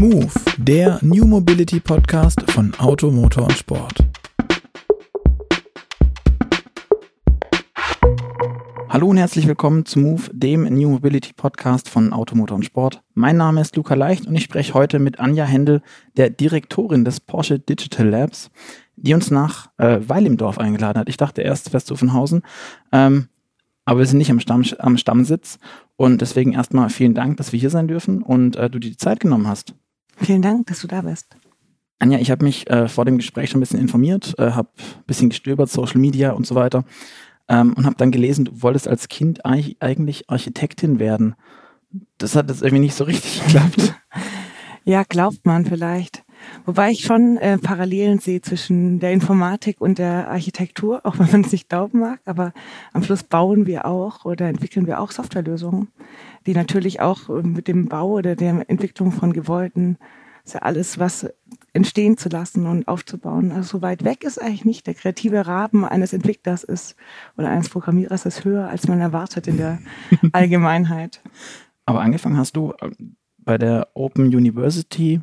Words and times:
Move, 0.00 0.32
der 0.56 0.98
New 1.02 1.26
Mobility 1.26 1.78
Podcast 1.78 2.50
von 2.52 2.72
Auto, 2.78 3.10
Motor 3.10 3.44
und 3.44 3.52
Sport. 3.52 3.98
Hallo 8.88 9.08
und 9.08 9.18
herzlich 9.18 9.46
willkommen 9.46 9.84
zu 9.84 9.98
Move, 9.98 10.22
dem 10.32 10.62
New 10.62 10.88
Mobility 10.88 11.34
Podcast 11.34 11.90
von 11.90 12.14
Auto, 12.14 12.34
Motor 12.34 12.56
und 12.56 12.64
Sport. 12.64 13.02
Mein 13.12 13.36
Name 13.36 13.60
ist 13.60 13.76
Luca 13.76 13.92
Leicht 13.92 14.26
und 14.26 14.34
ich 14.34 14.44
spreche 14.44 14.72
heute 14.72 14.98
mit 15.00 15.20
Anja 15.20 15.44
Händel, 15.44 15.82
der 16.16 16.30
Direktorin 16.30 17.04
des 17.04 17.20
Porsche 17.20 17.58
Digital 17.58 18.08
Labs, 18.08 18.50
die 18.96 19.12
uns 19.12 19.30
nach 19.30 19.68
äh, 19.76 19.98
Weil 20.00 20.24
im 20.24 20.38
Dorf 20.38 20.56
eingeladen 20.56 20.98
hat. 20.98 21.10
Ich 21.10 21.18
dachte 21.18 21.42
erst 21.42 21.74
Westhoffenhausen, 21.74 22.40
ähm, 22.90 23.28
aber 23.84 23.98
wir 23.98 24.06
sind 24.06 24.16
nicht 24.16 24.30
am, 24.30 24.40
Stamm, 24.40 24.64
am 24.78 24.96
Stammsitz 24.96 25.58
und 25.96 26.22
deswegen 26.22 26.54
erstmal 26.54 26.88
vielen 26.88 27.12
Dank, 27.12 27.36
dass 27.36 27.52
wir 27.52 27.60
hier 27.60 27.68
sein 27.68 27.86
dürfen 27.86 28.22
und 28.22 28.56
äh, 28.56 28.70
du 28.70 28.78
dir 28.78 28.88
die 28.88 28.96
Zeit 28.96 29.20
genommen 29.20 29.46
hast. 29.46 29.74
Vielen 30.20 30.42
Dank, 30.42 30.66
dass 30.66 30.80
du 30.80 30.86
da 30.86 31.02
bist. 31.02 31.36
Anja, 31.98 32.18
ich 32.18 32.30
habe 32.30 32.44
mich 32.44 32.68
äh, 32.70 32.88
vor 32.88 33.04
dem 33.04 33.18
Gespräch 33.18 33.50
schon 33.50 33.58
ein 33.58 33.60
bisschen 33.60 33.80
informiert, 33.80 34.34
äh, 34.38 34.52
habe 34.52 34.70
ein 34.78 35.04
bisschen 35.06 35.28
gestöbert, 35.28 35.70
Social 35.70 36.00
Media 36.00 36.32
und 36.32 36.46
so 36.46 36.54
weiter 36.54 36.84
ähm, 37.50 37.74
und 37.74 37.84
habe 37.84 37.96
dann 37.96 38.10
gelesen, 38.10 38.46
du 38.46 38.62
wolltest 38.62 38.88
als 38.88 39.08
Kind 39.08 39.44
eigentlich 39.44 40.30
Architektin 40.30 40.98
werden. 40.98 41.34
Das 42.16 42.36
hat 42.36 42.48
jetzt 42.48 42.62
irgendwie 42.62 42.84
nicht 42.84 42.94
so 42.94 43.04
richtig 43.04 43.42
geklappt. 43.44 43.94
ja, 44.84 45.02
glaubt 45.02 45.44
man 45.44 45.66
vielleicht. 45.66 46.22
Wobei 46.64 46.90
ich 46.90 47.00
schon 47.00 47.36
äh, 47.38 47.58
Parallelen 47.58 48.18
sehe 48.18 48.40
zwischen 48.40 49.00
der 49.00 49.12
Informatik 49.12 49.80
und 49.80 49.98
der 49.98 50.30
Architektur, 50.30 51.00
auch 51.04 51.18
wenn 51.18 51.30
man 51.30 51.42
es 51.42 51.52
nicht 51.52 51.68
glauben 51.68 52.00
mag. 52.00 52.20
Aber 52.24 52.52
am 52.92 53.02
Schluss 53.02 53.22
bauen 53.22 53.66
wir 53.66 53.86
auch 53.86 54.24
oder 54.24 54.48
entwickeln 54.48 54.86
wir 54.86 55.00
auch 55.00 55.10
Softwarelösungen, 55.10 55.88
die 56.46 56.54
natürlich 56.54 57.00
auch 57.00 57.28
äh, 57.28 57.42
mit 57.42 57.68
dem 57.68 57.88
Bau 57.88 58.10
oder 58.12 58.36
der 58.36 58.68
Entwicklung 58.68 59.12
von 59.12 59.32
Gebäuden, 59.32 59.98
ist 60.44 60.54
ja 60.54 60.62
alles, 60.62 60.98
was 60.98 61.28
entstehen 61.72 62.16
zu 62.16 62.28
lassen 62.28 62.66
und 62.66 62.88
aufzubauen. 62.88 63.52
Also 63.52 63.78
so 63.78 63.82
weit 63.82 64.04
weg 64.04 64.24
ist 64.24 64.40
eigentlich 64.40 64.64
nicht. 64.64 64.86
Der 64.86 64.94
kreative 64.94 65.46
Rahmen 65.46 65.84
eines 65.84 66.12
Entwicklers 66.12 66.64
ist 66.64 66.96
oder 67.36 67.48
eines 67.48 67.68
Programmierers 67.68 68.26
ist 68.26 68.44
höher, 68.44 68.68
als 68.68 68.88
man 68.88 69.00
erwartet 69.00 69.46
in 69.46 69.56
der 69.58 69.78
Allgemeinheit. 70.32 71.22
Aber 71.86 72.00
angefangen 72.00 72.36
hast 72.36 72.56
du 72.56 72.72
äh, 72.80 72.90
bei 73.38 73.58
der 73.58 73.88
Open 73.94 74.26
University 74.26 75.20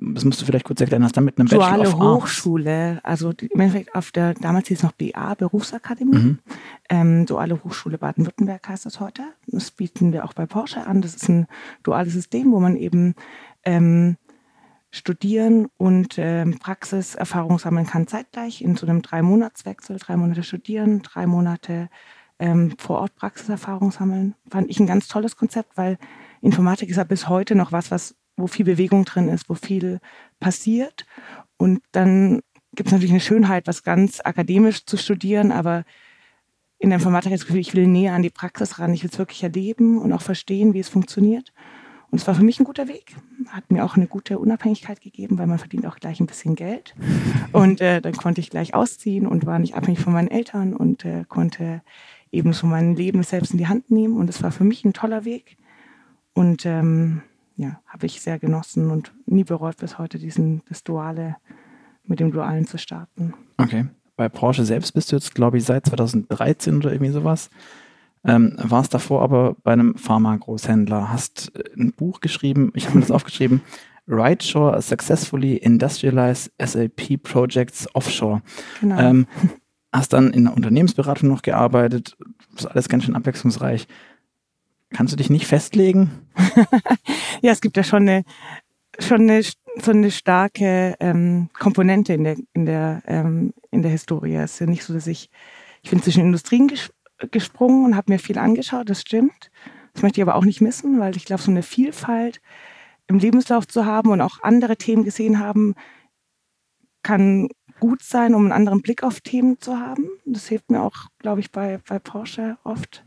das 0.00 0.24
musst 0.24 0.40
du 0.40 0.44
vielleicht 0.44 0.64
kurz 0.64 0.80
erklären, 0.80 1.02
hast 1.04 1.16
damit 1.16 1.38
eine 1.38 1.48
Duale 1.48 1.84
Bachelor 1.84 2.14
of 2.14 2.22
Hochschule, 2.22 3.00
also 3.02 3.30
im 3.30 3.60
Endeffekt 3.60 3.94
auf 3.94 4.10
der, 4.10 4.34
damals 4.34 4.68
hieß 4.68 4.78
es 4.78 4.82
noch 4.82 4.92
BA, 4.92 5.34
Berufsakademie. 5.34 6.16
Mhm. 6.16 6.38
Ähm, 6.88 7.26
Duale 7.26 7.62
Hochschule 7.64 7.98
Baden-Württemberg 7.98 8.68
heißt 8.68 8.86
das 8.86 9.00
heute. 9.00 9.22
Das 9.46 9.70
bieten 9.70 10.12
wir 10.12 10.24
auch 10.24 10.34
bei 10.34 10.46
Porsche 10.46 10.86
an. 10.86 11.02
Das 11.02 11.14
ist 11.14 11.28
ein 11.28 11.46
duales 11.82 12.12
System, 12.12 12.52
wo 12.52 12.60
man 12.60 12.76
eben 12.76 13.14
ähm, 13.64 14.16
studieren 14.90 15.68
und 15.76 16.16
ähm, 16.18 16.58
Praxiserfahrung 16.58 17.58
sammeln 17.58 17.86
kann 17.86 18.06
zeitgleich 18.06 18.62
in 18.62 18.76
so 18.76 18.86
einem 18.86 19.02
Drei-Monats-Wechsel. 19.02 19.98
Drei 19.98 20.16
Monate 20.16 20.42
studieren, 20.42 21.02
drei 21.02 21.26
Monate 21.26 21.88
ähm, 22.38 22.74
vor 22.78 23.00
Ort 23.00 23.16
Praxiserfahrung 23.16 23.92
sammeln. 23.92 24.34
Fand 24.50 24.70
ich 24.70 24.78
ein 24.78 24.86
ganz 24.86 25.08
tolles 25.08 25.36
Konzept, 25.36 25.76
weil 25.76 25.98
Informatik 26.40 26.90
ist 26.90 26.96
ja 26.96 27.04
bis 27.04 27.28
heute 27.28 27.54
noch 27.54 27.72
was, 27.72 27.90
was 27.90 28.14
wo 28.36 28.46
viel 28.46 28.64
Bewegung 28.64 29.04
drin 29.04 29.28
ist, 29.28 29.48
wo 29.48 29.54
viel 29.54 30.00
passiert. 30.40 31.06
Und 31.56 31.80
dann 31.92 32.40
gibt 32.74 32.88
es 32.88 32.92
natürlich 32.92 33.12
eine 33.12 33.20
Schönheit, 33.20 33.66
was 33.66 33.82
ganz 33.82 34.20
akademisch 34.20 34.84
zu 34.84 34.96
studieren, 34.96 35.52
aber 35.52 35.84
in 36.78 36.90
der 36.90 36.98
Informatik 36.98 37.32
das 37.32 37.46
Gefühl, 37.46 37.60
ich 37.60 37.74
will 37.74 37.86
näher 37.86 38.12
an 38.12 38.22
die 38.22 38.30
Praxis 38.30 38.78
ran. 38.78 38.92
Ich 38.92 39.02
will 39.02 39.10
es 39.10 39.18
wirklich 39.18 39.42
erleben 39.42 39.98
und 39.98 40.12
auch 40.12 40.22
verstehen, 40.22 40.74
wie 40.74 40.80
es 40.80 40.88
funktioniert. 40.88 41.52
Und 42.10 42.20
es 42.20 42.26
war 42.26 42.34
für 42.34 42.44
mich 42.44 42.60
ein 42.60 42.64
guter 42.64 42.86
Weg. 42.86 43.16
Hat 43.48 43.70
mir 43.70 43.84
auch 43.84 43.96
eine 43.96 44.06
gute 44.06 44.38
Unabhängigkeit 44.38 45.00
gegeben, 45.00 45.38
weil 45.38 45.46
man 45.46 45.58
verdient 45.58 45.86
auch 45.86 45.96
gleich 45.96 46.20
ein 46.20 46.26
bisschen 46.26 46.54
Geld. 46.54 46.94
Und 47.52 47.80
äh, 47.80 48.00
dann 48.00 48.12
konnte 48.12 48.40
ich 48.40 48.50
gleich 48.50 48.74
ausziehen 48.74 49.26
und 49.26 49.46
war 49.46 49.58
nicht 49.58 49.74
abhängig 49.74 50.00
von 50.00 50.12
meinen 50.12 50.28
Eltern 50.28 50.74
und 50.74 51.04
äh, 51.04 51.24
konnte 51.28 51.82
eben 52.30 52.52
so 52.52 52.66
mein 52.66 52.94
Leben 52.94 53.22
selbst 53.22 53.52
in 53.52 53.58
die 53.58 53.66
Hand 53.66 53.90
nehmen. 53.90 54.16
Und 54.16 54.28
es 54.28 54.42
war 54.42 54.52
für 54.52 54.64
mich 54.64 54.84
ein 54.84 54.92
toller 54.92 55.24
Weg. 55.24 55.56
Und 56.34 56.66
ähm, 56.66 57.22
ja, 57.56 57.80
habe 57.86 58.06
ich 58.06 58.20
sehr 58.20 58.38
genossen 58.38 58.90
und 58.90 59.12
nie 59.26 59.44
bereut 59.44 59.78
bis 59.78 59.98
heute, 59.98 60.18
diesen, 60.18 60.62
das 60.68 60.84
Duale 60.84 61.36
mit 62.04 62.20
dem 62.20 62.30
Dualen 62.30 62.66
zu 62.66 62.78
starten. 62.78 63.34
Okay. 63.56 63.86
Bei 64.16 64.28
Porsche 64.28 64.64
selbst 64.64 64.92
bist 64.92 65.12
du 65.12 65.16
jetzt, 65.16 65.34
glaube 65.34 65.58
ich, 65.58 65.64
seit 65.64 65.86
2013 65.86 66.78
oder 66.78 66.92
irgendwie 66.92 67.12
sowas. 67.12 67.50
Ähm, 68.24 68.54
warst 68.56 68.92
davor 68.94 69.22
aber 69.22 69.56
bei 69.62 69.72
einem 69.72 69.96
Pharma-Großhändler, 69.96 71.10
hast 71.12 71.52
äh, 71.54 71.62
ein 71.78 71.92
Buch 71.92 72.20
geschrieben, 72.20 72.72
ich 72.74 72.86
habe 72.86 72.96
mir 72.96 73.02
das 73.02 73.10
aufgeschrieben, 73.10 73.60
Rightshore 74.08 74.80
Successfully 74.82 75.56
Industrialize 75.56 76.50
SAP 76.60 77.22
Projects 77.22 77.88
Offshore. 77.94 78.42
Genau. 78.80 78.98
Ähm, 78.98 79.26
hast 79.92 80.12
dann 80.12 80.32
in 80.32 80.44
der 80.44 80.54
Unternehmensberatung 80.54 81.28
noch 81.28 81.42
gearbeitet, 81.42 82.16
das 82.52 82.64
ist 82.64 82.70
alles 82.70 82.88
ganz 82.88 83.04
schön 83.04 83.16
abwechslungsreich. 83.16 83.86
Kannst 84.96 85.12
du 85.12 85.16
dich 85.18 85.28
nicht 85.28 85.46
festlegen? 85.46 86.10
ja, 87.42 87.52
es 87.52 87.60
gibt 87.60 87.76
ja 87.76 87.84
schon 87.84 88.08
eine, 88.08 88.24
schon 88.98 89.28
eine, 89.28 89.42
so 89.42 89.90
eine 89.90 90.10
starke 90.10 90.96
ähm, 91.00 91.50
Komponente 91.52 92.14
in 92.14 92.24
der, 92.24 92.36
in 92.54 92.64
der, 92.64 93.02
ähm, 93.06 93.52
in 93.70 93.82
der 93.82 93.90
Historie. 93.90 94.36
Es 94.36 94.54
ist 94.54 94.60
ja 94.60 94.66
nicht 94.66 94.84
so, 94.84 94.94
dass 94.94 95.06
ich, 95.06 95.28
ich 95.82 95.90
bin 95.90 96.00
zwischen 96.00 96.22
Industrien 96.22 96.66
ges 96.66 96.90
gesprungen 97.30 97.84
und 97.84 97.94
habe 97.94 98.10
mir 98.10 98.18
viel 98.18 98.38
angeschaut, 98.38 98.88
das 98.88 99.02
stimmt. 99.02 99.50
Das 99.92 100.02
möchte 100.02 100.18
ich 100.18 100.22
aber 100.22 100.34
auch 100.34 100.46
nicht 100.46 100.62
missen, 100.62 100.98
weil 100.98 101.14
ich 101.14 101.26
glaube, 101.26 101.42
so 101.42 101.50
eine 101.50 101.62
Vielfalt 101.62 102.40
im 103.06 103.18
Lebenslauf 103.18 103.68
zu 103.68 103.84
haben 103.84 104.10
und 104.10 104.22
auch 104.22 104.42
andere 104.42 104.78
Themen 104.78 105.04
gesehen 105.04 105.38
haben, 105.38 105.74
kann 107.02 107.50
gut 107.80 108.02
sein, 108.02 108.34
um 108.34 108.44
einen 108.44 108.52
anderen 108.52 108.80
Blick 108.80 109.02
auf 109.02 109.20
Themen 109.20 109.60
zu 109.60 109.78
haben. 109.78 110.08
Das 110.24 110.46
hilft 110.46 110.70
mir 110.70 110.80
auch, 110.80 111.08
glaube 111.18 111.40
ich, 111.40 111.50
bei, 111.52 111.80
bei 111.86 111.98
Porsche 111.98 112.56
oft 112.64 113.04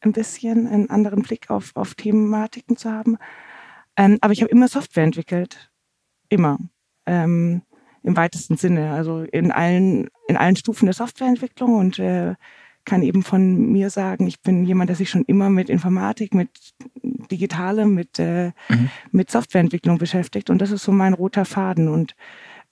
ein 0.00 0.12
bisschen 0.12 0.66
einen 0.66 0.90
anderen 0.90 1.22
Blick 1.22 1.50
auf, 1.50 1.72
auf 1.74 1.94
Thematiken 1.94 2.76
zu 2.76 2.90
haben. 2.90 3.18
Ähm, 3.96 4.18
aber 4.20 4.32
ich 4.32 4.42
habe 4.42 4.50
immer 4.50 4.68
Software 4.68 5.04
entwickelt. 5.04 5.70
Immer. 6.28 6.58
Ähm, 7.06 7.62
Im 8.02 8.16
weitesten 8.16 8.56
Sinne. 8.56 8.92
Also 8.92 9.22
in 9.22 9.52
allen, 9.52 10.08
in 10.28 10.36
allen 10.36 10.56
Stufen 10.56 10.86
der 10.86 10.94
Softwareentwicklung 10.94 11.76
und 11.76 11.98
äh, 11.98 12.34
kann 12.84 13.02
eben 13.02 13.22
von 13.22 13.72
mir 13.72 13.90
sagen, 13.90 14.26
ich 14.26 14.40
bin 14.40 14.64
jemand, 14.64 14.88
der 14.88 14.96
sich 14.96 15.10
schon 15.10 15.24
immer 15.26 15.50
mit 15.50 15.68
Informatik, 15.68 16.34
mit 16.34 16.50
Digitalem, 17.02 17.94
mit, 17.94 18.18
äh, 18.18 18.52
mhm. 18.68 18.90
mit 19.12 19.30
Softwareentwicklung 19.30 19.98
beschäftigt. 19.98 20.50
Und 20.50 20.58
das 20.60 20.70
ist 20.70 20.84
so 20.84 20.92
mein 20.92 21.12
roter 21.12 21.44
Faden. 21.44 21.88
Und 21.88 22.14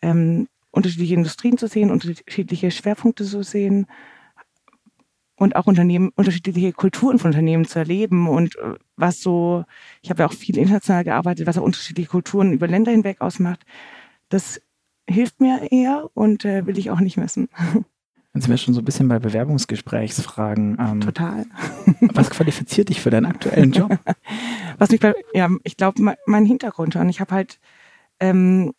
ähm, 0.00 0.49
unterschiedliche 0.71 1.15
Industrien 1.15 1.59
zu 1.59 1.66
sehen, 1.66 1.91
unterschiedliche 1.91 2.71
Schwerpunkte 2.71 3.25
zu 3.25 3.43
sehen, 3.43 3.87
und 5.38 5.56
auch 5.56 5.66
Unternehmen, 5.66 6.10
unterschiedliche 6.15 6.72
Kulturen 6.72 7.19
von 7.19 7.31
Unternehmen 7.31 7.65
zu 7.65 7.78
erleben 7.78 8.28
und 8.28 8.56
äh, 8.56 8.75
was 8.97 9.21
so, 9.21 9.65
ich 10.03 10.10
habe 10.10 10.22
ja 10.22 10.28
auch 10.28 10.32
viel 10.32 10.59
international 10.59 11.04
gearbeitet, 11.04 11.47
was 11.47 11.56
auch 11.56 11.62
unterschiedliche 11.62 12.10
Kulturen 12.10 12.53
über 12.53 12.66
Länder 12.66 12.91
hinweg 12.91 13.21
ausmacht, 13.21 13.65
das 14.28 14.60
hilft 15.09 15.41
mir 15.41 15.71
eher 15.71 16.10
und 16.15 16.44
äh, 16.44 16.66
will 16.66 16.77
ich 16.77 16.91
auch 16.91 17.00
nicht 17.00 17.16
missen. 17.16 17.48
Jetzt 18.34 18.44
sind 18.44 18.53
wir 18.53 18.59
schon 18.59 18.75
so 18.75 18.81
ein 18.82 18.84
bisschen 18.84 19.09
bei 19.09 19.19
Bewerbungsgesprächsfragen. 19.19 20.77
Ähm, 20.78 21.00
Total. 21.00 21.47
was 22.00 22.31
qualifiziert 22.31 22.88
dich 22.91 23.00
für 23.00 23.10
deinen 23.10 23.27
aktuellen 23.27 23.72
Job? 23.72 23.98
Was 24.78 24.91
mich 24.91 25.00
bei, 25.00 25.15
ja, 25.34 25.48
ich 25.65 25.77
glaube, 25.77 26.15
mein, 26.25 26.44
Hintergrund 26.44 26.93
schon. 26.93 27.09
Ich 27.09 27.21
habe 27.21 27.34
halt 27.34 27.59
ähm, 28.21 28.75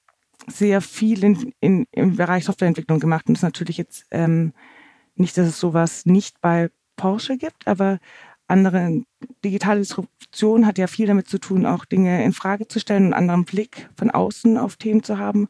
sehr 0.47 0.79
viel 0.79 1.25
in, 1.25 1.53
in, 1.59 1.87
im 1.91 2.15
Bereich 2.15 2.45
Softwareentwicklung 2.45 3.01
gemacht 3.01 3.27
und 3.27 3.33
das 3.33 3.39
ist 3.39 3.47
natürlich 3.47 3.77
jetzt 3.77 4.05
ähm, 4.11 4.53
nicht, 5.19 5.37
dass 5.37 5.47
es 5.47 5.59
sowas 5.59 6.05
nicht 6.05 6.41
bei 6.41 6.69
Porsche 6.95 7.37
gibt, 7.37 7.67
aber 7.67 7.99
andere 8.47 9.03
digitale 9.45 9.79
Disruption 9.79 10.65
hat 10.65 10.77
ja 10.77 10.87
viel 10.87 11.07
damit 11.07 11.27
zu 11.27 11.37
tun, 11.37 11.65
auch 11.65 11.85
Dinge 11.85 12.23
in 12.23 12.33
Frage 12.33 12.67
zu 12.67 12.79
stellen, 12.79 13.05
einen 13.05 13.13
anderen 13.13 13.45
Blick 13.45 13.89
von 13.95 14.09
außen 14.09 14.57
auf 14.57 14.75
Themen 14.75 15.03
zu 15.03 15.19
haben. 15.19 15.47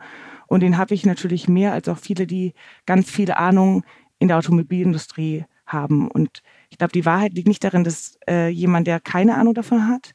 Und 0.48 0.62
den 0.62 0.78
habe 0.78 0.94
ich 0.94 1.06
natürlich 1.06 1.48
mehr 1.48 1.72
als 1.72 1.88
auch 1.88 1.98
viele, 1.98 2.28
die 2.28 2.54
ganz 2.86 3.10
viele 3.10 3.38
Ahnung 3.38 3.84
in 4.20 4.28
der 4.28 4.38
Automobilindustrie 4.38 5.46
haben. 5.66 6.10
Und 6.10 6.42
ich 6.70 6.78
glaube, 6.78 6.92
die 6.92 7.06
Wahrheit 7.06 7.34
liegt 7.34 7.48
nicht 7.48 7.64
darin, 7.64 7.84
dass 7.84 8.18
äh, 8.28 8.50
jemand, 8.50 8.88
der 8.88 9.00
keine 9.00 9.36
Ahnung 9.36 9.54
davon 9.54 9.88
hat, 9.88 10.12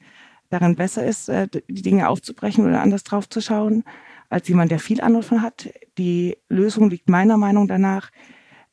darin 0.51 0.77
besser 0.77 1.05
ist, 1.06 1.29
äh, 1.29 1.49
die 1.69 1.83
Dinge 1.83 2.09
aufzubrechen 2.09 2.67
oder 2.67 2.83
anders 2.83 3.05
drauf 3.05 3.29
zu 3.29 3.41
schauen, 3.41 3.85
als 4.29 4.49
jemand, 4.49 4.71
der 4.71 4.79
viel 4.79 5.01
Ahnung 5.01 5.23
davon 5.23 5.43
hat. 5.43 5.71
Die 5.97 6.37
Lösung 6.49 6.91
liegt 6.91 7.09
meiner 7.09 7.39
Meinung 7.39 7.67
danach 7.67 8.11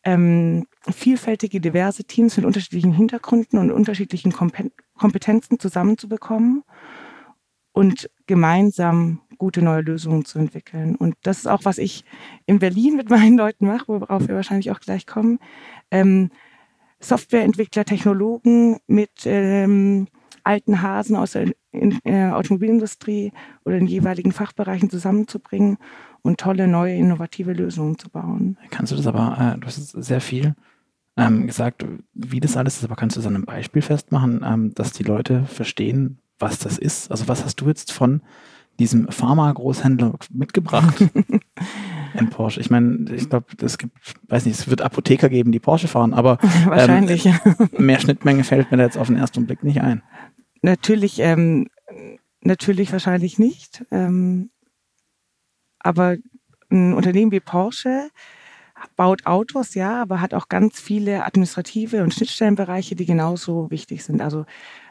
ähm, 0.04 0.66
vielfältige, 0.90 1.62
diverse 1.62 2.04
Teams 2.04 2.38
mit 2.38 2.46
unterschiedlichen 2.46 2.94
Hintergründen 2.94 3.60
und 3.60 3.72
unterschiedlichen 3.72 4.34
Kompetenzen 4.98 5.60
zusammenzubekommen 5.60 6.64
und 7.74 8.10
gemeinsam 8.28 9.22
gute 9.38 9.62
neue 9.62 9.82
Lösungen 9.82 10.26
zu 10.26 10.40
entwickeln. 10.40 10.96
Und 10.96 11.16
das 11.24 11.40
ist 11.40 11.48
auch, 11.48 11.66
was 11.66 11.78
ich 11.78 12.04
in 12.46 12.60
Berlin 12.60 12.96
mit 12.96 13.10
meinen 13.10 13.38
Leuten 13.38 13.68
mache, 13.68 13.88
worauf 13.88 14.28
wir 14.28 14.36
wahrscheinlich 14.36 14.72
auch 14.72 14.80
gleich 14.80 15.06
kommen. 15.06 15.40
Ähm, 15.90 16.30
Softwareentwickler, 17.00 17.84
Technologen 17.84 18.78
mit 18.88 19.26
ähm, 19.26 20.08
alten 20.44 20.82
Hasen 20.82 21.16
aus 21.16 21.32
der 21.32 21.52
in, 21.72 22.00
in 22.04 22.32
Automobilindustrie 22.32 23.32
oder 23.66 23.78
in 23.78 23.88
jeweiligen 23.88 24.32
Fachbereichen 24.32 24.90
zusammenzubringen 24.90 25.78
und 26.22 26.40
tolle, 26.40 26.68
neue, 26.68 26.96
innovative 26.96 27.54
Lösungen 27.54 27.98
zu 27.98 28.10
bauen. 28.10 28.58
Kannst 28.70 28.92
du 28.92 28.96
das 28.96 29.08
aber, 29.08 29.56
äh, 29.56 29.60
du 29.60 29.68
hast 29.68 29.76
sehr 29.76 30.22
viel 30.22 30.56
ähm, 31.18 31.48
gesagt, 31.48 31.86
wie 32.14 32.40
das 32.40 32.58
alles 32.58 32.78
ist, 32.78 32.86
aber 32.86 32.96
kannst 32.96 33.16
du 33.16 33.20
es 33.20 33.26
an 33.26 33.36
einem 33.36 33.46
Beispiel 33.46 33.82
festmachen, 33.82 34.44
ähm, 34.46 34.74
dass 34.74 34.94
die 34.94 35.04
Leute 35.04 35.44
verstehen, 35.46 36.20
was 36.40 36.60
das 36.60 36.78
ist? 36.78 37.12
Also 37.12 37.28
was 37.28 37.44
hast 37.44 37.62
du 37.62 37.68
jetzt 37.68 37.92
von 37.92 38.22
diesem 38.80 39.08
Pharma-Großhändler 39.10 40.14
mitgebracht 40.32 41.06
in 42.14 42.30
Porsche? 42.30 42.62
Ich 42.62 42.70
meine, 42.70 43.12
ich 43.14 43.30
glaube, 43.30 43.46
es 43.62 43.78
gibt, 43.78 43.98
weiß 44.30 44.46
nicht, 44.46 44.58
es 44.58 44.70
wird 44.70 44.82
Apotheker 44.82 45.30
geben, 45.30 45.52
die 45.52 45.60
Porsche 45.60 45.88
fahren, 45.88 46.14
aber 46.14 46.38
wahrscheinlich 46.66 47.26
ähm, 47.26 47.34
mehr 47.78 48.00
Schnittmenge 48.00 48.44
fällt 48.44 48.72
mir 48.72 48.78
da 48.78 48.84
jetzt 48.84 48.98
auf 48.98 49.08
den 49.08 49.18
ersten 49.18 49.46
Blick 49.46 49.64
nicht 49.64 49.82
ein. 49.82 50.02
Natürlich, 50.62 51.20
ähm, 51.20 51.68
natürlich 52.42 52.92
wahrscheinlich 52.92 53.40
nicht. 53.40 53.84
Ähm, 53.92 54.52
aber 55.80 56.18
ein 56.70 56.94
Unternehmen 56.94 57.32
wie 57.32 57.40
Porsche 57.40 58.10
baut 58.96 59.26
Autos, 59.26 59.76
ja, 59.76 60.02
aber 60.02 60.22
hat 60.22 60.34
auch 60.34 60.50
ganz 60.50 60.80
viele 60.80 61.26
administrative 61.26 62.04
und 62.04 62.14
Schnittstellenbereiche, 62.14 62.96
die 62.96 63.06
genauso 63.06 63.70
wichtig 63.70 64.04
sind. 64.04 64.22
Also 64.22 64.46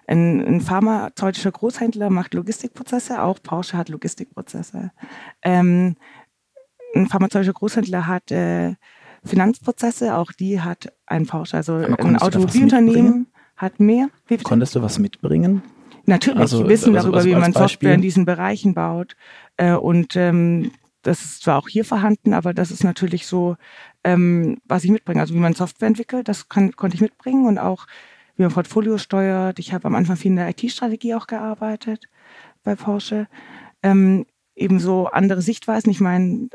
ein, 0.07 0.41
ein 0.47 0.61
pharmazeutischer 0.61 1.53
Großhändler 1.53 2.11
macht 2.11 2.35
Logistikprozesse, 2.35 3.23
auch 3.23 3.43
Porsche 3.43 3.77
hat 3.77 3.89
Logistikprozesse. 3.89 4.93
Ähm, 5.43 5.97
ein 6.95 7.07
pharmazeutischer 7.07 7.53
Großhändler 7.53 8.07
hat 8.07 8.31
äh, 8.31 8.75
Finanzprozesse, 9.25 10.17
auch 10.17 10.33
die 10.33 10.61
hat 10.61 10.93
ein 11.07 11.27
Porsche. 11.27 11.57
Also 11.57 11.75
ein 11.75 12.17
Automobilunternehmen 12.17 13.30
hat 13.61 13.79
mehr. 13.79 14.09
Konntest 14.43 14.75
du 14.75 14.83
was 14.83 14.99
mitbringen? 14.99 15.63
Natürlich, 16.07 16.41
also, 16.41 16.69
wissen 16.69 16.97
also, 16.97 17.11
darüber, 17.11 17.19
also 17.19 17.29
wie 17.29 17.33
man 17.33 17.53
Beispiel. 17.53 17.63
Software 17.63 17.95
in 17.95 18.03
diesen 18.03 18.25
Bereichen 18.25 18.75
baut. 18.75 19.17
Äh, 19.57 19.75
und 19.75 20.17
ähm, 20.17 20.73
das 21.03 21.23
ist 21.23 21.43
zwar 21.43 21.59
auch 21.59 21.69
hier 21.69 21.85
vorhanden, 21.85 22.33
aber 22.33 22.55
das 22.55 22.71
ist 22.71 22.85
natürlich 22.85 23.27
so, 23.27 23.57
ähm, 24.03 24.59
was 24.65 24.85
ich 24.85 24.91
mitbringe. 24.91 25.21
Also 25.21 25.35
wie 25.35 25.39
man 25.39 25.55
Software 25.55 25.89
entwickelt, 25.89 26.29
das 26.29 26.49
kann, 26.49 26.73
konnte 26.73 26.95
ich 26.95 27.01
mitbringen 27.01 27.47
und 27.47 27.59
auch 27.59 27.87
wie 28.37 28.43
man 28.43 28.53
Portfolio 28.53 28.99
steuert. 28.99 29.59
Ich 29.59 29.73
habe 29.75 29.87
am 29.87 29.95
Anfang 29.95 30.17
viel 30.17 30.31
in 30.31 30.37
der 30.37 30.49
IT-Strategie 30.49 31.15
auch 31.15 31.27
gearbeitet 31.27 32.07
bei 32.65 32.75
Porsche. 32.75 33.29
Ähm, 33.83 34.27
ebenso 34.55 35.07
andere 35.07 35.43
Sichtweisen. 35.43 35.91
Ich 35.91 36.01
meine, 36.01 36.49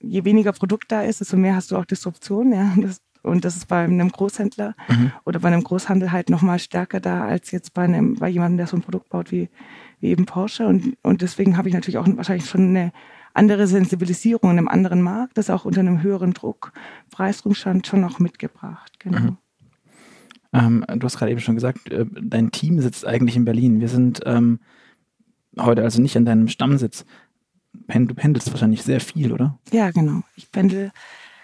je 0.00 0.24
weniger 0.24 0.52
Produkt 0.52 0.90
da 0.92 1.02
ist, 1.02 1.20
desto 1.20 1.36
mehr 1.36 1.56
hast 1.56 1.70
du 1.70 1.76
auch 1.76 1.84
Disruption. 1.84 2.52
Ja? 2.52 2.72
Das, 2.76 3.00
und 3.22 3.44
das 3.44 3.56
ist 3.56 3.68
bei 3.68 3.84
einem 3.84 4.10
Großhändler 4.10 4.74
mhm. 4.88 5.12
oder 5.24 5.40
bei 5.40 5.48
einem 5.48 5.62
Großhandel 5.62 6.10
halt 6.10 6.28
nochmal 6.28 6.58
stärker 6.58 7.00
da 7.00 7.24
als 7.24 7.50
jetzt 7.52 7.72
bei 7.72 7.82
einem, 7.82 8.16
bei 8.16 8.28
jemandem, 8.28 8.58
der 8.58 8.66
so 8.66 8.76
ein 8.76 8.82
Produkt 8.82 9.08
baut 9.10 9.30
wie, 9.30 9.48
wie 10.00 10.08
eben 10.08 10.26
Porsche. 10.26 10.66
Und, 10.66 10.96
und 11.02 11.22
deswegen 11.22 11.56
habe 11.56 11.68
ich 11.68 11.74
natürlich 11.74 11.98
auch 11.98 12.06
wahrscheinlich 12.16 12.48
schon 12.48 12.68
eine 12.68 12.92
andere 13.32 13.66
Sensibilisierung 13.66 14.50
in 14.50 14.58
einem 14.58 14.68
anderen 14.68 15.02
Markt, 15.02 15.38
das 15.38 15.50
auch 15.50 15.64
unter 15.64 15.80
einem 15.80 16.02
höheren 16.02 16.34
Druck, 16.34 16.72
Preisrumstand 17.10 17.86
schon 17.86 18.04
auch 18.04 18.18
mitgebracht. 18.18 18.98
Genau. 18.98 19.20
Mhm. 19.20 19.36
Ähm, 20.52 20.84
du 20.96 21.04
hast 21.04 21.16
gerade 21.16 21.30
eben 21.30 21.40
schon 21.40 21.54
gesagt, 21.54 21.90
äh, 21.90 22.04
dein 22.20 22.50
Team 22.50 22.80
sitzt 22.80 23.06
eigentlich 23.06 23.36
in 23.36 23.44
Berlin. 23.44 23.80
Wir 23.80 23.88
sind 23.88 24.20
ähm, 24.26 24.60
heute 25.58 25.82
also 25.82 26.02
nicht 26.02 26.16
an 26.16 26.24
deinem 26.24 26.48
Stammsitz. 26.48 27.06
Du 27.72 28.14
pendelst 28.14 28.50
wahrscheinlich 28.50 28.82
sehr 28.82 29.00
viel, 29.00 29.32
oder? 29.32 29.58
Ja, 29.72 29.90
genau. 29.92 30.22
Ich 30.36 30.50
pendel 30.52 30.92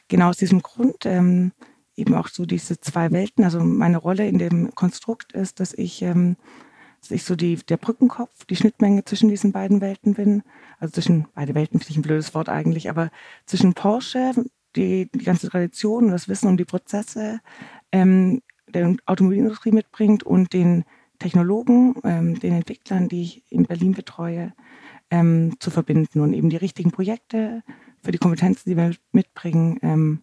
genau 0.09 0.31
aus 0.31 0.39
diesem 0.39 0.63
Grund. 0.63 1.07
Ähm, 1.07 1.53
eben 1.97 2.15
auch 2.15 2.29
so 2.29 2.47
diese 2.47 2.81
zwei 2.81 3.11
Welten. 3.11 3.45
Also 3.45 3.61
meine 3.61 3.99
Rolle 3.99 4.29
in 4.29 4.39
dem 4.39 4.75
Konstrukt 4.75 5.33
ist, 5.33 5.61
dass 5.61 5.75
ich 5.75 6.03
ähm, 6.03 6.37
dass 7.01 7.11
ich 7.11 7.25
so 7.25 7.37
die, 7.37 7.57
der 7.57 7.77
Brückenkopf, 7.77 8.45
die 8.47 8.57
Schnittmenge 8.57 9.05
zwischen 9.05 9.29
diesen 9.29 9.53
beiden 9.53 9.81
Welten 9.81 10.15
bin. 10.15 10.43
Also 10.79 10.93
zwischen, 10.93 11.27
beide 11.35 11.55
Welten 11.55 11.79
finde 11.79 11.91
ich 11.91 11.97
ein 11.99 12.03
blödes 12.03 12.35
Wort 12.35 12.49
eigentlich, 12.49 12.91
aber 12.91 13.11
zwischen 13.47 13.75
Porsche, 13.75 14.33
die, 14.77 15.09
die 15.15 15.25
ganze 15.25 15.49
Tradition 15.49 16.07
und 16.07 16.11
das 16.11 16.29
Wissen 16.29 16.49
um 16.49 16.57
die 16.57 16.65
Prozesse 16.65 17.41
ähm, 17.93 18.43
der 18.69 18.97
Automobilindustrie 19.07 19.73
mitbringt 19.73 20.23
und 20.23 20.53
den 20.53 20.85
Technologen, 21.19 21.95
ähm, 22.05 22.39
den 22.39 22.55
Entwicklern, 22.55 23.09
die 23.09 23.23
ich 23.23 23.43
in 23.51 23.65
Berlin 23.65 23.93
betreue, 23.93 24.53
ähm, 25.11 25.55
zu 25.59 25.71
verbinden 25.71 26.21
und 26.21 26.33
eben 26.33 26.51
die 26.51 26.57
richtigen 26.57 26.91
Projekte 26.91 27.63
für 28.09 28.13
die 28.13 28.19
Kompetenzen, 28.19 28.71
die 28.71 28.77
wir 28.79 28.95
mitbringen, 29.13 29.79
ähm, 29.83 30.23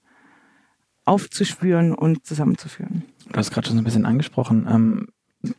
aufzuspüren 1.06 1.94
und 1.94 2.26
zusammenzuführen. 2.26 3.04
Du 3.32 3.38
hast 3.38 3.52
gerade 3.52 3.68
schon 3.68 3.76
so 3.76 3.82
ein 3.82 3.84
bisschen 3.84 4.08
angesprochen. 4.08 4.68
Ähm, 4.68 5.08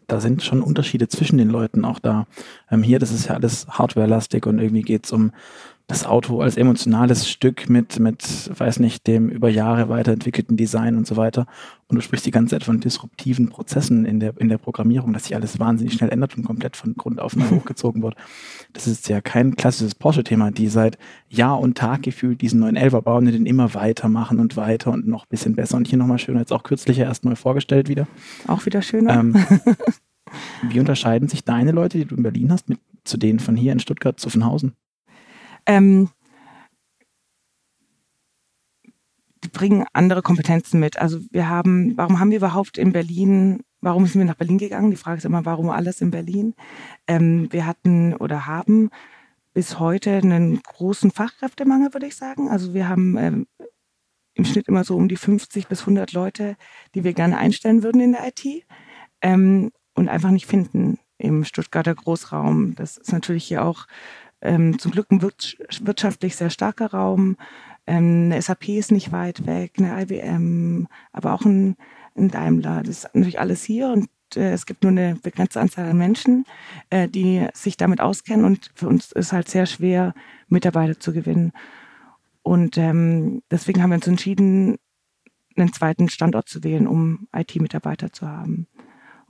da 0.09 0.21
sind 0.21 0.43
schon 0.43 0.61
Unterschiede 0.61 1.07
zwischen 1.07 1.39
den 1.39 1.49
Leuten 1.49 1.85
auch 1.85 2.01
da. 2.01 2.27
Ähm, 2.69 2.83
hier, 2.83 2.99
das 2.99 3.13
ist 3.13 3.29
ja 3.29 3.35
alles 3.35 3.69
hardwarelastig 3.69 4.45
und 4.45 4.59
irgendwie 4.59 4.83
geht 4.83 5.05
es 5.05 5.13
um 5.13 5.31
das 5.89 6.05
Auto 6.05 6.41
als 6.41 6.57
emotionales 6.57 7.29
Stück 7.29 7.69
mit, 7.69 8.01
mit, 8.01 8.51
weiß 8.59 8.81
nicht, 8.81 9.07
dem 9.07 9.29
über 9.29 9.49
Jahre 9.49 9.89
weiterentwickelten 9.89 10.57
Design 10.57 10.97
und 10.97 11.07
so 11.07 11.17
weiter. 11.17 11.47
Und 11.87 11.95
du 11.95 12.01
sprichst 12.01 12.27
die 12.27 12.33
ganze 12.33 12.57
Zeit 12.57 12.65
von 12.65 12.81
disruptiven 12.81 13.49
Prozessen 13.49 14.05
in 14.05 14.19
der, 14.19 14.37
in 14.39 14.49
der 14.49 14.59
Programmierung, 14.59 15.13
dass 15.13 15.25
sich 15.25 15.37
alles 15.37 15.61
wahnsinnig 15.61 15.95
schnell 15.95 16.11
ändert 16.11 16.37
und 16.37 16.43
komplett 16.43 16.77
von 16.77 16.97
Grund 16.97 17.21
auf 17.21 17.37
neu 17.37 17.45
hochgezogen 17.51 18.03
wird. 18.03 18.17
Das 18.73 18.89
ist 18.89 19.09
ja 19.09 19.21
kein 19.21 19.55
klassisches 19.55 19.95
Porsche-Thema, 19.95 20.51
die 20.51 20.67
seit 20.67 20.99
Jahr 21.29 21.61
und 21.61 21.79
Tag 21.79 22.03
gefühlt 22.03 22.41
diesen 22.41 22.59
neuen 22.59 22.75
Elfer 22.75 23.03
bauen 23.03 23.27
und 23.27 23.33
den 23.33 23.47
immer 23.47 23.75
weitermachen 23.75 24.41
und 24.41 24.57
weiter 24.57 24.91
und 24.91 25.07
noch 25.07 25.27
bisschen 25.27 25.55
besser. 25.55 25.77
Und 25.77 25.87
hier 25.87 25.99
nochmal 25.99 26.19
schön, 26.19 26.37
jetzt 26.37 26.53
auch 26.53 26.65
kürzlich 26.65 26.99
erst 26.99 27.25
neu 27.25 27.37
vorgestellt 27.37 27.89
wieder. 27.89 28.09
Auch 28.49 28.67
wieder 28.67 28.83
schöner. 28.83 29.21
Ähm, 29.21 29.37
wie 30.69 30.81
unterscheiden 30.81 31.29
sich 31.29 31.45
deine 31.45 31.71
Leute, 31.71 31.99
die 31.99 32.07
du 32.07 32.17
in 32.17 32.25
Berlin 32.25 32.51
hast, 32.51 32.69
mit 32.69 32.81
zu 33.05 33.19
denen 33.19 33.39
von 33.39 33.55
hier 33.55 33.71
in 33.71 33.79
Stuttgart 33.79 34.19
zu 34.19 34.35
Venhausen? 34.35 34.73
Ähm, 35.67 36.09
die 39.45 39.49
bringen 39.49 39.85
andere 39.93 40.23
Kompetenzen 40.23 40.81
mit. 40.81 40.99
Also 40.99 41.21
wir 41.31 41.49
haben, 41.49 41.97
warum 41.97 42.19
haben 42.19 42.31
wir 42.31 42.39
überhaupt 42.39 42.79
in 42.79 42.93
Berlin, 42.93 43.63
warum 43.81 44.07
sind 44.07 44.21
wir 44.21 44.27
nach 44.27 44.37
Berlin 44.37 44.59
gegangen? 44.59 44.91
Die 44.91 44.97
Frage 44.97 45.19
ist 45.19 45.25
immer, 45.25 45.45
warum 45.45 45.71
alles 45.71 46.01
in 46.01 46.11
Berlin? 46.11 46.55
Ähm, 47.07 47.49
wir 47.53 47.67
hatten 47.67 48.15
oder 48.15 48.47
haben 48.47 48.91
bis 49.55 49.79
heute 49.79 50.17
einen 50.17 50.63
großen 50.63 51.11
Fachkräftemangel, 51.11 51.95
würde 51.95 52.07
ich 52.07 52.17
sagen. 52.17 52.49
Also 52.49 52.75
wir 52.75 52.89
haben 52.89 53.17
ähm, 53.17 53.47
im 54.35 54.45
Schnitt 54.45 54.69
immer 54.69 54.85
so 54.85 54.97
um 54.97 55.09
die 55.09 55.17
50 55.17 55.69
bis 55.69 55.81
100 55.81 56.13
Leute, 56.13 56.57
die 56.95 57.05
wir 57.05 57.15
gerne 57.15 57.39
einstellen 57.39 57.83
würden 57.83 58.01
in 58.01 58.13
der 58.13 58.27
IT 58.27 58.65
ähm, 59.23 59.71
und 59.95 60.09
einfach 60.09 60.31
nicht 60.31 60.47
finden 60.47 60.99
im 61.19 61.45
Stuttgarter 61.45 61.95
Großraum. 61.95 62.75
Das 62.75 62.99
ist 62.99 63.13
natürlich 63.13 63.45
hier 63.45 63.65
auch 63.65 63.87
ähm, 64.41 64.79
zum 64.79 64.93
Glück 64.93 65.11
ein 65.11 65.23
wirtschaftlich 65.23 66.37
sehr 66.37 66.51
starker 66.51 66.93
Raum. 66.93 67.37
Ähm, 67.87 68.31
eine 68.31 68.43
SAP 68.43 68.69
ist 68.71 68.93
nicht 68.93 69.13
weit 69.13 69.47
weg, 69.47 69.75
eine 69.79 70.03
IBM, 70.03 70.89
aber 71.13 71.35
auch 71.35 71.45
ein, 71.45 71.77
ein 72.17 72.31
Daimler. 72.31 72.83
Das 72.83 73.05
ist 73.05 73.15
natürlich 73.15 73.41
alles 73.41 73.63
hier 73.63 73.89
und 73.89 74.09
äh, 74.35 74.53
es 74.53 74.67
gibt 74.67 74.83
nur 74.83 74.93
eine 74.93 75.17
begrenzte 75.17 75.61
Anzahl 75.61 75.89
an 75.89 75.99
Menschen, 75.99 76.45
äh, 76.91 77.09
die 77.09 77.47
sich 77.55 77.77
damit 77.77 78.01
auskennen 78.01 78.45
und 78.45 78.71
für 78.75 78.89
uns 78.89 79.13
ist 79.13 79.33
halt 79.33 79.49
sehr 79.49 79.67
schwer, 79.67 80.15
Mitarbeiter 80.49 80.99
zu 80.99 81.13
gewinnen. 81.13 81.53
Und 82.43 82.79
ähm, 82.79 83.43
deswegen 83.51 83.83
haben 83.83 83.91
wir 83.91 83.97
uns 83.97 84.07
entschieden, 84.07 84.77
einen 85.57 85.73
zweiten 85.73 86.09
Standort 86.09 86.49
zu 86.49 86.63
wählen, 86.63 86.87
um 86.87 87.29
IT-Mitarbeiter 87.35 88.13
zu 88.13 88.29
haben. 88.29 88.69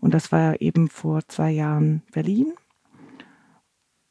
Und 0.01 0.13
das 0.13 0.33
war 0.33 0.61
eben 0.61 0.89
vor 0.89 1.27
zwei 1.29 1.51
Jahren 1.51 2.03
Berlin. 2.13 2.53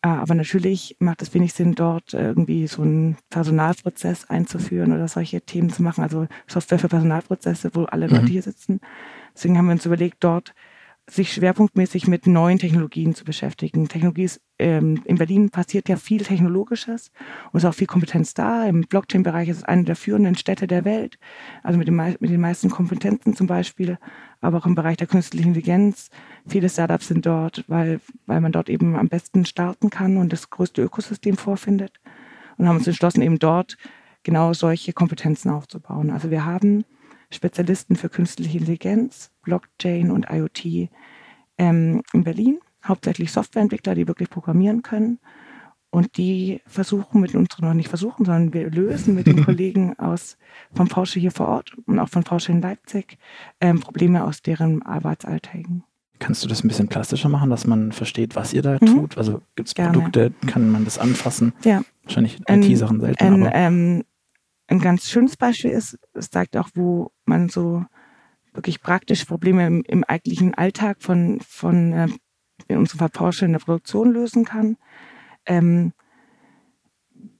Ah, 0.05 0.21
aber 0.21 0.35
natürlich 0.35 0.95
macht 0.99 1.23
es 1.23 1.33
wenig 1.33 1.53
Sinn, 1.53 1.73
dort 1.73 2.13
irgendwie 2.13 2.67
so 2.67 2.83
einen 2.83 3.17
Personalprozess 3.31 4.25
einzuführen 4.25 4.93
oder 4.93 5.07
solche 5.07 5.41
Themen 5.41 5.71
zu 5.71 5.81
machen, 5.81 6.03
also 6.03 6.27
Software 6.45 6.77
für 6.77 6.89
Personalprozesse, 6.89 7.71
wo 7.73 7.85
alle 7.85 8.05
Leute 8.05 8.21
mhm. 8.21 8.27
hier 8.27 8.43
sitzen. 8.43 8.81
Deswegen 9.33 9.57
haben 9.57 9.65
wir 9.65 9.71
uns 9.71 9.87
überlegt, 9.87 10.17
dort 10.19 10.53
sich 11.09 11.33
schwerpunktmäßig 11.33 12.05
mit 12.05 12.27
neuen 12.27 12.59
Technologien 12.59 13.15
zu 13.15 13.25
beschäftigen. 13.25 13.87
Technologie 13.87 14.25
ist, 14.25 14.41
ähm, 14.57 15.01
in 15.05 15.17
Berlin 15.17 15.49
passiert 15.49 15.89
ja 15.89 15.97
viel 15.97 16.23
Technologisches 16.23 17.11
und 17.51 17.57
ist 17.57 17.65
auch 17.65 17.73
viel 17.73 17.87
Kompetenz 17.87 18.33
da. 18.33 18.65
Im 18.65 18.81
Blockchain-Bereich 18.81 19.49
ist 19.49 19.57
es 19.57 19.63
eine 19.63 19.83
der 19.83 19.95
führenden 19.95 20.35
Städte 20.35 20.67
der 20.67 20.85
Welt, 20.85 21.17
also 21.63 21.77
mit, 21.77 21.87
dem, 21.87 21.95
mit 21.95 22.29
den 22.29 22.39
meisten 22.41 22.69
Kompetenzen 22.69 23.35
zum 23.35 23.47
Beispiel, 23.47 23.97
aber 24.41 24.57
auch 24.59 24.65
im 24.65 24.75
Bereich 24.75 24.97
der 24.97 25.07
künstlichen 25.07 25.49
Intelligenz. 25.49 26.09
Viele 26.47 26.69
Startups 26.69 27.09
sind 27.09 27.25
dort, 27.25 27.65
weil, 27.67 27.99
weil 28.25 28.41
man 28.41 28.51
dort 28.51 28.69
eben 28.69 28.95
am 28.95 29.09
besten 29.09 29.45
starten 29.45 29.89
kann 29.89 30.17
und 30.17 30.31
das 30.31 30.49
größte 30.49 30.81
Ökosystem 30.81 31.35
vorfindet 31.35 31.99
und 32.57 32.67
haben 32.67 32.77
uns 32.77 32.87
entschlossen, 32.87 33.21
eben 33.21 33.39
dort 33.39 33.77
genau 34.23 34.53
solche 34.53 34.93
Kompetenzen 34.93 35.49
aufzubauen. 35.51 36.09
Also 36.09 36.31
wir 36.31 36.45
haben 36.45 36.85
Spezialisten 37.29 37.95
für 37.95 38.09
künstliche 38.09 38.57
Intelligenz, 38.57 39.31
Blockchain 39.41 40.11
und 40.11 40.27
IoT 40.29 40.89
ähm, 41.57 42.01
in 42.13 42.23
Berlin, 42.23 42.59
hauptsächlich 42.87 43.31
Softwareentwickler, 43.31 43.95
die 43.95 44.07
wirklich 44.07 44.29
programmieren 44.29 44.81
können. 44.81 45.19
Und 45.89 46.17
die 46.17 46.61
versuchen 46.67 47.21
mit 47.21 47.35
uns, 47.35 47.57
noch 47.59 47.73
nicht 47.73 47.87
versuchen, 47.87 48.25
sondern 48.25 48.53
wir 48.53 48.69
lösen 48.69 49.15
mit 49.15 49.27
den 49.27 49.43
Kollegen 49.45 49.97
aus 49.97 50.37
von 50.73 50.89
Porsche 50.89 51.19
hier 51.19 51.31
vor 51.31 51.47
Ort 51.47 51.73
und 51.85 51.99
auch 51.99 52.09
von 52.09 52.23
Porsche 52.23 52.51
in 52.51 52.61
Leipzig 52.61 53.17
ähm, 53.61 53.79
Probleme 53.79 54.25
aus 54.25 54.41
deren 54.41 54.81
Arbeitsalltagen. 54.81 55.83
Kannst 56.19 56.43
du 56.43 56.47
das 56.47 56.63
ein 56.63 56.67
bisschen 56.67 56.87
plastischer 56.87 57.29
machen, 57.29 57.49
dass 57.49 57.65
man 57.65 57.91
versteht, 57.91 58.35
was 58.35 58.53
ihr 58.53 58.61
da 58.61 58.77
mhm. 58.81 58.87
tut? 58.87 59.17
Also 59.17 59.41
gibt 59.55 59.69
es 59.69 59.73
Produkte, 59.73 60.33
kann 60.47 60.69
man 60.69 60.85
das 60.85 60.97
anfassen? 60.97 61.53
Ja. 61.63 61.81
Wahrscheinlich 62.03 62.39
IT-Sachen 62.47 62.99
selten. 62.99 63.45
Ein. 63.45 63.49
Ähm, 63.53 64.03
ein 64.67 64.79
ganz 64.79 65.09
schönes 65.09 65.37
Beispiel 65.37 65.71
ist, 65.71 65.97
es 66.13 66.29
zeigt 66.29 66.57
auch, 66.57 66.69
wo 66.73 67.11
man 67.25 67.49
so 67.49 67.85
wirklich 68.53 68.81
praktische 68.81 69.25
Probleme 69.25 69.67
im, 69.67 69.83
im 69.87 70.03
eigentlichen 70.03 70.53
Alltag 70.55 70.97
von, 71.01 71.39
von 71.41 71.93
äh, 71.93 72.07
in 72.67 72.77
unserem 72.77 72.99
Fall 72.99 73.09
Porsche 73.09 73.45
in 73.45 73.53
der 73.53 73.59
Produktion 73.59 74.11
lösen 74.11 74.45
kann. 74.45 74.77
Ähm, 75.45 75.93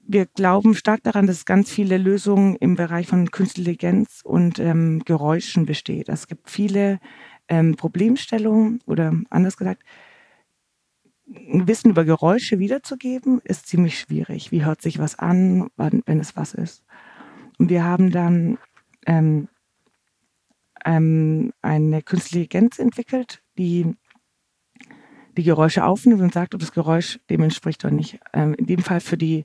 wir 0.08 0.26
glauben 0.26 0.74
stark 0.74 1.02
daran, 1.02 1.26
dass 1.26 1.44
ganz 1.44 1.70
viele 1.70 1.98
Lösungen 1.98 2.56
im 2.56 2.76
Bereich 2.76 3.08
von 3.08 3.30
Künstliche 3.30 3.70
Intelligenz 3.70 4.20
und 4.22 4.58
ähm, 4.60 5.02
Geräuschen 5.04 5.66
besteht. 5.66 6.08
Es 6.08 6.28
gibt 6.28 6.48
viele 6.48 7.00
ähm, 7.48 7.76
Problemstellungen 7.76 8.80
oder 8.86 9.12
anders 9.30 9.56
gesagt, 9.56 9.82
Wissen 11.26 11.90
über 11.90 12.04
Geräusche 12.04 12.60
wiederzugeben, 12.60 13.40
ist 13.42 13.66
ziemlich 13.66 13.98
schwierig. 13.98 14.52
Wie 14.52 14.64
hört 14.64 14.80
sich 14.80 15.00
was 15.00 15.18
an, 15.18 15.68
wann, 15.76 16.02
wenn 16.06 16.20
es 16.20 16.36
was 16.36 16.54
ist? 16.54 16.84
Und 17.58 17.68
wir 17.68 17.82
haben 17.82 18.12
dann 18.12 18.58
ähm, 19.06 19.48
ähm, 20.84 21.52
eine 21.62 22.02
künstliche 22.02 22.44
Intelligenz 22.44 22.78
entwickelt, 22.78 23.42
die 23.58 23.96
die 25.36 25.42
Geräusche 25.42 25.84
aufnimmt 25.84 26.22
und 26.22 26.32
sagt, 26.32 26.54
ob 26.54 26.60
das 26.60 26.72
Geräusch 26.72 27.18
dem 27.30 27.42
entspricht 27.42 27.84
oder 27.84 27.94
nicht. 27.94 28.18
Ähm, 28.32 28.54
in 28.54 28.66
dem 28.66 28.80
Fall 28.80 29.00
für 29.00 29.16
die 29.16 29.44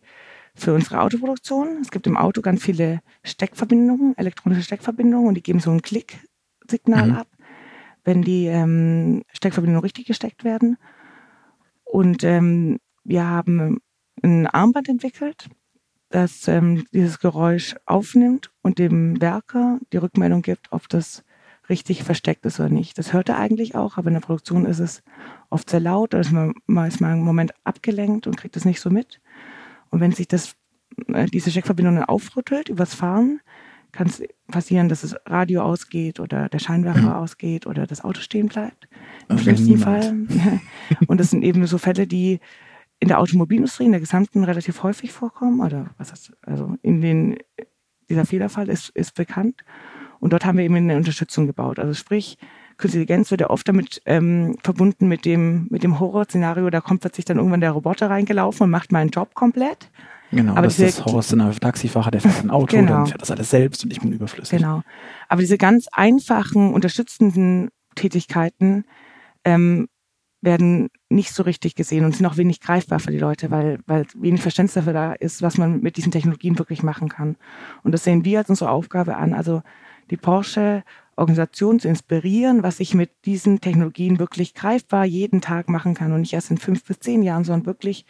für 0.55 0.73
unsere 0.73 1.01
Autoproduktion. 1.01 1.79
Es 1.81 1.91
gibt 1.91 2.07
im 2.07 2.17
Auto 2.17 2.41
ganz 2.41 2.63
viele 2.63 3.01
Steckverbindungen, 3.23 4.17
elektronische 4.17 4.63
Steckverbindungen 4.63 5.27
und 5.27 5.35
die 5.35 5.43
geben 5.43 5.59
so 5.59 5.71
ein 5.71 5.81
Klicksignal 5.81 7.07
mhm. 7.07 7.15
ab, 7.15 7.27
wenn 8.03 8.21
die 8.21 8.47
ähm, 8.47 9.23
Steckverbindungen 9.31 9.83
richtig 9.83 10.05
gesteckt 10.05 10.43
werden. 10.43 10.77
Und 11.83 12.23
ähm, 12.23 12.79
wir 13.03 13.25
haben 13.27 13.79
ein 14.23 14.47
Armband 14.47 14.89
entwickelt, 14.89 15.49
das 16.09 16.47
ähm, 16.47 16.85
dieses 16.93 17.19
Geräusch 17.19 17.75
aufnimmt 17.85 18.51
und 18.61 18.77
dem 18.77 19.21
Werker 19.21 19.79
die 19.93 19.97
Rückmeldung 19.97 20.41
gibt, 20.41 20.71
ob 20.71 20.89
das 20.89 21.23
richtig 21.71 22.03
versteckt 22.03 22.45
ist 22.45 22.59
oder 22.59 22.69
nicht. 22.69 22.97
Das 22.99 23.13
hört 23.13 23.29
er 23.29 23.39
eigentlich 23.39 23.73
auch, 23.73 23.97
aber 23.97 24.09
in 24.09 24.13
der 24.13 24.21
Produktion 24.21 24.65
ist 24.65 24.79
es 24.79 25.01
oft 25.49 25.69
sehr 25.69 25.79
laut, 25.79 26.13
da 26.13 26.19
ist 26.19 26.31
man, 26.31 26.53
man 26.67 26.87
ist 26.87 27.01
mal 27.01 27.13
einen 27.13 27.23
Moment 27.23 27.53
abgelenkt 27.63 28.27
und 28.27 28.37
kriegt 28.37 28.55
es 28.55 28.65
nicht 28.65 28.79
so 28.79 28.91
mit. 28.91 29.19
Und 29.89 29.99
wenn 29.99 30.11
sich 30.11 30.27
das, 30.27 30.55
äh, 31.07 31.25
diese 31.25 31.49
Steckverbindung 31.49 31.95
dann 31.95 32.05
aufrüttelt 32.05 32.69
übers 32.69 32.93
Fahren, 32.93 33.41
kann 33.91 34.07
es 34.07 34.23
passieren, 34.47 34.87
dass 34.87 35.01
das 35.01 35.15
Radio 35.25 35.63
ausgeht 35.63 36.19
oder 36.19 36.47
der 36.47 36.59
Scheinwerfer 36.59 37.01
mhm. 37.01 37.09
ausgeht 37.09 37.67
oder 37.67 37.87
das 37.87 38.03
Auto 38.03 38.21
stehen 38.21 38.47
bleibt. 38.47 38.87
Im 39.27 39.37
schlimmsten 39.37 39.77
Fall. 39.77 40.13
Und 41.07 41.19
das 41.19 41.31
sind 41.31 41.43
eben 41.43 41.65
so 41.67 41.77
Fälle, 41.77 42.07
die 42.07 42.39
in 42.99 43.07
der 43.07 43.19
Automobilindustrie, 43.19 43.85
in 43.85 43.91
der 43.91 43.99
gesamten 43.99 44.43
relativ 44.43 44.83
häufig 44.83 45.11
vorkommen, 45.11 45.59
oder 45.59 45.89
was 45.97 46.11
heißt, 46.11 46.33
also 46.43 46.77
in 46.83 47.01
den, 47.01 47.37
dieser 48.09 48.25
Fehlerfall 48.25 48.69
ist, 48.69 48.89
ist 48.89 49.15
bekannt. 49.15 49.63
Und 50.21 50.31
dort 50.31 50.45
haben 50.45 50.57
wir 50.57 50.63
eben 50.63 50.75
eine 50.75 50.95
Unterstützung 50.95 51.47
gebaut. 51.47 51.79
Also 51.79 51.93
sprich, 51.93 52.37
Künstliche 52.81 53.03
Intelligenz 53.03 53.29
wird 53.31 53.41
ja 53.41 53.49
oft 53.51 53.67
damit 53.67 54.01
ähm, 54.05 54.57
verbunden 54.63 55.07
mit 55.07 55.23
dem, 55.23 55.67
mit 55.69 55.83
dem 55.83 55.99
Horrorszenario, 55.99 56.69
da 56.71 56.81
kommt 56.81 57.01
plötzlich 57.01 57.25
dann 57.25 57.37
irgendwann 57.37 57.61
der 57.61 57.71
Roboter 57.71 58.09
reingelaufen 58.09 58.63
und 58.63 58.71
macht 58.71 58.91
meinen 58.91 59.11
Job 59.11 59.35
komplett. 59.35 59.91
Genau, 60.31 60.53
aber 60.53 60.63
das 60.63 60.79
ist 60.79 60.97
das 60.97 61.05
Horrorszenario. 61.05 61.59
Taxifahrer, 61.59 62.09
der 62.09 62.21
fährt 62.21 62.43
ein 62.43 62.49
Auto, 62.49 62.77
genau. 62.77 62.91
dann 62.91 63.05
fährt 63.05 63.21
das 63.21 63.29
alles 63.29 63.51
selbst 63.51 63.83
und 63.83 63.91
ich 63.91 63.99
bin 63.99 64.11
überflüssig. 64.11 64.57
Genau. 64.57 64.81
Aber 65.29 65.41
diese 65.41 65.59
ganz 65.59 65.87
einfachen, 65.91 66.73
unterstützenden 66.73 67.69
Tätigkeiten 67.95 68.85
ähm, 69.43 69.87
werden 70.41 70.89
nicht 71.09 71.33
so 71.33 71.43
richtig 71.43 71.75
gesehen 71.75 72.03
und 72.03 72.15
sind 72.15 72.25
auch 72.25 72.37
wenig 72.37 72.61
greifbar 72.61 72.99
für 72.99 73.11
die 73.11 73.19
Leute, 73.19 73.51
weil, 73.51 73.77
weil 73.85 74.07
wenig 74.15 74.41
Verständnis 74.41 74.73
dafür 74.73 74.93
da 74.93 75.13
ist, 75.13 75.43
was 75.43 75.59
man 75.59 75.81
mit 75.81 75.97
diesen 75.97 76.11
Technologien 76.11 76.57
wirklich 76.57 76.81
machen 76.81 77.09
kann. 77.09 77.35
Und 77.83 77.91
das 77.91 78.05
sehen 78.05 78.25
wir 78.25 78.39
als 78.39 78.49
unsere 78.49 78.71
Aufgabe 78.71 79.17
an, 79.17 79.35
also 79.35 79.61
die 80.11 80.17
Porsche 80.17 80.83
Organisation 81.15 81.79
zu 81.79 81.87
inspirieren, 81.87 82.63
was 82.63 82.79
ich 82.79 82.93
mit 82.93 83.11
diesen 83.25 83.61
Technologien 83.61 84.19
wirklich 84.19 84.53
greifbar 84.53 85.05
jeden 85.05 85.41
Tag 85.41 85.69
machen 85.69 85.93
kann 85.93 86.11
und 86.11 86.21
nicht 86.21 86.33
erst 86.33 86.51
in 86.51 86.57
fünf 86.57 86.83
bis 86.83 86.99
zehn 86.99 87.21
Jahren, 87.23 87.43
sondern 87.43 87.65
wirklich 87.65 88.05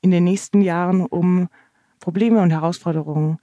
in 0.00 0.10
den 0.10 0.24
nächsten 0.24 0.60
Jahren, 0.60 1.04
um 1.04 1.48
Probleme 2.00 2.40
und 2.40 2.50
Herausforderungen 2.50 3.38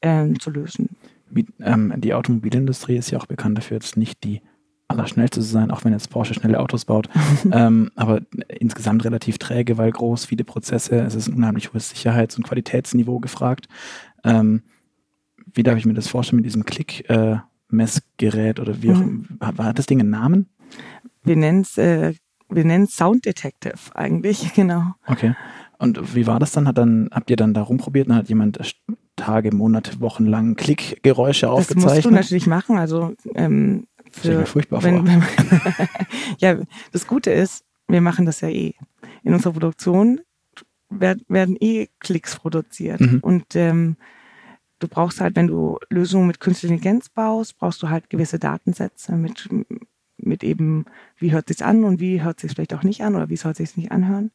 äh, 0.00 0.32
zu 0.34 0.50
lösen. 0.50 0.90
Wie, 1.30 1.46
ähm, 1.60 1.92
die 1.98 2.14
Automobilindustrie 2.14 2.96
ist 2.96 3.10
ja 3.10 3.18
auch 3.18 3.26
bekannt 3.26 3.58
dafür, 3.58 3.76
jetzt 3.76 3.96
nicht 3.96 4.24
die 4.24 4.40
allerschnellste 4.88 5.40
zu 5.40 5.46
sein, 5.46 5.70
auch 5.70 5.84
wenn 5.84 5.92
jetzt 5.92 6.08
Porsche 6.08 6.32
schnelle 6.32 6.58
Autos 6.58 6.86
baut. 6.86 7.10
ähm, 7.52 7.90
aber 7.94 8.22
insgesamt 8.48 9.04
relativ 9.04 9.36
träge, 9.36 9.76
weil 9.76 9.92
groß, 9.92 10.24
viele 10.24 10.44
Prozesse, 10.44 11.00
es 11.00 11.14
ist 11.14 11.28
ein 11.28 11.34
unheimlich 11.34 11.72
hohes 11.72 11.90
Sicherheits- 11.90 12.38
und 12.38 12.44
Qualitätsniveau 12.44 13.20
gefragt. 13.20 13.68
Ähm, 14.24 14.62
wie 15.54 15.62
darf 15.62 15.78
ich 15.78 15.86
mir 15.86 15.94
das 15.94 16.08
vorstellen 16.08 16.36
mit 16.36 16.46
diesem 16.46 16.64
Klick-Messgerät 16.64 18.58
äh, 18.58 18.62
oder 18.62 18.82
wie 18.82 18.92
auch 18.92 18.96
mhm. 18.96 19.38
hat, 19.40 19.58
hat 19.58 19.78
das 19.78 19.86
Ding 19.86 20.00
einen 20.00 20.10
Namen? 20.10 20.48
Wir 21.24 21.36
nennen 21.36 21.62
es 21.62 21.78
äh, 21.78 22.14
wir 22.50 22.86
Sound 22.86 23.26
Detective 23.26 23.94
eigentlich, 23.94 24.52
genau. 24.54 24.94
Okay. 25.06 25.34
Und 25.78 26.14
wie 26.14 26.26
war 26.26 26.40
das 26.40 26.52
dann? 26.52 26.66
Hat 26.66 26.78
dann 26.78 27.08
habt 27.12 27.30
ihr 27.30 27.36
dann 27.36 27.54
da 27.54 27.62
rumprobiert 27.62 28.08
und 28.08 28.14
hat 28.14 28.28
jemand 28.28 28.58
Tage, 29.14 29.54
Monate, 29.54 30.00
Wochen 30.00 30.26
lang 30.26 30.56
Klickgeräusche 30.56 31.48
aufgezeichnet? 31.50 31.84
Das 31.84 31.94
musst 31.94 32.04
du 32.06 32.10
natürlich 32.10 32.46
machen. 32.48 32.78
Also 32.78 33.14
ähm, 33.34 33.86
für, 34.10 34.44
furchtbar 34.46 34.82
wenn, 34.82 35.06
vor. 35.06 35.22
ja, 36.38 36.56
das 36.92 37.06
Gute 37.06 37.30
ist, 37.30 37.64
wir 37.86 38.00
machen 38.00 38.26
das 38.26 38.40
ja 38.40 38.48
eh. 38.48 38.74
In 39.22 39.34
unserer 39.34 39.52
Produktion 39.52 40.20
werden, 40.90 41.22
werden 41.28 41.56
eh 41.60 41.88
Klicks 42.00 42.36
produziert. 42.36 43.00
Mhm. 43.00 43.20
Und 43.20 43.54
ähm, 43.54 43.96
du 44.78 44.88
brauchst 44.88 45.20
halt, 45.20 45.36
wenn 45.36 45.46
du 45.46 45.78
Lösungen 45.90 46.26
mit 46.26 46.40
künstlicher 46.40 46.74
Intelligenz 46.74 47.08
baust, 47.08 47.58
brauchst 47.58 47.82
du 47.82 47.88
halt 47.88 48.10
gewisse 48.10 48.38
Datensätze 48.38 49.12
mit, 49.12 49.48
mit 50.16 50.44
eben, 50.44 50.84
wie 51.16 51.32
hört 51.32 51.48
sich's 51.48 51.62
an 51.62 51.84
und 51.84 52.00
wie 52.00 52.22
hört 52.22 52.40
sich's 52.40 52.54
vielleicht 52.54 52.74
auch 52.74 52.82
nicht 52.82 53.02
an 53.02 53.16
oder 53.16 53.28
wie 53.28 53.36
soll 53.36 53.54
sich's 53.54 53.76
nicht 53.76 53.92
anhören, 53.92 54.30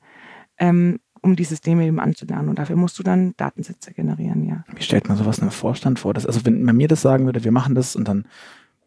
ähm, 0.58 1.00
um 1.22 1.36
die 1.36 1.46
Systeme 1.46 1.86
eben 1.86 2.00
anzulernen. 2.00 2.50
Und 2.50 2.60
dafür 2.60 2.76
musst 2.76 3.00
du 3.00 3.04
dann 3.04 3.34
Datensätze 3.38 3.94
generieren, 3.94 4.46
ja. 4.46 4.66
Wie 4.76 4.84
stellt 4.84 5.08
man 5.08 5.18
sowas 5.18 5.40
einem 5.40 5.52
Vorstand 5.52 6.00
vor? 6.00 6.14
Dass, 6.14 6.26
also 6.26 6.46
wenn 6.46 6.64
man 6.64 6.76
mir 6.76 6.88
das 6.88 7.02
sagen 7.02 7.26
würde, 7.26 7.44
wir 7.44 7.52
machen 7.52 7.76
das 7.76 7.96
und 7.96 8.08
dann 8.08 8.26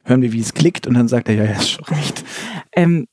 hören 0.04 0.22
wir, 0.22 0.32
wie 0.32 0.40
es 0.40 0.54
klickt 0.54 0.86
und 0.86 0.94
dann 0.94 1.08
sagt 1.08 1.28
er, 1.28 1.34
ja, 1.34 1.44
ja, 1.44 1.52
ist 1.52 1.70
schon 1.70 1.84
recht. 1.86 2.25
ähm, 2.72 3.06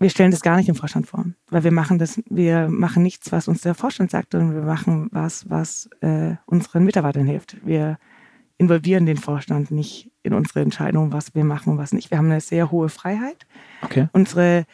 wir 0.00 0.08
stellen 0.08 0.30
das 0.30 0.40
gar 0.40 0.56
nicht 0.56 0.68
im 0.68 0.74
Vorstand 0.74 1.06
vor, 1.06 1.26
weil 1.50 1.62
wir 1.62 1.72
machen 1.72 1.98
das, 1.98 2.20
wir 2.28 2.68
machen 2.68 3.02
nichts, 3.02 3.30
was 3.32 3.48
uns 3.48 3.60
der 3.60 3.74
Vorstand 3.74 4.10
sagt, 4.10 4.32
sondern 4.32 4.54
wir 4.54 4.62
machen 4.62 5.08
was, 5.12 5.48
was 5.48 5.90
äh, 6.00 6.36
unseren 6.46 6.84
Mitarbeitern 6.84 7.26
hilft. 7.26 7.58
Wir 7.64 7.98
involvieren 8.56 9.04
den 9.04 9.18
Vorstand 9.18 9.70
nicht 9.70 10.10
in 10.22 10.32
unsere 10.32 10.62
Entscheidung, 10.62 11.12
was 11.12 11.34
wir 11.34 11.44
machen 11.44 11.74
und 11.74 11.78
was 11.78 11.92
nicht. 11.92 12.10
Wir 12.10 12.18
haben 12.18 12.30
eine 12.30 12.40
sehr 12.40 12.70
hohe 12.70 12.88
Freiheit. 12.88 13.46
Okay. 13.82 14.08
Unsere, 14.12 14.64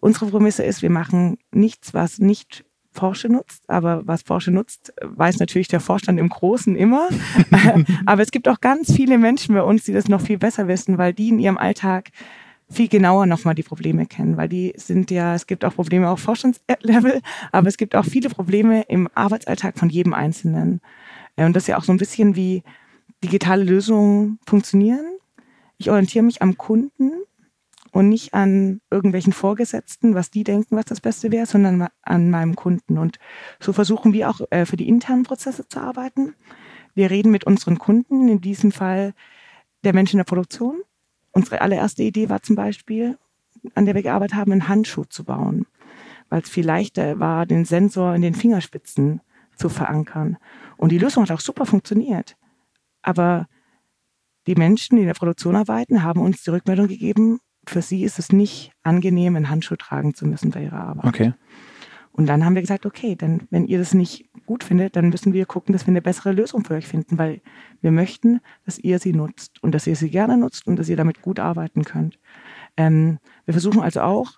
unsere 0.00 0.26
Prämisse 0.26 0.62
ist, 0.62 0.80
wir 0.80 0.90
machen 0.90 1.38
nichts, 1.50 1.92
was 1.92 2.20
nicht 2.20 2.64
Porsche 2.94 3.28
nutzt, 3.28 3.68
aber 3.68 4.06
was 4.06 4.24
Porsche 4.24 4.50
nutzt, 4.52 4.92
weiß 5.02 5.38
natürlich 5.38 5.68
der 5.68 5.80
Vorstand 5.80 6.18
im 6.20 6.28
Großen 6.28 6.76
immer. 6.76 7.08
aber 8.06 8.22
es 8.22 8.30
gibt 8.30 8.48
auch 8.48 8.60
ganz 8.60 8.92
viele 8.92 9.18
Menschen 9.18 9.54
bei 9.54 9.62
uns, 9.62 9.84
die 9.84 9.92
das 9.92 10.08
noch 10.08 10.20
viel 10.20 10.38
besser 10.38 10.68
wissen, 10.68 10.98
weil 10.98 11.12
die 11.12 11.28
in 11.28 11.38
ihrem 11.38 11.58
Alltag 11.58 12.10
viel 12.70 12.88
genauer 12.88 13.26
nochmal 13.26 13.54
die 13.54 13.62
Probleme 13.62 14.06
kennen, 14.06 14.36
weil 14.36 14.48
die 14.48 14.74
sind 14.76 15.10
ja, 15.10 15.34
es 15.34 15.46
gibt 15.46 15.64
auch 15.64 15.74
Probleme 15.74 16.08
auf 16.08 16.20
Vorstandslevel, 16.20 17.20
aber 17.52 17.68
es 17.68 17.76
gibt 17.76 17.94
auch 17.94 18.04
viele 18.04 18.28
Probleme 18.28 18.82
im 18.82 19.08
Arbeitsalltag 19.14 19.78
von 19.78 19.88
jedem 19.88 20.14
Einzelnen. 20.14 20.80
Äh, 21.36 21.46
und 21.46 21.54
das 21.54 21.64
ist 21.64 21.68
ja 21.68 21.78
auch 21.78 21.84
so 21.84 21.92
ein 21.92 21.98
bisschen 21.98 22.36
wie 22.36 22.62
digitale 23.24 23.64
Lösungen 23.64 24.38
funktionieren. 24.46 25.06
Ich 25.78 25.90
orientiere 25.90 26.24
mich 26.24 26.42
am 26.42 26.56
Kunden 26.56 27.12
und 27.92 28.08
nicht 28.08 28.34
an 28.34 28.80
irgendwelchen 28.90 29.32
Vorgesetzten, 29.32 30.14
was 30.14 30.30
die 30.30 30.44
denken, 30.44 30.76
was 30.76 30.84
das 30.84 31.00
Beste 31.00 31.32
wäre, 31.32 31.46
sondern 31.46 31.88
an 32.02 32.30
meinem 32.30 32.54
Kunden. 32.54 32.98
Und 32.98 33.18
so 33.60 33.72
versuchen 33.72 34.12
wir 34.12 34.28
auch 34.28 34.40
äh, 34.50 34.66
für 34.66 34.76
die 34.76 34.88
internen 34.88 35.22
Prozesse 35.22 35.66
zu 35.68 35.80
arbeiten. 35.80 36.34
Wir 36.94 37.10
reden 37.10 37.30
mit 37.30 37.44
unseren 37.44 37.78
Kunden, 37.78 38.28
in 38.28 38.40
diesem 38.40 38.72
Fall 38.72 39.14
der 39.84 39.94
Menschen 39.94 40.16
in 40.16 40.18
der 40.18 40.24
Produktion. 40.24 40.82
Unsere 41.38 41.60
allererste 41.60 42.02
Idee 42.02 42.28
war 42.28 42.42
zum 42.42 42.56
Beispiel, 42.56 43.16
an 43.76 43.84
der 43.84 43.94
wir 43.94 44.02
gearbeitet 44.02 44.36
haben, 44.36 44.50
einen 44.50 44.66
Handschuh 44.66 45.04
zu 45.04 45.22
bauen, 45.22 45.66
weil 46.30 46.42
es 46.42 46.48
viel 46.48 46.66
leichter 46.66 47.20
war, 47.20 47.46
den 47.46 47.64
Sensor 47.64 48.12
in 48.16 48.22
den 48.22 48.34
Fingerspitzen 48.34 49.20
zu 49.54 49.68
verankern. 49.68 50.36
Und 50.78 50.90
die 50.90 50.98
Lösung 50.98 51.22
hat 51.22 51.30
auch 51.30 51.38
super 51.38 51.64
funktioniert. 51.64 52.36
Aber 53.02 53.46
die 54.48 54.56
Menschen, 54.56 54.96
die 54.96 55.02
in 55.02 55.06
der 55.06 55.14
Produktion 55.14 55.54
arbeiten, 55.54 56.02
haben 56.02 56.20
uns 56.22 56.42
die 56.42 56.50
Rückmeldung 56.50 56.88
gegeben, 56.88 57.38
für 57.68 57.82
sie 57.82 58.02
ist 58.02 58.18
es 58.18 58.32
nicht 58.32 58.72
angenehm, 58.82 59.36
einen 59.36 59.48
Handschuh 59.48 59.76
tragen 59.76 60.14
zu 60.14 60.26
müssen 60.26 60.50
bei 60.50 60.64
ihrer 60.64 60.80
Arbeit. 60.80 61.04
Okay. 61.04 61.34
Und 62.18 62.26
dann 62.26 62.44
haben 62.44 62.56
wir 62.56 62.62
gesagt, 62.62 62.84
okay, 62.84 63.14
dann, 63.14 63.42
wenn 63.50 63.68
ihr 63.68 63.78
das 63.78 63.94
nicht 63.94 64.28
gut 64.44 64.64
findet, 64.64 64.96
dann 64.96 65.08
müssen 65.08 65.32
wir 65.32 65.46
gucken, 65.46 65.72
dass 65.72 65.86
wir 65.86 65.92
eine 65.92 66.02
bessere 66.02 66.32
Lösung 66.32 66.64
für 66.64 66.74
euch 66.74 66.88
finden, 66.88 67.16
weil 67.16 67.40
wir 67.80 67.92
möchten, 67.92 68.40
dass 68.64 68.76
ihr 68.76 68.98
sie 68.98 69.12
nutzt 69.12 69.62
und 69.62 69.72
dass 69.72 69.86
ihr 69.86 69.94
sie 69.94 70.10
gerne 70.10 70.36
nutzt 70.36 70.66
und 70.66 70.80
dass 70.80 70.88
ihr 70.88 70.96
damit 70.96 71.22
gut 71.22 71.38
arbeiten 71.38 71.84
könnt. 71.84 72.18
Ähm, 72.76 73.18
wir 73.44 73.54
versuchen 73.54 73.80
also 73.80 74.00
auch 74.00 74.32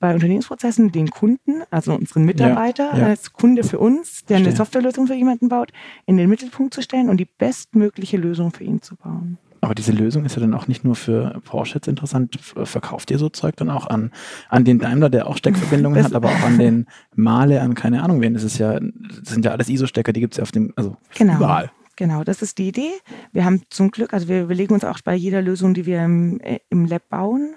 bei 0.00 0.12
Unternehmensprozessen 0.12 0.92
den 0.92 1.08
Kunden, 1.08 1.62
also 1.70 1.94
unseren 1.94 2.26
Mitarbeiter 2.26 2.90
Ja, 2.92 2.98
ja. 2.98 3.06
als 3.06 3.32
Kunde 3.32 3.64
für 3.64 3.78
uns, 3.78 4.26
der 4.26 4.36
eine 4.36 4.44
Verstehe. 4.44 4.58
Softwarelösung 4.58 5.06
für 5.06 5.14
jemanden 5.14 5.48
baut, 5.48 5.72
in 6.04 6.18
den 6.18 6.28
Mittelpunkt 6.28 6.74
zu 6.74 6.82
stellen 6.82 7.08
und 7.08 7.16
die 7.16 7.28
bestmögliche 7.38 8.18
Lösung 8.18 8.50
für 8.52 8.64
ihn 8.64 8.82
zu 8.82 8.96
bauen. 8.96 9.38
Aber 9.64 9.74
diese 9.74 9.92
Lösung 9.92 10.24
ist 10.24 10.36
ja 10.36 10.40
dann 10.40 10.54
auch 10.54 10.68
nicht 10.68 10.84
nur 10.84 10.94
für 10.94 11.40
Porsche 11.44 11.76
jetzt 11.76 11.88
interessant. 11.88 12.36
F- 12.36 12.68
Verkauft 12.68 13.10
ihr 13.10 13.18
so 13.18 13.28
Zeug 13.28 13.56
dann 13.56 13.70
auch 13.70 13.86
an, 13.86 14.10
an 14.48 14.64
den 14.64 14.78
Daimler, 14.78 15.10
der 15.10 15.26
auch 15.26 15.36
Steckverbindungen 15.36 16.02
hat, 16.04 16.14
aber 16.14 16.28
auch 16.28 16.42
an 16.42 16.58
den 16.58 16.86
Male, 17.14 17.60
an 17.60 17.74
keine 17.74 18.02
Ahnung 18.02 18.20
wen. 18.20 18.34
Das 18.34 18.44
ist 18.44 18.58
ja, 18.58 18.78
das 18.78 19.32
sind 19.32 19.44
ja 19.44 19.50
alles 19.52 19.68
ISO-Stecker, 19.68 20.12
die 20.12 20.20
gibt's 20.20 20.36
ja 20.36 20.42
auf 20.42 20.52
dem, 20.52 20.72
also 20.76 20.96
Genau. 21.16 21.36
überall. 21.36 21.70
Genau, 21.96 22.24
das 22.24 22.42
ist 22.42 22.58
die 22.58 22.68
Idee. 22.68 22.90
Wir 23.32 23.44
haben 23.44 23.62
zum 23.70 23.90
Glück, 23.90 24.12
also 24.12 24.26
wir 24.28 24.42
überlegen 24.42 24.74
uns 24.74 24.84
auch 24.84 24.98
bei 25.04 25.14
jeder 25.14 25.40
Lösung, 25.42 25.74
die 25.74 25.86
wir 25.86 26.04
im, 26.04 26.40
äh, 26.40 26.58
im 26.68 26.86
Lab 26.86 27.08
bauen, 27.08 27.54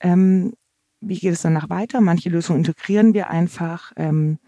ähm, 0.00 0.52
wie 1.00 1.16
geht 1.18 1.32
es 1.32 1.42
danach 1.42 1.70
weiter. 1.70 2.00
Manche 2.00 2.28
Lösungen 2.28 2.58
integrieren 2.58 3.14
wir 3.14 3.30
einfach 3.30 3.92
ähm, 3.96 4.38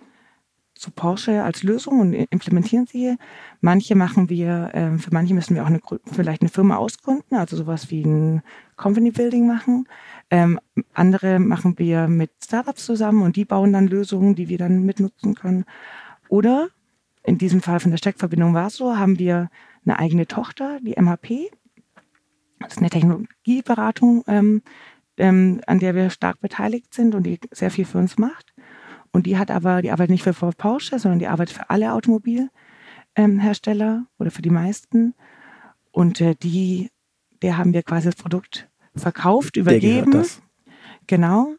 zu 0.81 0.91
Porsche 0.91 1.45
als 1.45 1.63
Lösung 1.63 2.01
und 2.01 2.15
implementieren 2.15 2.87
sie. 2.87 3.17
Manche 3.61 3.95
machen 3.95 4.31
wir, 4.31 4.71
ähm, 4.73 4.99
für 4.99 5.13
manche 5.13 5.35
müssen 5.35 5.55
wir 5.55 5.63
auch 5.63 5.69
eine, 5.69 5.81
vielleicht 6.11 6.41
eine 6.41 6.49
Firma 6.49 6.77
ausgründen, 6.77 7.37
also 7.37 7.57
sowas 7.57 7.91
wie 7.91 8.03
ein 8.03 8.43
Company 8.77 9.11
Building 9.11 9.47
machen. 9.47 9.87
Ähm, 10.31 10.59
andere 10.95 11.39
machen 11.39 11.79
wir 11.79 12.09
mit 12.09 12.31
Startups 12.43 12.87
zusammen 12.87 13.23
und 13.23 13.37
die 13.37 13.45
bauen 13.45 13.75
dann 13.75 13.89
Lösungen, 13.89 14.35
die 14.35 14.49
wir 14.49 14.57
dann 14.57 14.83
mitnutzen 14.85 15.35
können. 15.35 15.67
Oder 16.29 16.69
in 17.25 17.37
diesem 17.37 17.61
Fall 17.61 17.81
von 17.81 17.91
der 17.91 17.99
Steckverbindung 17.99 18.55
war 18.55 18.69
es 18.69 18.77
so, 18.77 18.97
haben 18.97 19.19
wir 19.19 19.51
eine 19.85 19.99
eigene 19.99 20.27
Tochter, 20.27 20.79
die 20.81 20.99
MHP. 20.99 21.51
Das 22.59 22.73
ist 22.73 22.79
eine 22.79 22.91
Technologieberatung, 22.91 24.25
ähm, 24.27 24.63
ähm, 25.19 25.61
an 25.67 25.79
der 25.79 25.95
wir 25.95 26.09
stark 26.09 26.41
beteiligt 26.41 26.95
sind 26.95 27.15
und 27.15 27.25
die 27.25 27.39
sehr 27.51 27.71
viel 27.71 27.85
für 27.85 27.99
uns 27.99 28.17
macht. 28.17 28.55
Und 29.13 29.27
die 29.27 29.39
hat 29.39 29.51
aber, 29.51 29.83
die 29.83 29.91
arbeitet 29.91 30.11
nicht 30.11 30.23
für 30.23 30.33
Porsche, 30.33 30.99
sondern 30.99 31.19
die 31.19 31.27
arbeitet 31.27 31.57
für 31.57 31.69
alle 31.69 31.93
Automobilhersteller 31.95 34.07
oder 34.19 34.31
für 34.31 34.43
die 34.43 34.51
meisten. 34.51 35.15
Und 35.91 36.21
äh, 36.21 36.35
die, 36.37 36.91
der 37.43 37.59
haben 37.59 37.73
wir 37.73 37.83
quasi 37.83 38.07
das 38.07 38.17
Produkt 38.17 38.69
verkauft, 38.95 39.57
Der 39.57 39.63
übergeben. 39.63 40.13
das. 40.13 40.41
Genau. 41.07 41.55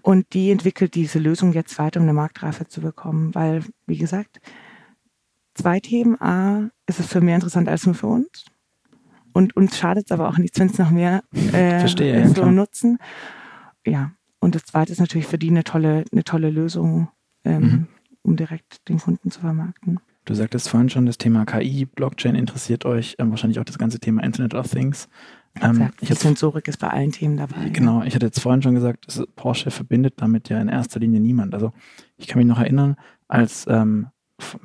Und 0.00 0.32
die 0.34 0.50
entwickelt 0.50 0.94
diese 0.94 1.18
Lösung 1.18 1.52
jetzt 1.52 1.78
weiter, 1.78 2.00
um 2.00 2.04
eine 2.04 2.14
Marktreife 2.14 2.66
zu 2.66 2.80
bekommen. 2.80 3.34
Weil, 3.34 3.62
wie 3.86 3.98
gesagt, 3.98 4.40
zwei 5.54 5.80
Themen. 5.80 6.20
A, 6.20 6.70
ist 6.86 7.00
es 7.00 7.06
für 7.06 7.20
mehr 7.20 7.34
interessant 7.34 7.68
als 7.68 7.86
nur 7.86 7.94
für 7.94 8.06
uns. 8.06 8.44
Und 9.32 9.56
uns 9.56 9.76
schadet 9.76 10.06
es 10.06 10.12
aber 10.12 10.28
auch 10.28 10.38
nichts, 10.38 10.58
wenn 10.58 10.68
es 10.68 10.78
noch 10.78 10.90
mehr 10.90 11.22
äh, 11.34 11.80
Verstehe, 11.80 12.18
ja, 12.18 12.24
ist 12.24 12.34
klar. 12.34 12.46
zum 12.46 12.54
Nutzen. 12.54 12.98
Ja. 13.84 14.12
Und 14.40 14.54
das 14.54 14.64
zweite 14.64 14.92
ist 14.92 15.00
natürlich 15.00 15.26
für 15.26 15.38
die 15.38 15.50
eine 15.50 15.64
tolle, 15.64 16.04
eine 16.12 16.24
tolle 16.24 16.50
Lösung, 16.50 17.08
ähm, 17.44 17.62
Mhm. 17.62 17.86
um 18.22 18.36
direkt 18.36 18.88
den 18.88 18.98
Kunden 18.98 19.30
zu 19.30 19.40
vermarkten. 19.40 20.00
Du 20.24 20.34
sagtest 20.34 20.68
vorhin 20.68 20.88
schon, 20.90 21.06
das 21.06 21.18
Thema 21.18 21.44
KI, 21.44 21.84
Blockchain 21.86 22.34
interessiert 22.34 22.84
euch, 22.84 23.14
ähm, 23.18 23.30
wahrscheinlich 23.30 23.60
auch 23.60 23.64
das 23.64 23.78
ganze 23.78 24.00
Thema 24.00 24.22
Internet 24.24 24.54
of 24.54 24.68
Things. 24.68 25.08
Ähm, 25.62 25.90
ich 26.00 26.10
hatte, 26.10 26.20
Sensorik 26.20 26.66
ist 26.68 26.78
bei 26.78 26.88
allen 26.88 27.12
Themen 27.12 27.36
dabei. 27.36 27.68
genau, 27.70 28.02
ich 28.02 28.14
hatte 28.14 28.26
jetzt 28.26 28.40
vorhin 28.40 28.60
schon 28.60 28.74
gesagt, 28.74 29.06
Porsche 29.36 29.70
verbindet 29.70 30.14
damit 30.18 30.48
ja 30.48 30.60
in 30.60 30.68
erster 30.68 31.00
Linie 31.00 31.20
niemand. 31.20 31.54
Also 31.54 31.72
ich 32.16 32.26
kann 32.26 32.38
mich 32.38 32.46
noch 32.46 32.58
erinnern, 32.58 32.96
als 33.28 33.64
ähm, 33.68 34.08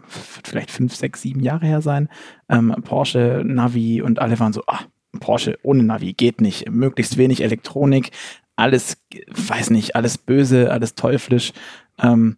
vielleicht 0.07 0.71
fünf, 0.71 0.95
sechs, 0.95 1.21
sieben 1.21 1.39
Jahre 1.39 1.65
her 1.65 1.81
sein, 1.81 2.09
ähm, 2.49 2.75
Porsche, 2.83 3.43
Navi 3.45 4.01
und 4.01 4.19
alle 4.19 4.37
waren 4.39 4.51
so, 4.53 4.63
ah, 4.67 4.79
Porsche 5.19 5.57
ohne 5.63 5.83
Navi 5.83 6.13
geht 6.13 6.41
nicht, 6.41 6.69
möglichst 6.69 7.17
wenig 7.17 7.41
Elektronik, 7.43 8.11
alles, 8.55 8.97
weiß 9.29 9.69
nicht, 9.69 9.95
alles 9.95 10.17
böse, 10.17 10.71
alles 10.71 10.95
teuflisch. 10.95 11.53
Ähm, 11.99 12.37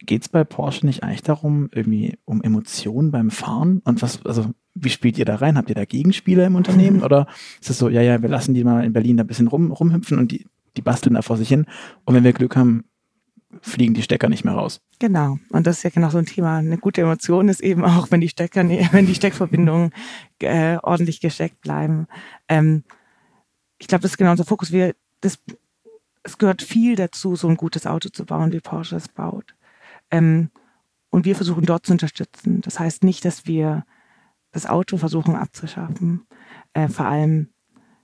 Geht 0.00 0.22
es 0.22 0.28
bei 0.28 0.44
Porsche 0.44 0.84
nicht 0.84 1.02
eigentlich 1.02 1.22
darum, 1.22 1.70
irgendwie 1.72 2.18
um 2.24 2.42
Emotionen 2.42 3.10
beim 3.10 3.30
Fahren? 3.30 3.80
Und 3.84 4.02
was, 4.02 4.24
also, 4.26 4.50
wie 4.74 4.90
spielt 4.90 5.16
ihr 5.18 5.24
da 5.24 5.36
rein? 5.36 5.56
Habt 5.56 5.70
ihr 5.70 5.74
da 5.74 5.84
Gegenspieler 5.84 6.46
im 6.46 6.56
Unternehmen? 6.56 7.02
Oder 7.04 7.26
ist 7.60 7.70
es 7.70 7.78
so, 7.78 7.88
ja, 7.88 8.02
ja, 8.02 8.20
wir 8.20 8.28
lassen 8.28 8.54
die 8.54 8.64
mal 8.64 8.84
in 8.84 8.92
Berlin 8.92 9.16
da 9.16 9.24
ein 9.24 9.26
bisschen 9.26 9.48
rum, 9.48 9.72
rumhüpfen 9.72 10.18
und 10.18 10.30
die, 10.30 10.46
die 10.76 10.82
basteln 10.82 11.14
da 11.14 11.22
vor 11.22 11.38
sich 11.38 11.48
hin. 11.48 11.66
Und 12.04 12.14
wenn 12.14 12.24
wir 12.24 12.34
Glück 12.34 12.56
haben, 12.56 12.84
fliegen 13.62 13.94
die 13.94 14.02
Stecker 14.02 14.28
nicht 14.28 14.44
mehr 14.44 14.54
raus. 14.54 14.80
Genau. 14.98 15.38
Und 15.50 15.66
das 15.66 15.78
ist 15.78 15.82
ja 15.84 15.90
genau 15.90 16.10
so 16.10 16.18
ein 16.18 16.26
Thema. 16.26 16.58
Eine 16.58 16.78
gute 16.78 17.00
Emotion 17.00 17.48
ist 17.48 17.60
eben 17.60 17.84
auch, 17.84 18.10
wenn 18.10 18.20
die 18.20 18.28
Stecker, 18.28 18.68
wenn 18.92 19.06
die 19.06 19.14
Steckverbindungen 19.14 19.90
äh, 20.40 20.76
ordentlich 20.82 21.20
gesteckt 21.20 21.60
bleiben. 21.60 22.06
Ähm, 22.48 22.84
ich 23.84 23.88
glaube, 23.88 24.00
das 24.00 24.12
ist 24.12 24.16
genau 24.16 24.30
unser 24.30 24.46
Fokus. 24.46 24.72
Wir, 24.72 24.94
das, 25.20 25.38
es 26.22 26.38
gehört 26.38 26.62
viel 26.62 26.96
dazu, 26.96 27.36
so 27.36 27.48
ein 27.48 27.58
gutes 27.58 27.86
Auto 27.86 28.08
zu 28.08 28.24
bauen, 28.24 28.50
wie 28.50 28.60
Porsche 28.60 28.96
es 28.96 29.08
baut. 29.08 29.54
Ähm, 30.10 30.48
und 31.10 31.26
wir 31.26 31.36
versuchen 31.36 31.66
dort 31.66 31.84
zu 31.84 31.92
unterstützen. 31.92 32.62
Das 32.62 32.80
heißt 32.80 33.04
nicht, 33.04 33.26
dass 33.26 33.44
wir 33.44 33.84
das 34.52 34.64
Auto 34.64 34.96
versuchen 34.96 35.36
abzuschaffen. 35.36 36.26
Äh, 36.72 36.88
vor 36.88 37.04
allem 37.04 37.50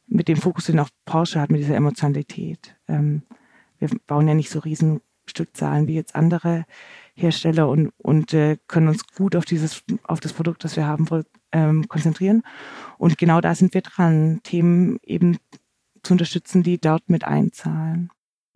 mit 0.07 0.29
dem 0.29 0.37
Fokus, 0.37 0.67
den 0.67 0.81
auch 0.81 0.91
Porsche 1.07 1.41
hat, 1.41 1.51
mit 1.51 1.63
dieser 1.63 1.77
Emotionalität. 1.77 2.77
Ähm, 2.87 3.23
wir 3.79 3.89
bauen 4.07 4.29
ja 4.29 4.35
nicht 4.35 4.51
so 4.51 4.59
riesen 4.59 5.01
Stückzahlen 5.27 5.87
wie 5.87 5.95
jetzt 5.95 6.15
andere 6.15 6.67
Hersteller 7.15 7.71
und, 7.71 7.91
und 7.97 8.35
äh, 8.35 8.59
können 8.67 8.89
uns 8.89 9.07
gut 9.07 9.35
auf 9.35 9.47
dieses, 9.47 9.83
auf 10.03 10.21
das 10.21 10.35
Produkt, 10.35 10.63
das 10.63 10.77
wir 10.77 10.87
haben, 10.87 11.07
ähm, 11.53 11.89
konzentrieren. 11.89 12.43
Und 12.99 13.17
genau 13.17 13.41
da 13.41 13.55
sind 13.55 13.73
wir 13.73 13.81
dran, 13.81 14.41
Themen 14.43 14.99
eben 15.03 15.39
zu 16.03 16.15
unterstützen, 16.15 16.63
die 16.63 16.81
dort 16.81 17.09
mit 17.09 17.25
einzahlen. 17.25 18.11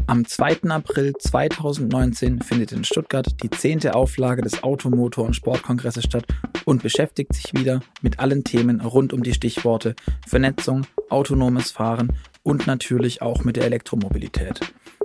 Am 0.06 0.26
2. 0.26 0.64
April 0.68 1.14
2019 1.18 2.42
findet 2.42 2.72
in 2.72 2.84
Stuttgart 2.84 3.42
die 3.42 3.48
zehnte 3.48 3.94
Auflage 3.94 4.42
des 4.42 4.62
Automotor- 4.62 5.24
und 5.24 5.34
Sportkongresses 5.34 6.04
statt 6.04 6.26
und 6.66 6.82
beschäftigt 6.82 7.32
sich 7.32 7.54
wieder 7.54 7.80
mit 8.02 8.18
allen 8.18 8.44
Themen 8.44 8.82
rund 8.82 9.14
um 9.14 9.22
die 9.22 9.32
Stichworte 9.32 9.94
Vernetzung, 10.26 10.86
autonomes 11.08 11.70
Fahren 11.70 12.12
und 12.42 12.66
natürlich 12.66 13.22
auch 13.22 13.44
mit 13.44 13.56
der 13.56 13.64
Elektromobilität. 13.64 14.60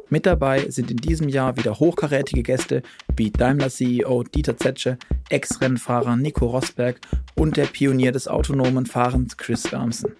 Mit 0.09 0.25
dabei 0.25 0.69
sind 0.69 0.91
in 0.91 0.97
diesem 0.97 1.29
Jahr 1.29 1.55
wieder 1.55 1.79
hochkarätige 1.79 2.43
Gäste 2.43 2.81
wie 3.15 3.31
Daimler-CEO 3.31 4.23
Dieter 4.23 4.57
Zetsche, 4.57 4.97
Ex-Rennfahrer 5.29 6.17
Nico 6.17 6.47
Rosberg 6.47 6.99
und 7.35 7.55
der 7.55 7.67
Pionier 7.67 8.11
des 8.11 8.27
autonomen 8.27 8.85
Fahrens 8.85 9.37
Chris 9.37 9.71
Urmson. 9.71 10.11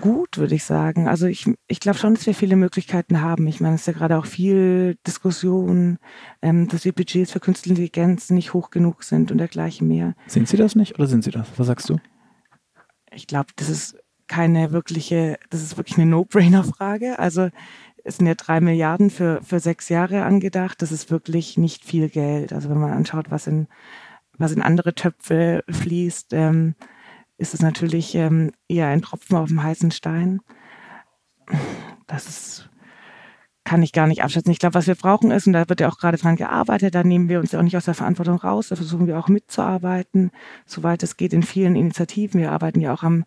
Gut, 0.00 0.38
würde 0.38 0.54
ich 0.54 0.64
sagen. 0.64 1.08
Also 1.08 1.26
ich, 1.26 1.46
ich 1.66 1.80
glaube 1.80 1.98
schon, 1.98 2.14
dass 2.14 2.26
wir 2.26 2.34
viele 2.34 2.56
Möglichkeiten 2.56 3.20
haben. 3.20 3.46
Ich 3.46 3.60
meine, 3.60 3.74
es 3.74 3.82
ist 3.82 3.86
ja 3.88 3.92
gerade 3.92 4.16
auch 4.16 4.26
viel 4.26 4.96
Diskussion, 5.06 5.98
ähm, 6.40 6.68
dass 6.68 6.82
die 6.82 6.92
Budgets 6.92 7.32
für 7.32 7.40
Künstliche 7.40 7.82
Intelligenz 7.82 8.30
nicht 8.30 8.54
hoch 8.54 8.70
genug 8.70 9.02
sind 9.02 9.32
und 9.32 9.38
dergleichen 9.38 9.88
mehr. 9.88 10.14
Sind 10.26 10.48
sie 10.48 10.56
das 10.56 10.76
nicht 10.76 10.94
oder 10.94 11.06
sind 11.06 11.24
sie 11.24 11.30
das? 11.30 11.48
Was 11.56 11.66
sagst 11.66 11.88
du? 11.88 11.98
Ich 13.12 13.26
glaube, 13.26 13.48
das 13.56 13.68
ist 13.68 13.98
keine 14.28 14.72
wirkliche, 14.72 15.38
das 15.50 15.62
ist 15.62 15.76
wirklich 15.76 15.98
eine 15.98 16.06
No-Brainer-Frage. 16.06 17.18
Also 17.18 17.50
es 18.04 18.18
sind 18.18 18.26
ja 18.26 18.34
drei 18.34 18.60
Milliarden 18.60 19.10
für, 19.10 19.40
für 19.42 19.58
sechs 19.58 19.88
Jahre 19.88 20.24
angedacht. 20.24 20.80
Das 20.80 20.92
ist 20.92 21.10
wirklich 21.10 21.58
nicht 21.58 21.84
viel 21.84 22.08
Geld. 22.08 22.52
Also 22.52 22.70
wenn 22.70 22.78
man 22.78 22.92
anschaut, 22.92 23.30
was 23.30 23.46
in, 23.46 23.66
was 24.36 24.52
in 24.52 24.62
andere 24.62 24.94
Töpfe 24.94 25.64
fließt, 25.68 26.32
ähm, 26.32 26.74
ist 27.38 27.54
es 27.54 27.62
natürlich 27.62 28.14
ähm, 28.14 28.52
eher 28.68 28.88
ein 28.88 29.00
Tropfen 29.02 29.36
auf 29.36 29.48
dem 29.48 29.62
heißen 29.62 29.92
Stein. 29.92 30.40
Das 32.06 32.28
ist, 32.28 32.68
kann 33.64 33.82
ich 33.82 33.92
gar 33.92 34.08
nicht 34.08 34.22
abschätzen. 34.22 34.50
Ich 34.50 34.58
glaube, 34.58 34.74
was 34.74 34.88
wir 34.88 34.96
brauchen 34.96 35.30
ist, 35.30 35.46
und 35.46 35.52
da 35.52 35.68
wird 35.68 35.80
ja 35.80 35.88
auch 35.88 35.98
gerade 35.98 36.18
dran 36.18 36.36
gearbeitet, 36.36 36.94
da 36.94 37.04
nehmen 37.04 37.28
wir 37.28 37.38
uns 37.38 37.52
ja 37.52 37.60
auch 37.60 37.62
nicht 37.62 37.76
aus 37.76 37.84
der 37.84 37.94
Verantwortung 37.94 38.36
raus, 38.36 38.68
da 38.68 38.76
versuchen 38.76 39.06
wir 39.06 39.18
auch 39.18 39.28
mitzuarbeiten, 39.28 40.32
soweit 40.66 41.02
es 41.02 41.16
geht 41.16 41.32
in 41.32 41.44
vielen 41.44 41.76
Initiativen. 41.76 42.40
Wir 42.40 42.50
arbeiten 42.50 42.80
ja 42.80 42.92
auch 42.92 43.04
am 43.04 43.24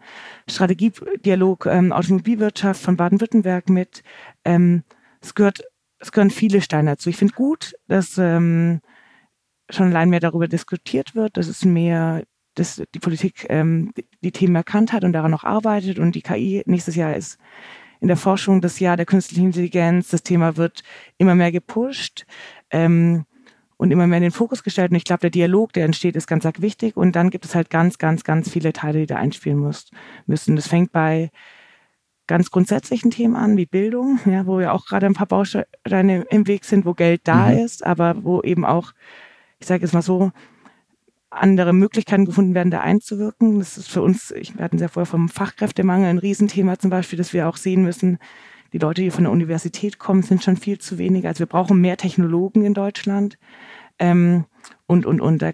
Strategiedialog 0.50 1.66
ähm, 1.68 1.94
Automobilwirtschaft 1.94 2.82
von 2.82 2.98
Baden-Württemberg 2.98 3.70
mit. 3.70 4.04
Ähm, 4.44 4.84
es 5.22 5.36
gehört, 5.36 5.64
es 6.00 6.12
gehören 6.12 6.32
viele 6.32 6.62
Steine 6.62 6.92
dazu. 6.92 7.10
Ich 7.10 7.18
finde 7.18 7.34
gut, 7.34 7.76
dass 7.88 8.18
ähm, 8.18 8.82
schon 9.70 9.88
allein 9.88 10.10
mehr 10.10 10.20
darüber 10.20 10.48
diskutiert 10.48 11.16
wird, 11.16 11.38
dass 11.38 11.48
es 11.48 11.64
mehr 11.64 12.24
dass 12.56 12.82
die 12.94 13.00
Politik 13.00 13.46
ähm, 13.50 13.94
die 14.24 14.32
Themen 14.32 14.56
erkannt 14.56 14.94
hat 14.94 15.04
und 15.04 15.14
daran 15.14 15.32
noch 15.32 15.44
arbeitet 15.44 16.00
und 16.00 16.16
die 16.16 16.22
KI 16.22 16.64
nächstes 16.66 16.96
Jahr 16.96 17.16
ist 17.16 17.38
in 18.00 18.08
der 18.08 18.18
Forschung 18.18 18.62
das 18.62 18.80
Jahr 18.80 18.98
der 18.98 19.06
künstlichen 19.06 19.46
Intelligenz. 19.46 20.10
Das 20.10 20.24
Thema 20.24 20.58
wird 20.58 20.84
immer 21.18 21.36
mehr 21.36 21.52
gepusht. 21.52 22.26
Ähm, 22.72 23.26
und 23.82 23.90
immer 23.90 24.06
mehr 24.06 24.18
in 24.18 24.24
den 24.26 24.32
Fokus 24.32 24.62
gestellt. 24.62 24.92
Und 24.92 24.98
ich 24.98 25.06
glaube, 25.06 25.22
der 25.22 25.32
Dialog, 25.32 25.74
der 25.74 25.86
entsteht, 25.86 26.16
ist 26.16 26.28
ganz, 26.28 26.44
ganz 26.44 26.62
wichtig. 26.62 26.96
Und 26.96 27.16
dann 27.16 27.32
gibt 27.32 27.46
es 27.46 27.56
halt 27.56 27.72
ganz, 27.72 27.98
ganz, 27.98 28.24
ganz 28.24 28.48
viele 28.48 28.74
Teile, 28.74 29.00
die 29.00 29.06
da 29.08 29.16
einspielen 29.16 29.58
muss, 29.58 29.90
müssen. 30.28 30.56
Das 30.56 30.68
fängt 30.68 30.92
bei 30.92 31.32
ganz 32.28 32.52
grundsätzlichen 32.52 33.10
Themen 33.10 33.36
an, 33.36 33.58
wie 33.58 33.66
Bildung, 33.66 34.20
ja, 34.26 34.46
wo 34.46 34.60
ja 34.60 34.72
auch 34.72 34.86
gerade 34.86 35.08
ein 35.08 35.16
paar 35.16 35.26
Bausteine 35.26 36.26
im 36.30 36.46
Weg 36.46 36.64
sind, 36.64 36.86
wo 36.86 36.94
Geld 36.94 37.22
da 37.24 37.48
mhm. 37.48 37.58
ist, 37.58 37.84
aber 37.84 38.24
wo 38.24 38.42
eben 38.44 38.66
auch, 38.66 38.94
ich 39.58 39.66
sage 39.66 39.82
jetzt 39.82 39.94
mal 39.94 40.04
so, 40.04 40.32
andere 41.32 41.74
Möglichkeiten 41.74 42.26
gefunden 42.26 42.54
werden, 42.54 42.72
da 42.72 42.82
einzuwirken. 42.82 43.60
Das 43.60 43.78
ist 43.78 43.90
für 43.90 44.02
uns, 44.02 44.32
ich, 44.32 44.56
wir 44.58 44.64
hatten 44.64 44.78
ja 44.78 44.90
vorher 44.90 45.06
vom 45.06 45.30
Fachkräftemangel 45.30 46.10
ein 46.10 46.18
Riesenthema 46.18 46.78
zum 46.78 46.90
Beispiel, 46.90 47.18
dass 47.18 47.34
wir 47.34 47.48
auch 47.48 47.58
sehen 47.58 47.84
müssen, 47.84 48.20
die 48.74 48.78
Leute, 48.78 49.02
die 49.02 49.12
von 49.12 49.26
der 49.26 49.34
Universität 49.34 50.00
kommen, 50.00 50.24
sind 50.24 50.44
schon 50.44 50.56
viel 50.58 50.78
zu 50.78 50.98
wenig. 50.98 51.28
Also 51.28 51.40
wir 51.40 51.48
brauchen 51.48 51.82
mehr 51.82 51.98
Technologen 51.98 52.64
in 52.64 52.74
Deutschland. 52.74 53.38
Ähm, 54.00 54.46
und, 54.88 55.06
und, 55.06 55.20
und 55.20 55.42
da 55.42 55.52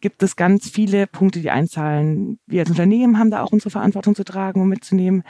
gibt 0.00 0.22
es 0.22 0.36
ganz 0.36 0.68
viele 0.70 1.06
Punkte, 1.06 1.40
die 1.40 1.50
einzahlen. 1.50 2.38
Wir 2.46 2.60
als 2.60 2.70
Unternehmen 2.70 3.18
haben 3.18 3.30
da 3.30 3.42
auch 3.42 3.52
unsere 3.52 3.70
Verantwortung 3.70 4.14
zu 4.14 4.24
tragen 4.24 4.62
und 4.62 4.68
mitzunehmen. 4.68 5.24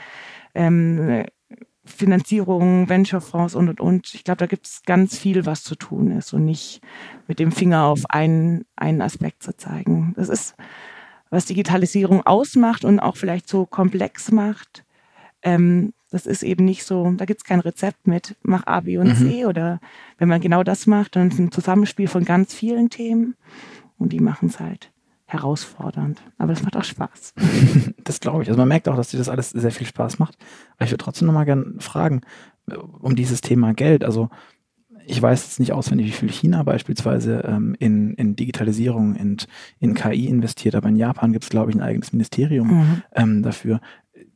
Ähm, 0.53 1.25
Finanzierung, 1.83 2.89
Venture-Fonds 2.89 3.55
und, 3.55 3.69
und, 3.69 3.81
und. 3.81 4.13
Ich 4.13 4.23
glaube, 4.23 4.37
da 4.37 4.45
gibt 4.45 4.67
es 4.67 4.83
ganz 4.85 5.17
viel, 5.17 5.45
was 5.45 5.63
zu 5.63 5.75
tun 5.75 6.11
ist 6.11 6.33
und 6.33 6.45
nicht 6.45 6.81
mit 7.27 7.39
dem 7.39 7.51
Finger 7.51 7.85
auf 7.85 8.09
einen, 8.09 8.65
einen 8.75 9.01
Aspekt 9.01 9.41
zu 9.41 9.55
zeigen. 9.55 10.13
Das 10.15 10.29
ist, 10.29 10.55
was 11.31 11.45
Digitalisierung 11.45 12.25
ausmacht 12.25 12.85
und 12.85 12.99
auch 12.99 13.17
vielleicht 13.17 13.47
so 13.47 13.65
komplex 13.65 14.31
macht. 14.31 14.85
Ähm, 15.41 15.93
das 16.11 16.27
ist 16.27 16.43
eben 16.43 16.65
nicht 16.65 16.83
so, 16.83 17.09
da 17.13 17.25
gibt 17.25 17.39
es 17.39 17.45
kein 17.45 17.61
Rezept 17.61 18.05
mit, 18.05 18.35
mach 18.43 18.67
A, 18.67 18.81
B 18.81 18.97
und 18.97 19.07
mhm. 19.07 19.15
C 19.15 19.45
oder 19.45 19.79
wenn 20.17 20.27
man 20.27 20.41
genau 20.41 20.61
das 20.61 20.85
macht, 20.85 21.15
dann 21.15 21.29
ist 21.29 21.39
ein 21.39 21.51
Zusammenspiel 21.51 22.07
von 22.07 22.25
ganz 22.25 22.53
vielen 22.53 22.89
Themen 22.89 23.35
und 23.97 24.11
die 24.11 24.19
machen 24.19 24.49
es 24.49 24.59
halt 24.59 24.91
herausfordernd. 25.31 26.21
Aber 26.37 26.53
das 26.53 26.63
macht 26.63 26.75
auch 26.75 26.83
Spaß. 26.83 27.33
Das 28.03 28.19
glaube 28.19 28.43
ich. 28.43 28.49
Also 28.49 28.59
man 28.59 28.67
merkt 28.67 28.89
auch, 28.89 28.95
dass 28.95 29.09
dir 29.09 29.17
das 29.17 29.29
alles 29.29 29.51
sehr 29.51 29.71
viel 29.71 29.87
Spaß 29.87 30.19
macht. 30.19 30.35
Aber 30.75 30.85
ich 30.85 30.91
würde 30.91 31.03
trotzdem 31.03 31.27
nochmal 31.27 31.45
gerne 31.45 31.75
fragen, 31.79 32.21
äh, 32.69 32.75
um 32.75 33.15
dieses 33.15 33.41
Thema 33.41 33.73
Geld. 33.73 34.03
Also 34.03 34.29
ich 35.05 35.21
weiß 35.21 35.43
jetzt 35.43 35.59
nicht 35.59 35.73
auswendig, 35.73 36.07
wie 36.07 36.11
viel 36.11 36.31
China 36.31 36.63
beispielsweise 36.63 37.43
ähm, 37.47 37.75
in, 37.79 38.13
in 38.15 38.35
Digitalisierung 38.35 39.15
und 39.15 39.47
in 39.79 39.93
KI 39.93 40.27
investiert, 40.27 40.75
aber 40.75 40.89
in 40.89 40.95
Japan 40.95 41.31
gibt 41.31 41.45
es, 41.45 41.49
glaube 41.49 41.71
ich, 41.71 41.77
ein 41.77 41.81
eigenes 41.81 42.13
Ministerium 42.13 42.67
mhm. 42.67 43.03
ähm, 43.15 43.43
dafür. 43.43 43.81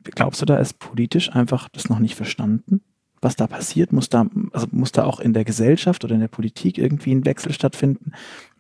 Glaubst 0.04 0.42
du, 0.42 0.46
da 0.46 0.58
ist 0.58 0.80
politisch 0.80 1.34
einfach 1.34 1.70
das 1.70 1.90
noch 1.90 2.00
nicht 2.00 2.16
verstanden? 2.16 2.82
Was 3.22 3.36
da 3.36 3.48
passiert, 3.48 3.92
muss 3.92 4.10
da, 4.10 4.28
also 4.52 4.68
muss 4.72 4.92
da 4.92 5.06
auch 5.06 5.20
in 5.20 5.34
der 5.34 5.46
Gesellschaft 5.46 6.04
oder 6.04 6.14
in 6.14 6.22
der 6.22 6.28
Politik 6.28 6.78
irgendwie 6.78 7.14
ein 7.14 7.26
Wechsel 7.26 7.54
stattfinden, 7.54 8.12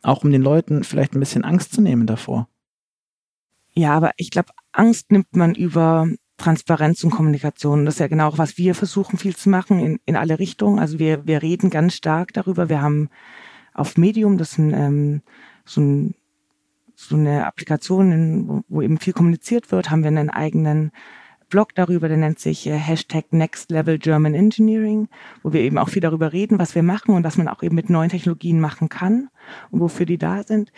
auch 0.05 0.23
um 0.23 0.31
den 0.31 0.41
Leuten 0.41 0.83
vielleicht 0.83 1.13
ein 1.13 1.19
bisschen 1.19 1.43
Angst 1.43 1.73
zu 1.73 1.81
nehmen 1.81 2.07
davor. 2.07 2.47
Ja, 3.73 3.93
aber 3.93 4.11
ich 4.17 4.31
glaube, 4.31 4.49
Angst 4.71 5.11
nimmt 5.11 5.35
man 5.35 5.53
über 5.53 6.07
Transparenz 6.37 7.03
und 7.03 7.11
Kommunikation. 7.11 7.85
Das 7.85 7.95
ist 7.95 7.99
ja 7.99 8.07
genau 8.07 8.29
auch, 8.29 8.37
was 8.37 8.57
wir 8.57 8.75
versuchen 8.75 9.17
viel 9.17 9.35
zu 9.35 9.49
machen 9.49 9.79
in, 9.79 9.99
in 10.05 10.15
alle 10.15 10.39
Richtungen. 10.39 10.79
Also 10.79 10.99
wir, 10.99 11.25
wir 11.25 11.41
reden 11.41 11.69
ganz 11.69 11.95
stark 11.95 12.33
darüber. 12.33 12.69
Wir 12.69 12.81
haben 12.81 13.09
auf 13.73 13.97
Medium, 13.97 14.37
das 14.37 14.53
ist 14.53 14.57
ein, 14.59 14.73
ähm, 14.73 15.21
so 15.65 15.81
ein 15.81 16.15
so 16.95 17.15
eine 17.15 17.45
Applikation, 17.45 18.47
wo, 18.47 18.61
wo 18.67 18.81
eben 18.81 18.99
viel 18.99 19.13
kommuniziert 19.13 19.71
wird, 19.71 19.89
haben 19.89 20.03
wir 20.03 20.07
einen 20.07 20.29
eigenen 20.29 20.91
Blog 21.49 21.75
darüber, 21.75 22.07
der 22.07 22.17
nennt 22.17 22.39
sich 22.39 22.67
äh, 22.67 22.77
Hashtag 22.77 23.31
Next 23.31 23.71
Level 23.71 23.97
German 23.97 24.33
Engineering, 24.33 25.07
wo 25.43 25.53
wir 25.53 25.61
eben 25.61 25.77
auch 25.77 25.89
viel 25.89 26.01
darüber 26.01 26.33
reden, 26.33 26.59
was 26.59 26.75
wir 26.75 26.83
machen 26.83 27.15
und 27.15 27.23
was 27.23 27.37
man 27.37 27.47
auch 27.47 27.63
eben 27.63 27.75
mit 27.75 27.89
neuen 27.89 28.09
Technologien 28.09 28.59
machen 28.59 28.89
kann 28.89 29.29
und 29.71 29.79
wofür 29.79 30.05
die 30.05 30.17
da 30.17 30.43
sind. 30.43 30.71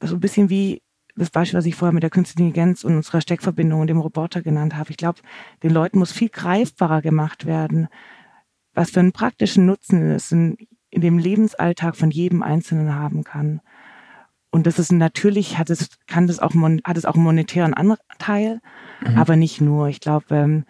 So 0.00 0.16
ein 0.16 0.20
bisschen 0.20 0.50
wie 0.50 0.82
das 1.16 1.30
Beispiel, 1.30 1.58
was 1.58 1.66
ich 1.66 1.74
vorher 1.74 1.94
mit 1.94 2.02
der 2.02 2.10
Künstlichen 2.10 2.48
Intelligenz 2.48 2.84
und 2.84 2.94
unserer 2.94 3.20
Steckverbindung 3.20 3.80
und 3.80 3.86
dem 3.86 4.00
Roboter 4.00 4.42
genannt 4.42 4.76
habe. 4.76 4.90
Ich 4.90 4.98
glaube, 4.98 5.20
den 5.62 5.70
Leuten 5.70 5.98
muss 5.98 6.12
viel 6.12 6.28
greifbarer 6.28 7.00
gemacht 7.00 7.46
werden, 7.46 7.88
was 8.74 8.90
für 8.90 9.00
einen 9.00 9.12
praktischen 9.12 9.64
Nutzen 9.64 10.10
es 10.10 10.30
in, 10.30 10.58
in 10.90 11.00
dem 11.00 11.18
Lebensalltag 11.18 11.96
von 11.96 12.10
jedem 12.10 12.42
Einzelnen 12.42 12.94
haben 12.94 13.24
kann. 13.24 13.62
Und 14.56 14.66
das 14.66 14.78
ist 14.78 14.90
natürlich, 14.90 15.58
hat 15.58 15.68
es, 15.68 15.90
kann 16.06 16.26
das 16.26 16.38
auch, 16.38 16.54
hat 16.54 16.96
es 16.96 17.04
auch 17.04 17.14
einen 17.14 17.24
monetären 17.24 17.74
Anteil, 17.74 18.62
mhm. 19.06 19.18
aber 19.18 19.36
nicht 19.36 19.60
nur. 19.60 19.88
Ich 19.88 20.00
glaube, 20.00 20.34
ähm, 20.34 20.64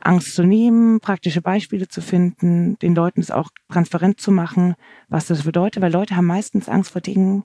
Angst 0.00 0.34
zu 0.34 0.44
nehmen, 0.44 1.00
praktische 1.00 1.40
Beispiele 1.40 1.88
zu 1.88 2.02
finden, 2.02 2.78
den 2.80 2.94
Leuten 2.94 3.22
es 3.22 3.30
auch 3.30 3.48
transparent 3.72 4.20
zu 4.20 4.32
machen, 4.32 4.74
was 5.08 5.24
das 5.28 5.44
bedeutet, 5.44 5.82
weil 5.82 5.92
Leute 5.92 6.14
haben 6.14 6.26
meistens 6.26 6.68
Angst 6.68 6.90
vor 6.90 7.00
Dingen, 7.00 7.44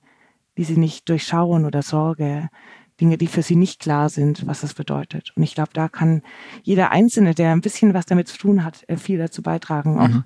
die 0.58 0.66
sie 0.66 0.76
nicht 0.76 1.08
durchschauen 1.08 1.64
oder 1.64 1.84
Sorge, 1.84 2.50
Dinge, 3.00 3.18
die 3.18 3.28
für 3.28 3.42
sie 3.42 3.56
nicht 3.56 3.80
klar 3.80 4.10
sind, 4.10 4.46
was 4.48 4.60
das 4.60 4.74
bedeutet. 4.74 5.32
Und 5.38 5.44
ich 5.44 5.56
glaube, 5.56 5.72
da 5.74 5.88
kann 5.88 6.22
jeder 6.64 6.92
Einzelne, 6.92 7.34
der 7.34 7.54
ein 7.54 7.62
bisschen 7.62 7.94
was 7.94 8.06
damit 8.06 8.28
zu 8.28 8.38
tun 8.38 8.66
hat, 8.66 8.84
äh, 8.90 8.98
viel 8.98 9.20
dazu 9.20 9.42
beitragen, 9.42 9.98
auch 9.98 10.10
mhm 10.10 10.24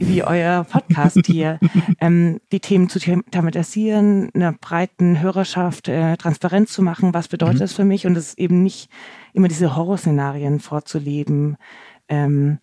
wie 0.00 0.24
euer 0.24 0.64
Podcast 0.64 1.20
hier, 1.26 1.60
ähm, 2.00 2.40
die 2.52 2.60
Themen 2.60 2.88
zu 2.88 2.98
thematisieren, 2.98 4.30
einer 4.34 4.52
breiten 4.52 5.20
Hörerschaft 5.20 5.88
äh, 5.88 6.16
transparent 6.16 6.68
zu 6.68 6.82
machen, 6.82 7.14
was 7.14 7.28
bedeutet 7.28 7.56
mhm. 7.56 7.60
das 7.60 7.72
für 7.74 7.84
mich 7.84 8.06
und 8.06 8.16
es 8.16 8.36
eben 8.36 8.62
nicht 8.62 8.90
immer 9.32 9.48
diese 9.48 9.76
Horrorszenarien 9.76 10.58
vorzuleben 10.58 11.56
ähm, 12.08 12.58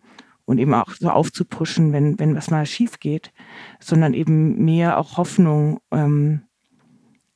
und 0.45 0.57
eben 0.57 0.73
auch 0.73 0.91
so 0.91 1.09
aufzupuschen, 1.09 1.93
wenn, 1.93 2.19
wenn 2.19 2.35
was 2.35 2.49
mal 2.49 2.65
schief 2.65 2.99
geht, 2.99 3.31
sondern 3.79 4.13
eben 4.13 4.63
mehr 4.65 4.97
auch 4.97 5.17
Hoffnung 5.17 5.79
ähm, 5.91 6.41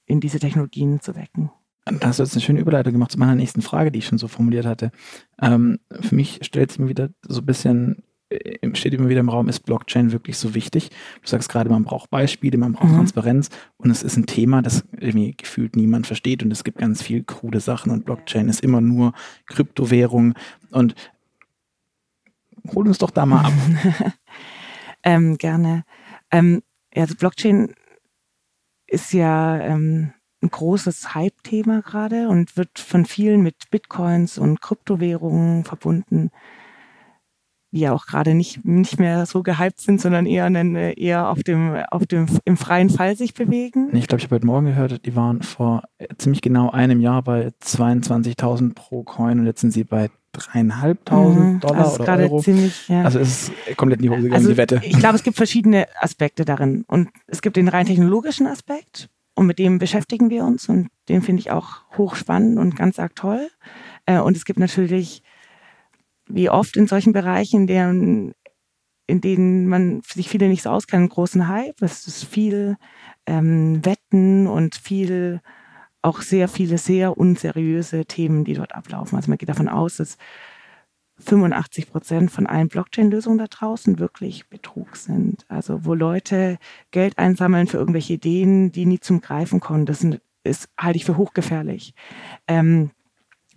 in 0.06 0.20
diese 0.20 0.40
Technologien 0.40 1.00
zu 1.00 1.16
wecken. 1.16 1.52
Da 1.86 2.08
hast 2.08 2.20
du 2.20 2.24
jetzt 2.24 2.34
eine 2.34 2.42
schöne 2.42 2.60
Überleitung 2.60 2.94
gemacht 2.94 3.12
zu 3.12 3.20
meiner 3.20 3.36
nächsten 3.36 3.62
Frage, 3.62 3.92
die 3.92 4.00
ich 4.00 4.06
schon 4.06 4.18
so 4.18 4.28
formuliert 4.28 4.66
hatte. 4.66 4.92
Ähm, 5.42 5.80
für 6.00 6.16
mich 6.16 6.40
stellt 6.44 6.72
es 6.72 6.80
mir 6.80 6.90
wieder 6.90 7.10
so 7.28 7.42
ein 7.42 7.46
bisschen 7.46 8.04
steht 8.74 8.94
immer 8.94 9.10
wieder 9.10 9.20
im 9.20 9.30
Raum, 9.30 9.50
ist 9.50 9.62
Blockchain 9.62 10.12
wirklich 10.12 10.38
so 10.38 10.54
wichtig? 10.54 10.90
Du 11.22 11.28
sagst 11.28 11.50
gerade, 11.50 11.70
man 11.70 11.84
braucht 11.84 12.10
Beispiele, 12.10 12.58
man 12.58 12.74
braucht 12.74 12.90
mhm. 12.90 12.96
Transparenz 12.96 13.50
und 13.78 13.90
es 13.90 14.04
ist 14.04 14.18
ein 14.18 14.26
Thema, 14.26 14.62
das 14.62 14.84
irgendwie 14.92 15.36
gefühlt 15.36 15.76
niemand 15.76 16.08
versteht 16.08 16.44
und 16.44 16.52
es 16.52 16.64
gibt 16.64 16.80
ganz 16.80 17.02
viel 17.02 17.24
krude 17.24 17.60
Sachen 17.60 17.92
und 17.92 18.06
Blockchain 18.06 18.50
ist 18.50 18.62
immer 18.62 18.82
nur 18.82 19.14
Kryptowährung 19.48 20.36
und 20.72 20.96
hol 22.74 22.88
uns 22.88 22.98
doch 22.98 23.12
da 23.12 23.26
mal 23.26 23.46
ab. 23.46 23.54
ähm, 25.04 25.38
gerne. 25.38 25.84
Ähm, 26.32 26.62
also 26.96 27.16
Blockchain 27.16 27.74
ist 28.88 29.14
ja 29.14 29.60
ähm, 29.60 30.14
ein 30.42 30.50
großes 30.50 31.16
Hype-Thema 31.16 31.82
gerade 31.82 32.28
und 32.28 32.58
wird 32.58 32.80
von 32.80 33.06
vielen 33.06 33.42
mit 33.42 33.70
Bitcoins 33.70 34.38
und 34.38 34.62
Kryptowährungen 34.62 35.64
verbunden 35.64 36.32
die 37.72 37.80
ja 37.80 37.94
auch 37.94 38.06
gerade 38.06 38.34
nicht, 38.34 38.66
nicht 38.66 39.00
mehr 39.00 39.26
so 39.26 39.44
gehypt 39.44 39.80
sind, 39.80 40.02
sondern 40.02 40.26
eher, 40.26 40.50
eher 40.98 41.30
auf 41.30 41.42
dem, 41.44 41.76
auf 41.90 42.06
dem, 42.06 42.28
im 42.46 42.58
freien 42.58 42.90
Fall 42.90 43.16
sich 43.16 43.34
bewegen. 43.34 43.90
Ich 43.94 44.08
glaube, 44.08 44.20
ich 44.20 44.26
habe 44.26 44.36
heute 44.36 44.46
Morgen 44.46 44.66
gehört, 44.68 45.06
die 45.06 45.16
waren 45.16 45.42
vor 45.42 45.84
ziemlich 46.18 46.42
genau 46.42 46.70
einem 46.72 47.00
Jahr 47.00 47.22
bei 47.24 47.52
22.000 47.64 48.74
pro 48.74 49.04
Coin 49.04 49.40
und 49.40 49.46
jetzt 49.46 49.62
sind 49.62 49.72
sie 49.72 49.84
bei 49.84 50.10
dreieinhalbtausend 50.34 51.54
mhm, 51.54 51.60
Dollar 51.60 51.86
also 51.86 52.04
oder 52.04 52.18
Euro. 52.18 52.42
Ziemlich, 52.42 52.88
ja. 52.88 53.04
Also 53.04 53.20
es 53.20 53.50
ist 53.50 53.78
komplett 53.78 54.00
in 54.00 54.04
die 54.04 54.10
Hose 54.10 54.22
gegangen, 54.24 54.36
also 54.36 54.50
die 54.50 54.58
Wette. 54.58 54.82
Ich 54.84 54.98
glaube, 54.98 55.16
es 55.16 55.24
gibt 55.24 55.38
verschiedene 55.38 55.88
Aspekte 56.00 56.46
darin. 56.46 56.84
Und 56.88 57.10
es 57.28 57.42
gibt 57.42 57.58
den 57.58 57.68
rein 57.68 57.86
technologischen 57.86 58.48
Aspekt 58.48 59.10
und 59.36 59.46
mit 59.48 59.60
dem 59.60 59.80
beschäftigen 59.80 60.30
wir 60.30 60.46
uns 60.46 60.70
und 60.70 60.90
den 61.10 61.22
finde 61.22 61.42
ich 61.42 61.52
auch 61.52 61.82
hochspannend 61.98 62.60
und 62.60 62.76
ganz 62.76 63.00
arg 63.00 63.16
toll. 63.16 63.50
Äh, 64.06 64.20
und 64.20 64.38
es 64.38 64.46
gibt 64.46 64.60
natürlich 64.60 65.24
wie 66.34 66.50
oft 66.50 66.78
in 66.78 66.88
solchen 66.88 67.14
Bereichen, 67.14 67.62
in 67.62 67.68
deren, 67.68 68.34
in 69.08 69.22
denen 69.22 69.68
man 69.68 70.02
sich 70.02 70.30
viele 70.30 70.48
nicht 70.48 70.64
so 70.64 70.70
auskennen, 70.70 71.04
einen 71.04 71.10
großen 71.10 71.48
Hype. 71.48 71.82
Es 71.82 72.08
ist 72.08 72.26
viel 72.26 72.78
ähm, 73.26 73.84
Wetten 73.86 74.48
und 74.48 74.76
viel, 74.76 75.42
auch 76.02 76.22
sehr 76.22 76.48
viele 76.48 76.78
sehr 76.78 77.18
unseriöse 77.18 78.06
Themen, 78.06 78.44
die 78.44 78.54
dort 78.54 78.76
ablaufen. 78.76 79.16
Also 79.16 79.30
man 79.30 79.38
geht 79.38 79.50
davon 79.50 79.70
aus, 79.70 79.98
dass 79.98 80.18
85 81.22 81.92
Prozent 81.92 82.32
von 82.32 82.48
allen 82.48 82.68
Blockchain-Lösungen 82.68 83.38
da 83.38 83.48
draußen 83.48 84.00
wirklich 84.00 84.48
Betrug 84.48 84.96
sind. 84.96 85.46
Also 85.48 85.86
wo 85.86 85.94
Leute 85.94 86.58
Geld 86.92 87.18
einsammeln 87.18 87.68
für 87.68 87.78
irgendwelche 87.78 88.14
Ideen, 88.14 88.72
die 88.72 88.86
nie 88.86 89.00
zum 89.00 89.22
Greifen 89.22 89.60
kommen. 89.60 89.86
Das 89.86 90.06
ist, 90.44 90.70
halte 90.78 90.98
ich 90.98 91.06
für 91.06 91.18
hochgefährlich. 91.18 91.94
Ähm, 92.48 92.92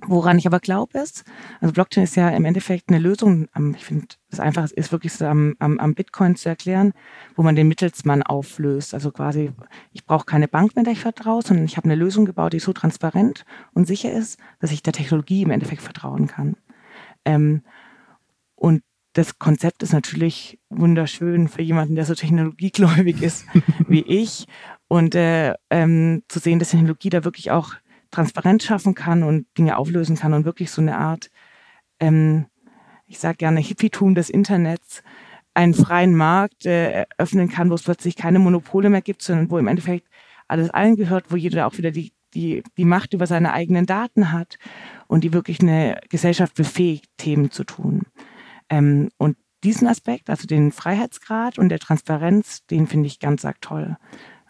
Woran 0.01 0.39
ich 0.39 0.47
aber 0.47 0.59
glaube 0.59 0.99
ist, 0.99 1.25
also 1.61 1.73
Blockchain 1.73 2.05
ist 2.05 2.17
ja 2.17 2.29
im 2.31 2.45
Endeffekt 2.45 2.89
eine 2.89 2.99
Lösung, 2.99 3.49
ich 3.77 3.85
finde 3.85 4.07
das 4.29 4.41
einfach 4.41 4.69
ist 4.71 4.91
wirklich 4.91 5.13
so 5.13 5.25
am, 5.27 5.55
am, 5.61 5.79
am 5.79 5.95
Bitcoin 5.95 6.35
zu 6.35 6.49
erklären, 6.49 6.93
wo 7.37 7.43
man 7.43 7.55
den 7.55 7.69
Mittelsmann 7.69 8.25
auflöst. 8.25 8.93
Also 8.93 9.13
quasi, 9.13 9.53
ich 9.93 10.05
brauche 10.05 10.27
keine 10.27 10.49
Bank 10.49 10.75
mehr, 10.75 10.85
der 10.85 10.95
ich 10.95 11.01
vertraue, 11.01 11.43
sondern 11.43 11.65
ich 11.65 11.77
habe 11.77 11.85
eine 11.85 11.95
Lösung 11.95 12.25
gebaut, 12.25 12.53
die 12.53 12.59
so 12.59 12.73
transparent 12.73 13.45
und 13.73 13.87
sicher 13.87 14.13
ist, 14.13 14.39
dass 14.59 14.73
ich 14.73 14.83
der 14.83 14.93
Technologie 14.93 15.43
im 15.43 15.51
Endeffekt 15.51 15.83
vertrauen 15.83 16.27
kann. 16.27 16.57
Ähm, 17.25 17.63
und 18.57 18.83
das 19.13 19.39
Konzept 19.39 19.85
ist 19.85 19.93
natürlich 19.93 20.59
wunderschön 20.71 21.47
für 21.47 21.63
jemanden, 21.63 21.95
der 21.95 22.05
so 22.05 22.15
technologiegläubig 22.15 23.23
ist 23.23 23.47
wie 23.89 24.03
ich. 24.03 24.47
Und 24.89 25.15
äh, 25.15 25.55
ähm, 25.71 26.25
zu 26.29 26.41
sehen, 26.41 26.59
dass 26.59 26.71
Technologie 26.71 27.11
da 27.11 27.25
wirklich 27.25 27.53
auch 27.53 27.75
Transparenz 28.15 28.65
schaffen 28.65 28.95
kann 28.95 29.23
und 29.23 29.47
Dinge 29.59 29.77
auflösen 29.77 30.17
kann 30.17 30.33
und 30.35 30.45
wirklich 30.45 30.71
so 30.71 30.81
eine 30.81 30.97
Art, 30.97 31.31
ähm, 32.01 32.47
ich 33.07 33.19
sage 33.19 33.37
gerne 33.39 33.61
Hippietum 33.61 34.15
des 34.15 34.31
Internets, 34.31 35.03
einen 35.55 35.75
freien 35.75 36.15
Markt 36.15 36.67
äh, 36.67 37.07
öffnen 37.19 37.49
kann, 37.49 37.71
wo 37.71 37.75
es 37.75 37.83
plötzlich 37.83 38.17
keine 38.17 38.39
Monopole 38.39 38.91
mehr 38.91 39.03
gibt, 39.03 39.23
sondern 39.23 39.51
wo 39.51 39.59
im 39.59 39.69
Endeffekt 39.69 40.09
alles 40.49 40.71
allen 40.71 40.97
gehört, 40.97 41.27
wo 41.31 41.37
jeder 41.37 41.67
auch 41.67 41.79
wieder 41.79 41.91
die, 41.91 42.13
die, 42.35 42.63
die 42.77 42.85
Macht 42.85 43.15
über 43.15 43.27
seine 43.27 43.53
eigenen 43.53 43.87
Daten 43.87 44.33
hat 44.33 44.59
und 45.07 45.25
die 45.25 45.33
wirklich 45.33 45.61
eine 45.61 46.01
Gesellschaft 46.09 46.55
befähigt, 46.55 47.07
Themen 47.17 47.51
zu 47.51 47.65
tun. 47.65 48.03
Ähm, 48.69 49.11
und 49.17 49.37
diesen 49.63 49.89
Aspekt, 49.89 50.29
also 50.29 50.47
den 50.47 50.73
Freiheitsgrad 50.73 51.59
und 51.59 51.69
der 51.69 51.79
Transparenz, 51.79 52.67
den 52.67 52.87
finde 52.87 53.07
ich 53.07 53.19
ganz 53.19 53.45
arg 53.45 53.61
toll. 53.61 53.97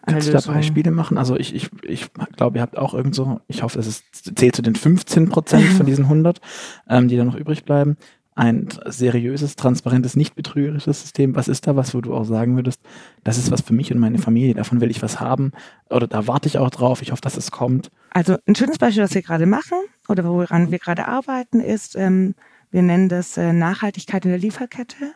Kannst 0.05 0.27
du 0.27 0.31
da 0.31 0.41
Beispiele 0.41 0.91
machen? 0.91 1.17
Also 1.17 1.35
ich, 1.37 1.55
ich, 1.55 1.69
ich 1.83 2.07
glaube, 2.35 2.57
ihr 2.57 2.61
habt 2.61 2.77
auch 2.77 2.93
irgend 2.93 3.15
so, 3.15 3.39
ich 3.47 3.63
hoffe, 3.63 3.79
es 3.79 3.87
ist, 3.87 4.37
zählt 4.37 4.55
zu 4.55 4.61
den 4.61 4.75
15 4.75 5.29
Prozent 5.29 5.65
von 5.73 5.85
diesen 5.85 6.05
100, 6.05 6.39
ähm, 6.89 7.07
die 7.07 7.17
da 7.17 7.23
noch 7.23 7.35
übrig 7.35 7.65
bleiben. 7.65 7.97
Ein 8.37 8.67
seriöses, 8.85 9.55
transparentes, 9.55 10.17
nicht 10.17 10.35
betrügerisches 10.35 11.01
System. 11.01 11.35
Was 11.35 11.47
ist 11.47 11.67
da 11.67 11.77
was, 11.77 11.95
wo 11.95 12.01
du 12.01 12.13
auch 12.13 12.25
sagen 12.25 12.55
würdest, 12.57 12.81
das 13.23 13.37
ist 13.37 13.49
was 13.49 13.61
für 13.61 13.73
mich 13.73 13.93
und 13.93 13.99
meine 13.99 14.17
Familie, 14.17 14.53
davon 14.53 14.81
will 14.81 14.91
ich 14.91 15.01
was 15.01 15.21
haben 15.21 15.53
oder 15.89 16.05
da 16.05 16.27
warte 16.27 16.47
ich 16.47 16.57
auch 16.57 16.69
drauf, 16.69 17.01
ich 17.01 17.11
hoffe, 17.11 17.21
dass 17.21 17.37
es 17.37 17.51
kommt. 17.51 17.91
Also 18.09 18.35
ein 18.45 18.55
schönes 18.55 18.77
Beispiel, 18.77 19.03
was 19.03 19.15
wir 19.15 19.21
gerade 19.21 19.45
machen 19.45 19.77
oder 20.09 20.25
woran 20.25 20.69
wir 20.69 20.79
gerade 20.79 21.07
arbeiten, 21.07 21.61
ist, 21.61 21.95
ähm, 21.95 22.35
wir 22.71 22.81
nennen 22.81 23.07
das 23.07 23.37
äh, 23.37 23.53
Nachhaltigkeit 23.53 24.25
in 24.25 24.31
der 24.31 24.39
Lieferkette. 24.39 25.13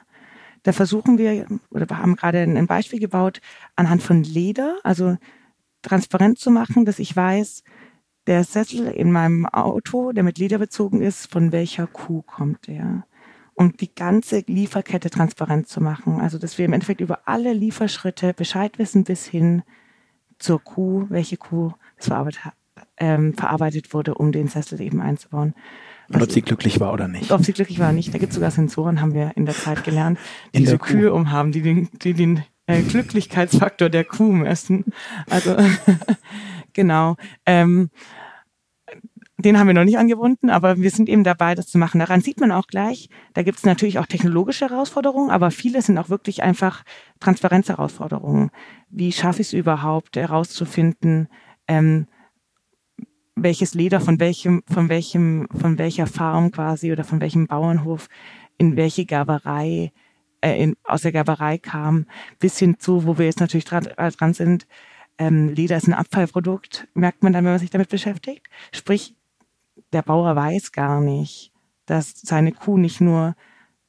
Da 0.64 0.72
versuchen 0.74 1.18
wir, 1.18 1.46
oder 1.70 1.90
wir 1.90 1.98
haben 1.98 2.16
gerade 2.16 2.40
ein 2.40 2.68
Beispiel 2.68 3.00
gebaut, 3.00 3.42
anhand 3.76 4.02
von 4.04 4.24
Leder, 4.24 4.78
also 4.84 5.18
transparent 5.82 6.40
zu 6.40 6.52
machen, 6.52 6.86
dass 6.86 7.00
ich 7.00 7.16
weiß, 7.16 7.64
der 8.28 8.44
Sessel 8.44 8.88
in 8.88 9.12
meinem 9.12 9.46
Auto, 9.46 10.12
der 10.12 10.24
mit 10.24 10.38
Leder 10.38 10.58
bezogen 10.58 11.02
ist, 11.02 11.32
von 11.32 11.52
welcher 11.52 11.88
Kuh 11.88 12.22
kommt 12.22 12.68
der? 12.68 13.06
Und 13.56 13.82
die 13.82 13.94
ganze 13.94 14.44
Lieferkette 14.46 15.10
transparent 15.10 15.68
zu 15.68 15.82
machen. 15.82 16.22
Also, 16.22 16.38
dass 16.38 16.58
wir 16.58 16.66
im 16.66 16.74
Endeffekt 16.74 17.02
über 17.02 17.22
alle 17.26 17.54
Lieferschritte 17.54 18.34
Bescheid 18.34 18.78
wissen 18.78 19.04
bis 19.04 19.26
hin 19.26 19.64
zur 20.38 20.64
Kuh, 20.64 21.08
welche 21.10 21.38
Kuh 21.38 21.74
verarbeitet, 21.98 22.42
ähm, 22.98 23.34
verarbeitet 23.34 23.94
wurde, 23.94 24.16
um 24.16 24.32
den 24.32 24.48
Sessel 24.48 24.80
eben 24.80 25.02
einzubauen. 25.02 25.54
Und 26.12 26.24
ob 26.24 26.32
sie 26.32 26.42
glücklich 26.42 26.80
war 26.80 26.94
oder 26.94 27.08
nicht. 27.08 27.32
Ob 27.32 27.44
sie 27.44 27.54
glücklich 27.54 27.80
war 27.80 27.88
oder 27.88 27.96
nicht. 27.96 28.14
Da 28.14 28.18
gibt 28.18 28.32
es 28.32 28.36
sogar 28.36 28.52
Sensoren, 28.52 29.02
haben 29.02 29.14
wir 29.14 29.32
in 29.36 29.46
der 29.46 29.56
Zeit 29.56 29.84
gelernt, 29.84 30.20
die 30.56 30.66
so. 30.66 30.78
Kühe 30.78 31.14
umhaben, 31.14 31.52
die 31.52 31.62
den, 31.62 31.90
die 32.02 32.14
den 32.14 32.44
äh, 32.66 32.82
Glücklichkeitsfaktor 32.82 33.90
der 33.90 34.06
Kuh 34.06 34.32
messen. 34.32 34.86
Also 35.30 35.56
genau. 36.74 37.16
Ähm, 37.46 37.90
den 39.38 39.58
haben 39.58 39.68
wir 39.68 39.74
noch 39.74 39.86
nicht 39.86 39.98
angebunden, 39.98 40.50
aber 40.50 40.78
wir 40.78 40.92
sind 40.92 41.08
eben 41.08 41.24
dabei, 41.24 41.56
das 41.56 41.68
zu 41.68 41.78
machen. 41.78 42.00
Daran 42.00 42.20
sieht 42.20 42.42
man 42.42 42.52
auch 42.52 42.68
gleich, 42.68 43.10
da 43.34 43.42
gibt 43.42 43.60
es 43.60 43.64
natürlich 43.64 43.98
auch 43.98 44.06
technologische 44.06 44.70
Herausforderungen, 44.70 45.30
aber 45.30 45.50
viele 45.50 45.82
sind 45.82 45.98
auch 45.98 46.10
wirklich 46.10 46.44
einfach 46.44 46.84
Transparenzherausforderungen. 47.22 48.52
Wie 48.90 49.14
schaffe 49.14 49.42
ich 49.42 49.48
es 49.48 49.54
überhaupt 49.54 50.18
herauszufinden, 50.18 51.30
ähm, 51.68 52.08
welches 53.44 53.74
Leder 53.74 54.00
von 54.00 54.20
welchem, 54.20 54.64
von 54.72 54.90
welchem, 54.90 55.48
von 55.60 55.78
welcher 55.78 56.08
Farm 56.08 56.52
quasi 56.52 56.92
oder 56.92 57.04
von 57.04 57.22
welchem 57.22 57.48
Bauernhof 57.48 58.08
in 58.58 58.76
welche 58.76 59.06
Gerberei, 59.06 59.92
äh, 60.42 60.62
in, 60.62 60.76
aus 60.84 61.02
der 61.02 61.12
Gerberei 61.12 61.58
kam, 61.58 62.06
bis 62.40 62.60
hin 62.60 62.78
zu, 62.80 63.06
wo 63.06 63.18
wir 63.18 63.26
jetzt 63.26 63.40
natürlich 63.40 63.66
dran, 63.66 63.86
äh, 63.86 64.12
dran 64.12 64.34
sind, 64.34 64.68
ähm, 65.18 65.50
Leder 65.50 65.78
ist 65.78 65.88
ein 65.88 65.94
Abfallprodukt, 65.94 66.88
merkt 66.94 67.24
man 67.24 67.34
dann, 67.34 67.44
wenn 67.44 67.52
man 67.52 67.60
sich 67.60 67.70
damit 67.70 67.90
beschäftigt. 67.90 68.48
Sprich, 68.74 69.16
der 69.92 70.02
Bauer 70.02 70.36
weiß 70.36 70.72
gar 70.72 71.02
nicht, 71.02 71.52
dass 71.86 72.14
seine 72.16 72.52
Kuh 72.52 72.78
nicht 72.78 73.02
nur 73.02 73.36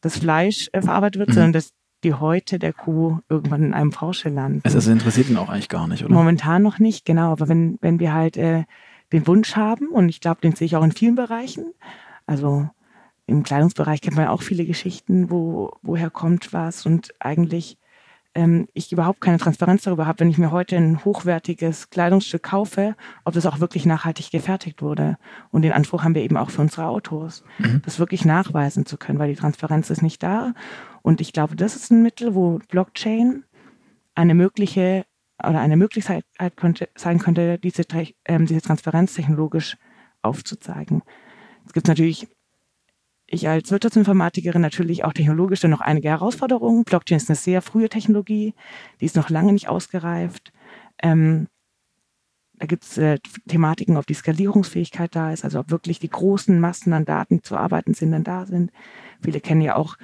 das 0.01 0.19
Fleisch 0.19 0.69
äh, 0.73 0.83
verarbeitet 0.83 1.19
wird, 1.19 1.29
mhm. 1.31 1.35
sondern 1.35 1.53
dass 1.53 1.73
die 2.03 2.15
Häute 2.15 2.59
der 2.59 2.73
Kuh 2.73 3.19
irgendwann 3.29 3.63
in 3.63 3.75
einem 3.75 3.91
Porsche 3.91 4.31
landen. 4.31 4.61
Es 4.65 4.75
also 4.75 4.91
interessiert 4.91 5.29
ihn 5.29 5.37
auch 5.37 5.51
eigentlich 5.51 5.69
gar 5.69 5.87
nicht, 5.87 6.05
oder? 6.05 6.13
Momentan 6.13 6.63
noch 6.63 6.79
nicht, 6.79 7.05
genau. 7.05 7.33
Aber 7.33 7.49
wenn, 7.49 7.79
wenn 7.83 8.01
wir 8.01 8.15
halt 8.15 8.37
äh, 8.37 8.65
den 9.13 9.27
Wunsch 9.27 9.57
haben 9.57 9.89
und 9.89 10.09
ich 10.09 10.21
glaube, 10.21 10.41
den 10.41 10.55
sehe 10.55 10.67
ich 10.67 10.77
auch 10.77 10.85
in 10.85 10.93
vielen 10.93 11.15
Bereichen. 11.15 11.73
Also 12.27 12.69
im 13.27 13.43
Kleidungsbereich 13.43 14.01
kennt 14.01 14.17
man 14.17 14.29
auch 14.29 14.43
viele 14.43 14.65
Geschichten, 14.65 15.31
wo 15.31 15.73
woher 15.83 16.11
kommt 16.11 16.53
was 16.53 16.87
und 16.87 17.15
eigentlich 17.21 17.79
ähm, 18.35 18.69
ich 18.75 18.93
überhaupt 18.93 19.21
keine 19.21 19.39
Transparenz 19.39 19.83
darüber 19.83 20.07
habe, 20.07 20.21
wenn 20.21 20.31
ich 20.31 20.39
mir 20.39 20.51
heute 20.51 20.77
ein 20.77 21.05
hochwertiges 21.05 21.91
Kleidungsstück 21.91 22.45
kaufe, 22.45 22.95
ob 23.25 23.35
das 23.35 23.47
auch 23.47 23.61
wirklich 23.61 23.87
nachhaltig 23.87 24.31
gefertigt 24.31 24.83
wurde. 24.83 25.19
Und 25.51 25.63
den 25.63 25.73
Anspruch 25.73 26.05
haben 26.05 26.15
wir 26.15 26.23
eben 26.23 26.37
auch 26.37 26.51
für 26.51 26.61
unsere 26.61 26.87
Autos, 26.87 27.43
mhm. 27.59 27.83
das 27.85 27.99
wirklich 27.99 28.25
nachweisen 28.25 28.87
zu 28.87 28.97
können, 28.97 29.19
weil 29.19 29.31
die 29.31 29.41
Transparenz 29.41 29.91
ist 29.91 30.03
nicht 30.03 30.23
da. 30.23 30.55
Und 31.03 31.21
ich 31.21 31.33
glaube, 31.33 31.57
das 31.57 31.75
ist 31.75 31.91
ein 31.91 32.03
Mittel, 32.03 32.35
wo 32.35 32.61
Blockchain 32.69 33.45
eine 34.15 34.35
mögliche 34.35 35.05
oder 35.49 35.61
eine 35.61 35.77
Möglichkeit 35.77 36.25
könnte, 36.57 36.89
sein 36.97 37.19
könnte, 37.19 37.59
diese, 37.59 37.83
ähm, 38.25 38.47
diese 38.47 38.61
Transparenz 38.61 39.15
technologisch 39.15 39.77
aufzuzeigen. 40.23 41.03
Es 41.67 41.73
gibt 41.73 41.89
natürlich, 41.89 42.29
ich 43.27 43.49
als 43.49 43.71
Wirtschaftsinformatikerin 43.71 44.61
natürlich 44.61 45.05
auch 45.05 45.13
technologisch 45.13 45.61
dann 45.61 45.71
noch 45.71 45.81
einige 45.81 46.09
Herausforderungen. 46.09 46.85
Blockchain 46.85 47.17
ist 47.17 47.31
eine 47.31 47.37
sehr 47.37 47.63
frühe 47.63 47.89
Technologie, 47.89 48.55
die 49.01 49.07
ist 49.07 49.17
noch 49.17 49.31
lange 49.31 49.53
nicht 49.53 49.69
ausgereift. 49.69 50.53
Ähm, 51.03 51.49
da 52.55 52.67
gibt 52.67 52.85
es 52.85 52.99
äh, 52.99 53.19
Thematiken, 53.49 53.97
ob 53.97 54.07
die 54.07 54.15
Skalierungsfähigkeit 54.15 55.17
da 55.17 55.33
ist, 55.33 55.45
also 55.45 55.61
ob 55.61 55.71
wirklich 55.71 55.99
die 55.99 56.11
großen 56.11 56.61
Massen 56.61 56.93
an 56.93 57.07
Daten 57.07 57.43
zu 57.43 57.57
arbeiten 57.57 57.95
sind, 57.95 58.13
dann 58.13 58.25
da 58.25 58.45
sind. 58.45 58.71
Viele 59.23 59.41
kennen 59.41 59.63
ja 59.63 59.77
auch 59.77 59.97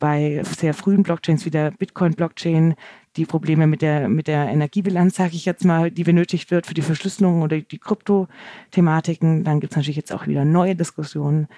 bei 0.00 0.42
sehr 0.42 0.74
frühen 0.74 1.04
Blockchains 1.04 1.44
wie 1.44 1.50
der 1.50 1.70
Bitcoin-Blockchain 1.70 2.74
die 3.16 3.26
Probleme 3.26 3.66
mit 3.66 3.82
der, 3.82 4.08
mit 4.08 4.26
der 4.26 4.48
Energiebilanz, 4.48 5.16
sage 5.16 5.34
ich 5.34 5.44
jetzt 5.44 5.64
mal, 5.64 5.90
die 5.90 6.04
benötigt 6.04 6.50
wird 6.50 6.66
für 6.66 6.74
die 6.74 6.82
Verschlüsselung 6.82 7.42
oder 7.42 7.60
die 7.60 7.78
Krypto-Thematiken. 7.78 9.44
Dann 9.44 9.60
gibt 9.60 9.72
es 9.72 9.76
natürlich 9.76 9.96
jetzt 9.96 10.12
auch 10.12 10.26
wieder 10.26 10.44
neue 10.44 10.74
Diskussionen, 10.74 11.48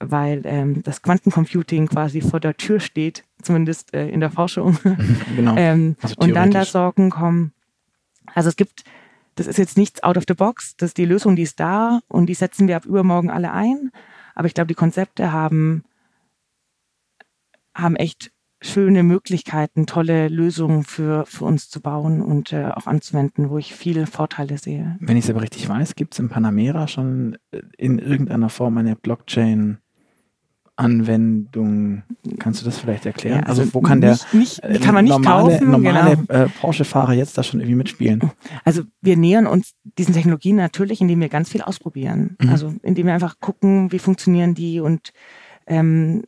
weil 0.00 0.42
ähm, 0.44 0.82
das 0.82 1.02
Quantencomputing 1.02 1.88
quasi 1.88 2.20
vor 2.20 2.40
der 2.40 2.56
Tür 2.56 2.80
steht, 2.80 3.24
zumindest 3.42 3.94
äh, 3.94 4.08
in 4.08 4.20
der 4.20 4.30
Forschung. 4.30 4.78
genau. 5.36 5.56
ähm, 5.56 5.96
also 6.02 6.14
und 6.18 6.34
dann 6.34 6.50
da 6.50 6.64
Sorgen 6.64 7.10
kommen. 7.10 7.52
Also 8.34 8.50
es 8.50 8.56
gibt, 8.56 8.84
das 9.36 9.46
ist 9.46 9.56
jetzt 9.56 9.78
nichts 9.78 10.02
out 10.02 10.18
of 10.18 10.24
the 10.28 10.34
box, 10.34 10.76
das 10.76 10.90
ist 10.90 10.98
die 10.98 11.06
Lösung, 11.06 11.36
die 11.36 11.42
ist 11.42 11.58
da 11.58 12.00
und 12.08 12.26
die 12.26 12.34
setzen 12.34 12.68
wir 12.68 12.76
ab 12.76 12.84
übermorgen 12.84 13.30
alle 13.30 13.52
ein. 13.52 13.90
Aber 14.34 14.46
ich 14.46 14.54
glaube, 14.54 14.68
die 14.68 14.74
Konzepte 14.74 15.32
haben, 15.32 15.84
haben 17.74 17.96
echt 17.96 18.30
schöne 18.60 19.02
Möglichkeiten, 19.02 19.86
tolle 19.86 20.28
Lösungen 20.28 20.82
für, 20.82 21.24
für 21.26 21.44
uns 21.44 21.68
zu 21.68 21.80
bauen 21.80 22.20
und 22.20 22.52
äh, 22.52 22.66
auch 22.66 22.86
anzuwenden, 22.86 23.50
wo 23.50 23.58
ich 23.58 23.74
viele 23.74 24.06
Vorteile 24.06 24.58
sehe. 24.58 24.96
Wenn 25.00 25.16
ich 25.16 25.24
es 25.24 25.30
aber 25.30 25.42
richtig 25.42 25.68
weiß, 25.68 25.94
gibt 25.94 26.14
es 26.14 26.18
in 26.18 26.28
Panamera 26.28 26.88
schon 26.88 27.38
äh, 27.52 27.60
in 27.76 27.98
irgendeiner 27.98 28.48
Form 28.48 28.78
eine 28.78 28.94
Blockchain- 28.94 29.78
Anwendung. 30.78 32.04
Kannst 32.38 32.60
du 32.60 32.64
das 32.64 32.78
vielleicht 32.78 33.04
erklären? 33.04 33.40
Ja, 33.40 33.46
also, 33.46 33.62
also, 33.62 33.74
wo 33.74 33.80
kann 33.80 34.00
der 34.00 34.12
nicht, 34.12 34.34
nicht, 34.34 34.60
die 34.62 34.78
kann 34.78 34.94
man 34.94 35.04
nicht 35.04 35.10
normale, 35.12 35.50
kaufen, 35.50 35.70
normale 35.72 36.16
genau. 36.16 36.44
äh, 36.44 36.48
Porsche-Fahrer 36.48 37.14
jetzt 37.14 37.36
da 37.36 37.42
schon 37.42 37.58
irgendwie 37.58 37.74
mitspielen? 37.74 38.30
Also 38.64 38.82
wir 39.00 39.16
nähern 39.16 39.48
uns 39.48 39.72
diesen 39.98 40.14
Technologien 40.14 40.54
natürlich, 40.54 41.00
indem 41.00 41.20
wir 41.20 41.28
ganz 41.28 41.48
viel 41.48 41.62
ausprobieren. 41.62 42.36
Mhm. 42.40 42.48
Also 42.48 42.74
indem 42.82 43.06
wir 43.06 43.14
einfach 43.14 43.40
gucken, 43.40 43.90
wie 43.90 43.98
funktionieren 43.98 44.54
die 44.54 44.78
und 44.78 45.12
ähm, 45.66 46.22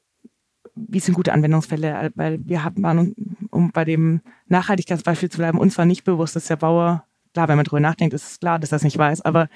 wie 0.88 1.00
sind 1.00 1.14
gute 1.14 1.32
Anwendungsfälle, 1.32 2.10
weil 2.14 2.40
wir 2.44 2.64
haben, 2.64 2.82
waren, 2.82 3.14
um 3.50 3.70
bei 3.72 3.84
dem 3.84 4.20
Nachhaltigkeitsbeispiel 4.48 5.30
zu 5.30 5.38
bleiben, 5.38 5.58
uns 5.58 5.76
war 5.78 5.84
nicht 5.84 6.04
bewusst, 6.04 6.36
dass 6.36 6.46
der 6.46 6.56
Bauer, 6.56 7.04
klar, 7.34 7.48
wenn 7.48 7.56
man 7.56 7.64
drüber 7.64 7.80
nachdenkt, 7.80 8.14
ist 8.14 8.30
es 8.30 8.40
klar, 8.40 8.58
dass 8.58 8.72
er 8.72 8.76
das 8.76 8.84
nicht 8.84 8.98
weiß, 8.98 9.22
aber 9.22 9.48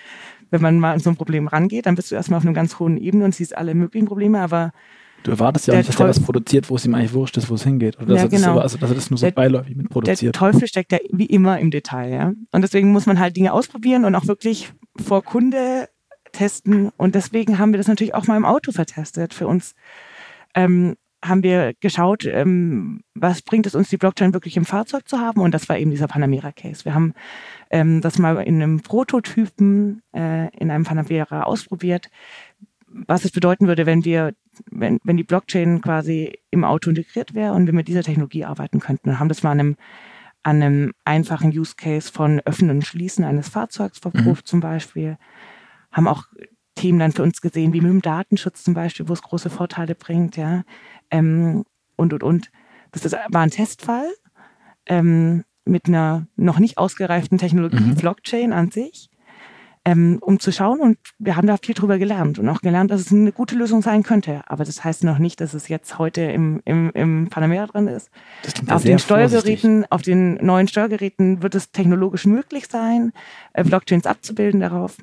wenn 0.51 0.63
man 0.63 0.79
mal 0.79 0.93
an 0.93 1.01
so 1.01 1.11
ein 1.11 1.17
Problem 1.17 1.49
rangeht, 1.49 1.87
dann 1.87 1.95
bist 1.95 2.11
du 2.11 2.15
erstmal 2.15 2.39
auf 2.39 2.45
einer 2.45 2.55
ganz 2.55 2.79
hohen 2.79 2.97
Ebene 2.97 3.25
und 3.25 3.35
siehst 3.35 3.57
alle 3.57 3.75
möglichen 3.75 4.07
Probleme, 4.07 4.41
aber 4.41 4.73
Du 5.25 5.31
erwartest 5.31 5.67
ja 5.67 5.73
auch 5.73 5.79
nicht, 5.79 5.89
dass 5.89 5.97
der 5.97 6.07
was 6.07 6.21
produziert, 6.21 6.69
wo 6.69 6.77
es 6.77 6.85
ihm 6.85 6.95
eigentlich 6.95 7.15
wurscht 7.15 7.39
ist, 7.39 7.49
wo 7.49 7.55
es 7.55 7.65
hingeht. 7.65 7.99
Oder 7.99 8.15
ja, 8.15 8.23
dass, 8.23 8.31
genau. 8.31 8.57
das, 8.57 8.65
also, 8.65 8.79
dass 8.79 8.91
er 8.91 8.95
das 8.95 9.11
nur 9.11 9.17
so 9.17 9.25
der, 9.25 9.33
beiläufig 9.33 9.75
mit 9.75 9.89
produziert. 9.89 10.35
Der 10.35 10.39
Teufel 10.39 10.69
steckt 10.69 10.93
ja 10.93 10.99
wie 11.11 11.25
immer 11.25 11.59
im 11.59 11.71
Detail, 11.71 12.13
ja. 12.13 12.33
Und 12.53 12.61
deswegen 12.61 12.93
muss 12.93 13.07
man 13.07 13.19
halt 13.19 13.35
Dinge 13.35 13.55
ausprobieren 13.55 14.05
und 14.05 14.15
auch 14.15 14.27
wirklich 14.27 14.75
vor 15.03 15.25
Kunde 15.25 15.89
testen. 16.33 16.91
Und 16.99 17.15
deswegen 17.15 17.59
haben 17.59 17.73
wir 17.73 17.79
das 17.79 17.89
natürlich 17.89 18.15
auch 18.15 18.27
mal 18.27 18.37
im 18.37 18.45
Auto 18.45 18.71
vertestet. 18.71 19.33
Für 19.33 19.47
uns 19.47 19.75
ähm, 20.55 20.95
haben 21.25 21.43
wir 21.43 21.75
geschaut, 21.81 22.25
ähm, 22.27 23.01
was 23.15 23.43
bringt 23.43 23.67
es 23.67 23.75
uns, 23.75 23.89
die 23.89 23.97
Blockchain 23.97 24.35
wirklich 24.35 24.57
im 24.57 24.65
Fahrzeug 24.65 25.09
zu 25.09 25.19
haben. 25.19 25.41
Und 25.41 25.53
das 25.53 25.69
war 25.69 25.79
eben 25.79 25.91
dieser 25.91 26.07
Panamera-Case. 26.07 26.85
Wir 26.85 26.95
haben 26.95 27.15
ähm, 27.71 28.01
das 28.01 28.19
mal 28.19 28.37
in 28.43 28.63
einem 28.63 28.81
Prototypen 28.81 30.03
äh, 30.13 30.55
in 30.57 30.71
einem 30.71 30.85
Panamera 30.85 31.43
ausprobiert, 31.43 32.11
was 32.87 33.25
es 33.25 33.33
bedeuten 33.33 33.67
würde, 33.67 33.87
wenn 33.87 34.05
wir, 34.05 34.35
wenn, 34.71 35.01
wenn 35.03 35.17
die 35.17 35.25
Blockchain 35.25 35.81
quasi 35.81 36.39
im 36.51 36.65
Auto 36.65 36.91
integriert 36.91 37.35
wäre 37.35 37.55
und 37.55 37.67
wir 37.67 37.75
mit 37.75 37.89
dieser 37.89 38.03
Technologie 38.03 38.45
arbeiten 38.45 38.81
könnten. 38.81 39.11
Und 39.11 39.19
haben 39.19 39.29
das 39.29 39.43
mal 39.43 39.53
an 39.53 39.61
einem, 39.61 39.77
an 40.43 40.63
einem 40.63 40.93
einfachen 41.05 41.51
Use 41.51 41.75
Case 41.77 42.13
von 42.13 42.41
Öffnen 42.41 42.71
und 42.71 42.85
Schließen 42.85 43.25
eines 43.25 43.49
Fahrzeugs 43.49 43.99
verprobt 43.99 44.43
mhm. 44.43 44.45
zum 44.45 44.61
Beispiel. 44.61 45.17
Haben 45.91 46.09
auch 46.09 46.25
Themen 46.75 46.99
dann 46.99 47.13
für 47.13 47.23
uns 47.23 47.41
gesehen, 47.41 47.73
wie 47.73 47.81
mit 47.81 47.91
dem 47.91 48.03
Datenschutz 48.03 48.65
zum 48.65 48.75
Beispiel, 48.75 49.09
wo 49.09 49.13
es 49.13 49.23
große 49.23 49.51
Vorteile 49.51 49.95
bringt, 49.95 50.37
ja. 50.37 50.65
Ähm, 51.11 51.65
und, 51.97 52.13
und, 52.13 52.23
und. 52.23 52.51
Das 52.93 53.05
ist, 53.05 53.13
war 53.13 53.43
ein 53.43 53.51
Testfall 53.51 54.09
ähm, 54.87 55.45
mit 55.65 55.87
einer 55.87 56.27
noch 56.37 56.59
nicht 56.59 56.79
ausgereiften 56.79 57.39
Technologie, 57.39 57.81
mhm. 57.81 57.95
Blockchain 57.97 58.53
an 58.53 58.71
sich 58.71 59.11
ähm, 59.85 60.19
um 60.21 60.41
zu 60.41 60.53
schauen. 60.53 60.81
Und 60.81 60.99
wir 61.19 61.37
haben 61.37 61.47
da 61.47 61.57
viel 61.57 61.75
drüber 61.75 61.99
gelernt 61.99 62.39
und 62.39 62.49
auch 62.49 62.61
gelernt, 62.61 62.91
dass 62.91 63.03
es 63.03 63.13
eine 63.13 63.33
gute 63.33 63.55
Lösung 63.55 63.83
sein 63.83 64.03
könnte. 64.03 64.43
Aber 64.47 64.65
das 64.65 64.83
heißt 64.83 65.05
noch 65.05 65.19
nicht, 65.19 65.41
dass 65.41 65.55
es 65.55 65.69
jetzt 65.69 65.99
heute 65.99 66.23
im, 66.23 66.61
im, 66.65 66.91
im 66.91 67.29
Panamera 67.29 67.67
drin 67.67 67.89
ist. 67.89 68.11
auf 68.69 68.83
den 68.83 68.99
Steuergeräten, 68.99 69.85
vorsichtig. 69.85 69.93
auf 69.93 70.03
den 70.03 70.35
neuen 70.37 70.69
Steuergeräten 70.69 71.43
wird 71.43 71.55
es 71.55 71.71
technologisch 71.71 72.27
möglich 72.27 72.67
sein, 72.71 73.13
äh, 73.53 73.65
Blockchains 73.65 74.07
abzubilden 74.07 74.61
darauf 74.61 74.97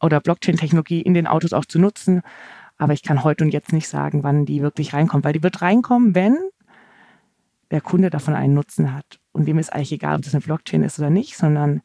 oder 0.00 0.20
Blockchain-Technologie 0.20 1.02
in 1.02 1.14
den 1.14 1.26
Autos 1.26 1.52
auch 1.52 1.64
zu 1.64 1.78
nutzen. 1.78 2.22
Aber 2.78 2.92
ich 2.92 3.02
kann 3.02 3.24
heute 3.24 3.44
und 3.44 3.50
jetzt 3.50 3.72
nicht 3.72 3.88
sagen, 3.88 4.22
wann 4.22 4.46
die 4.46 4.62
wirklich 4.62 4.94
reinkommt, 4.94 5.24
weil 5.24 5.34
die 5.34 5.42
wird 5.42 5.60
reinkommen, 5.60 6.14
wenn 6.14 6.36
der 7.70 7.80
Kunde 7.80 8.10
davon 8.10 8.34
einen 8.34 8.54
Nutzen 8.54 8.94
hat. 8.94 9.20
Und 9.32 9.46
dem 9.46 9.58
ist 9.58 9.72
eigentlich 9.72 9.92
egal, 9.92 10.16
ob 10.16 10.22
das 10.22 10.34
eine 10.34 10.42
Blockchain 10.42 10.82
ist 10.82 10.98
oder 10.98 11.10
nicht, 11.10 11.36
sondern 11.36 11.82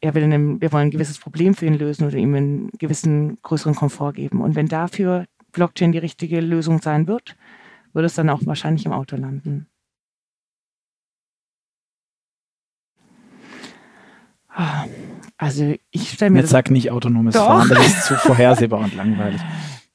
er 0.00 0.14
will 0.14 0.22
einem, 0.22 0.60
wir 0.60 0.72
wollen 0.72 0.88
ein 0.88 0.90
gewisses 0.90 1.18
Problem 1.18 1.54
für 1.54 1.66
ihn 1.66 1.74
lösen 1.74 2.06
oder 2.06 2.16
ihm 2.16 2.34
einen 2.34 2.70
gewissen 2.78 3.38
größeren 3.42 3.74
Komfort 3.74 4.12
geben. 4.12 4.40
Und 4.40 4.54
wenn 4.54 4.66
dafür 4.66 5.24
Blockchain 5.52 5.92
die 5.92 5.98
richtige 5.98 6.40
Lösung 6.40 6.80
sein 6.80 7.08
wird, 7.08 7.36
wird 7.92 8.04
es 8.06 8.14
dann 8.14 8.30
auch 8.30 8.40
wahrscheinlich 8.44 8.86
im 8.86 8.92
Auto 8.92 9.16
landen. 9.16 9.66
Also 15.38 15.74
ich 15.90 16.10
stelle 16.10 16.32
mir. 16.32 16.40
Jetzt 16.40 16.50
sag 16.50 16.70
nicht 16.70 16.90
autonomes 16.90 17.34
doch. 17.34 17.46
Fahren, 17.46 17.68
das 17.68 17.86
ist 17.86 18.06
zu 18.06 18.16
vorhersehbar 18.16 18.80
und 18.80 18.94
langweilig. 18.94 19.40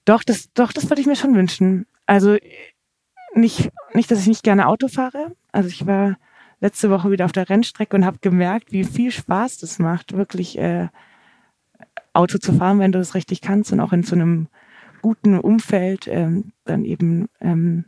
Doch, 0.06 0.24
das, 0.24 0.52
doch, 0.54 0.72
das 0.72 0.90
würde 0.90 1.02
ich 1.02 1.08
mir 1.08 1.16
schon 1.16 1.36
wünschen. 1.36 1.86
Also 2.06 2.38
nicht, 3.36 3.72
nicht, 3.94 4.10
dass 4.10 4.22
ich 4.22 4.28
nicht 4.28 4.44
gerne 4.44 4.68
Auto 4.68 4.88
fahre. 4.88 5.36
Also 5.52 5.70
ich 5.70 5.86
war 5.86 6.18
letzte 6.62 6.90
Woche 6.90 7.12
wieder 7.12 7.26
auf 7.26 7.34
der 7.34 7.50
Rennstrecke 7.50 7.96
und 7.96 8.06
habe 8.06 8.20
gemerkt, 8.22 8.72
wie 8.72 8.86
viel 8.86 9.12
Spaß 9.12 9.58
das 9.58 9.80
macht, 9.80 10.16
wirklich 10.16 10.58
äh, 10.58 10.88
Auto 12.14 12.38
zu 12.38 12.54
fahren, 12.54 12.80
wenn 12.80 12.94
du 12.94 13.00
das 13.00 13.16
richtig 13.16 13.42
kannst 13.42 13.74
und 13.74 13.82
auch 13.82 13.92
in 13.92 14.04
so 14.04 14.16
einem 14.16 14.48
guten 15.02 15.38
Umfeld 15.38 16.08
ähm, 16.08 16.54
dann 16.64 16.86
eben 16.86 17.28
ähm, 17.42 17.86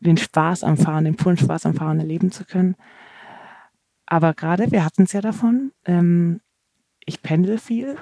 den 0.00 0.18
Spaß 0.18 0.64
am 0.64 0.76
Fahren, 0.76 1.04
den 1.04 1.16
puren 1.16 1.38
Spaß 1.38 1.64
am 1.64 1.74
Fahren 1.74 1.98
erleben 1.98 2.30
zu 2.30 2.44
können. 2.44 2.76
Aber 4.12 4.34
gerade, 4.34 4.70
wir 4.70 4.84
hatten 4.84 5.04
es 5.04 5.12
ja 5.14 5.22
davon, 5.22 5.72
ähm, 5.86 6.42
ich 7.06 7.22
pendel 7.22 7.56
viel 7.56 7.96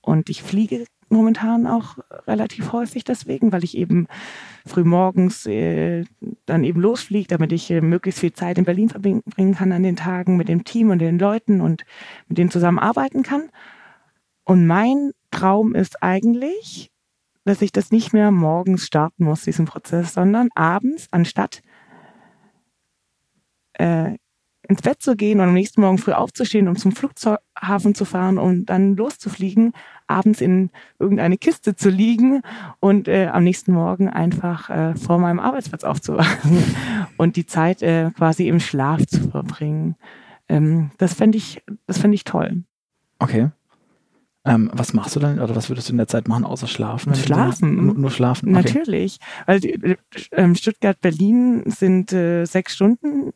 und 0.00 0.30
ich 0.30 0.44
fliege 0.44 0.84
momentan 1.08 1.66
auch 1.66 1.98
relativ 2.28 2.70
häufig 2.70 3.02
deswegen, 3.02 3.50
weil 3.50 3.64
ich 3.64 3.76
eben 3.76 4.06
früh 4.64 4.84
morgens 4.84 5.44
äh, 5.46 6.04
dann 6.46 6.62
eben 6.62 6.80
losfliege, 6.80 7.26
damit 7.26 7.50
ich 7.50 7.68
äh, 7.72 7.80
möglichst 7.80 8.20
viel 8.20 8.32
Zeit 8.32 8.58
in 8.58 8.64
Berlin 8.64 8.90
verbringen 8.90 9.56
kann 9.56 9.72
an 9.72 9.82
den 9.82 9.96
Tagen 9.96 10.36
mit 10.36 10.46
dem 10.46 10.62
Team 10.62 10.90
und 10.90 11.00
den 11.00 11.18
Leuten 11.18 11.60
und 11.60 11.84
mit 12.28 12.38
denen 12.38 12.52
zusammenarbeiten 12.52 13.24
kann. 13.24 13.50
Und 14.44 14.68
mein 14.68 15.10
Traum 15.32 15.74
ist 15.74 16.00
eigentlich, 16.00 16.92
dass 17.44 17.60
ich 17.60 17.72
das 17.72 17.90
nicht 17.90 18.12
mehr 18.12 18.30
morgens 18.30 18.86
starten 18.86 19.24
muss, 19.24 19.42
diesen 19.42 19.64
Prozess, 19.64 20.14
sondern 20.14 20.50
abends, 20.54 21.08
anstatt 21.10 21.60
äh, 23.72 24.14
ins 24.68 24.82
Bett 24.82 25.02
zu 25.02 25.16
gehen 25.16 25.40
und 25.40 25.48
am 25.48 25.54
nächsten 25.54 25.80
Morgen 25.80 25.98
früh 25.98 26.12
aufzustehen, 26.12 26.68
um 26.68 26.76
zum 26.76 26.92
Flughafen 26.92 27.94
zu 27.94 28.04
fahren 28.04 28.38
und 28.38 28.66
dann 28.66 28.96
loszufliegen, 28.96 29.72
abends 30.06 30.40
in 30.40 30.70
irgendeine 30.98 31.36
Kiste 31.36 31.76
zu 31.76 31.90
liegen 31.90 32.42
und 32.80 33.08
äh, 33.08 33.26
am 33.26 33.44
nächsten 33.44 33.72
Morgen 33.72 34.08
einfach 34.08 34.70
äh, 34.70 34.94
vor 34.94 35.18
meinem 35.18 35.40
Arbeitsplatz 35.40 35.84
aufzuwachen 35.84 36.62
und 37.16 37.36
die 37.36 37.46
Zeit 37.46 37.82
äh, 37.82 38.10
quasi 38.16 38.48
im 38.48 38.60
Schlaf 38.60 39.06
zu 39.06 39.30
verbringen. 39.30 39.96
Ähm, 40.48 40.90
das 40.98 41.14
fände 41.14 41.38
ich, 41.38 41.62
das 41.86 41.98
fände 41.98 42.14
ich 42.14 42.24
toll. 42.24 42.64
Okay. 43.18 43.50
Ähm, 44.46 44.70
was 44.74 44.92
machst 44.92 45.16
du 45.16 45.20
dann 45.20 45.38
oder 45.38 45.56
was 45.56 45.70
würdest 45.70 45.88
du 45.88 45.92
in 45.92 45.96
der 45.96 46.06
Zeit 46.06 46.28
machen, 46.28 46.44
außer 46.44 46.66
schlafen? 46.66 47.14
Schlafen. 47.14 47.86
Nur, 47.86 47.94
nur, 47.94 48.10
schlafen. 48.10 48.54
Okay. 48.54 48.78
Natürlich. 48.78 49.18
Also 49.46 49.68
Stuttgart, 50.54 51.00
Berlin 51.00 51.62
sind 51.66 52.12
äh, 52.12 52.44
sechs 52.44 52.74
Stunden. 52.74 53.32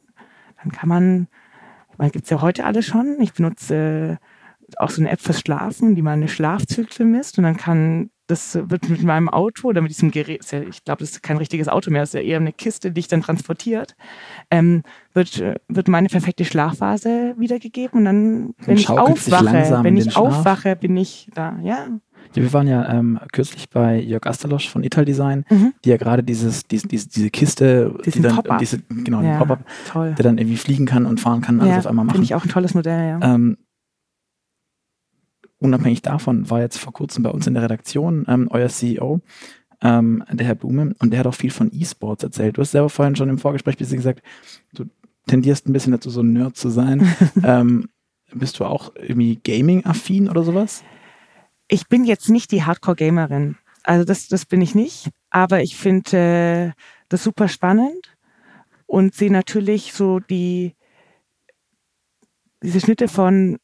Dann 0.63 0.73
kann 0.73 0.89
man, 0.89 1.29
man 1.97 2.11
gibt's 2.11 2.31
ja 2.31 2.41
heute 2.41 2.65
alle 2.65 2.83
schon. 2.83 3.17
Ich 3.21 3.33
benutze 3.33 4.19
auch 4.77 4.91
so 4.91 5.01
eine 5.01 5.11
App 5.11 5.21
fürs 5.21 5.41
Schlafen, 5.41 5.95
die 5.95 6.03
meine 6.03 6.29
Schlafzyklen 6.29 7.11
misst 7.11 7.39
und 7.39 7.45
dann 7.45 7.57
kann 7.57 8.11
das 8.29 8.59
wird 8.63 8.89
mit 8.91 9.03
meinem 9.03 9.31
Auto 9.31 9.69
oder 9.69 9.81
mit 9.81 9.91
diesem 9.91 10.11
Gerät, 10.11 10.45
ja, 10.53 10.61
ich 10.61 10.85
glaube, 10.85 11.01
das 11.01 11.13
ist 11.13 11.23
kein 11.23 11.39
richtiges 11.39 11.67
Auto 11.67 11.91
mehr, 11.91 12.03
das 12.03 12.11
ist 12.11 12.15
ja 12.15 12.21
eher 12.21 12.37
eine 12.37 12.53
Kiste, 12.53 12.93
die 12.93 13.01
ich 13.01 13.09
dann 13.09 13.23
transportiert, 13.23 13.97
ähm, 14.51 14.83
wird, 15.15 15.43
wird 15.69 15.89
meine 15.89 16.09
perfekte 16.09 16.45
Schlafphase 16.45 17.35
wiedergegeben 17.39 18.01
und 18.01 18.05
dann, 18.05 18.55
wenn 18.59 18.77
ich 18.77 18.91
aufwache, 18.91 19.81
wenn 19.83 19.97
ich 19.97 20.17
aufwache, 20.17 20.77
bin 20.77 20.97
ich 20.97 21.31
da, 21.35 21.59
ja. 21.63 21.89
Ja, 22.35 22.43
wir 22.43 22.53
waren 22.53 22.67
ja 22.67 22.89
ähm, 22.93 23.19
kürzlich 23.33 23.69
bei 23.71 24.01
Jörg 24.01 24.27
Asterlosch 24.27 24.69
von 24.69 24.85
Ital 24.85 25.05
Design, 25.05 25.45
mhm. 25.49 25.75
die 25.85 25.91
ja 25.91 25.97
gerade 25.97 26.23
dieses, 26.23 26.67
diese, 26.67 26.89
diese, 26.89 27.09
diese 27.09 27.31
Kiste, 27.31 27.95
Diesen 28.05 28.23
die 28.23 28.29
dann, 28.29 28.59
diese, 28.59 28.79
genau, 28.81 29.23
ja, 29.23 29.39
Pop-up, 29.39 29.65
der 29.95 30.15
dann 30.15 30.39
irgendwie 30.39 30.57
fliegen 30.57 30.87
kann 30.87 31.07
und 31.07 31.21
fahren 31.21 31.41
kann, 31.41 31.61
alles 31.61 31.71
ja, 31.71 31.79
auf 31.79 31.87
einmal 31.87 32.05
machen. 32.05 32.17
Finde 32.17 32.27
ich 32.27 32.35
auch 32.35 32.45
ein 32.45 32.51
tolles 32.51 32.75
Modell, 32.75 33.09
ja. 33.09 33.35
Ähm, 33.35 33.57
unabhängig 35.59 36.03
davon 36.03 36.49
war 36.51 36.61
jetzt 36.61 36.79
vor 36.79 36.93
kurzem 36.93 37.23
bei 37.23 37.31
uns 37.31 37.47
in 37.47 37.55
der 37.55 37.63
Redaktion 37.65 38.25
ähm, 38.29 38.49
euer 38.51 38.69
CEO, 38.69 39.21
ähm, 39.83 40.25
der 40.31 40.47
Herr 40.47 40.55
Blume, 40.55 40.95
und 40.99 41.11
der 41.11 41.21
hat 41.21 41.27
auch 41.27 41.35
viel 41.35 41.51
von 41.51 41.71
E-Sports 41.73 42.23
erzählt. 42.23 42.57
Du 42.57 42.61
hast 42.61 42.73
selber 42.73 42.91
vorhin 42.91 43.17
schon 43.17 43.29
im 43.29 43.39
Vorgespräch 43.39 43.77
bisschen 43.77 43.97
gesagt, 43.97 44.23
du 44.75 44.85
tendierst 45.27 45.69
ein 45.69 45.73
bisschen 45.73 45.93
dazu, 45.93 46.11
so 46.11 46.21
ein 46.21 46.33
Nerd 46.33 46.57
zu 46.57 46.69
sein. 46.69 47.07
ähm, 47.45 47.89
bist 48.35 48.61
du 48.61 48.65
auch 48.65 48.93
irgendwie 48.97 49.39
Gaming-affin 49.43 50.29
oder 50.29 50.43
sowas? 50.43 50.83
Ich 51.69 51.89
bin 51.89 52.05
jetzt 52.05 52.29
nicht 52.31 52.51
die 52.51 52.65
Hardcore-Gamerin. 52.65 53.57
Also 53.83 54.05
das, 54.05 54.29
das 54.29 54.47
bin 54.47 54.61
ich 54.61 54.75
nicht. 54.75 55.11
Aber 55.31 55.63
ich 55.63 55.77
finde 55.77 56.75
äh, 56.77 56.83
das 57.09 57.23
super 57.23 57.49
spannend 57.49 58.17
und 58.87 59.15
sehe 59.15 59.31
natürlich 59.33 59.93
so 59.93 60.19
die 60.19 60.75
diese 62.63 62.81
Schnitte 62.81 63.07
von 63.07 63.59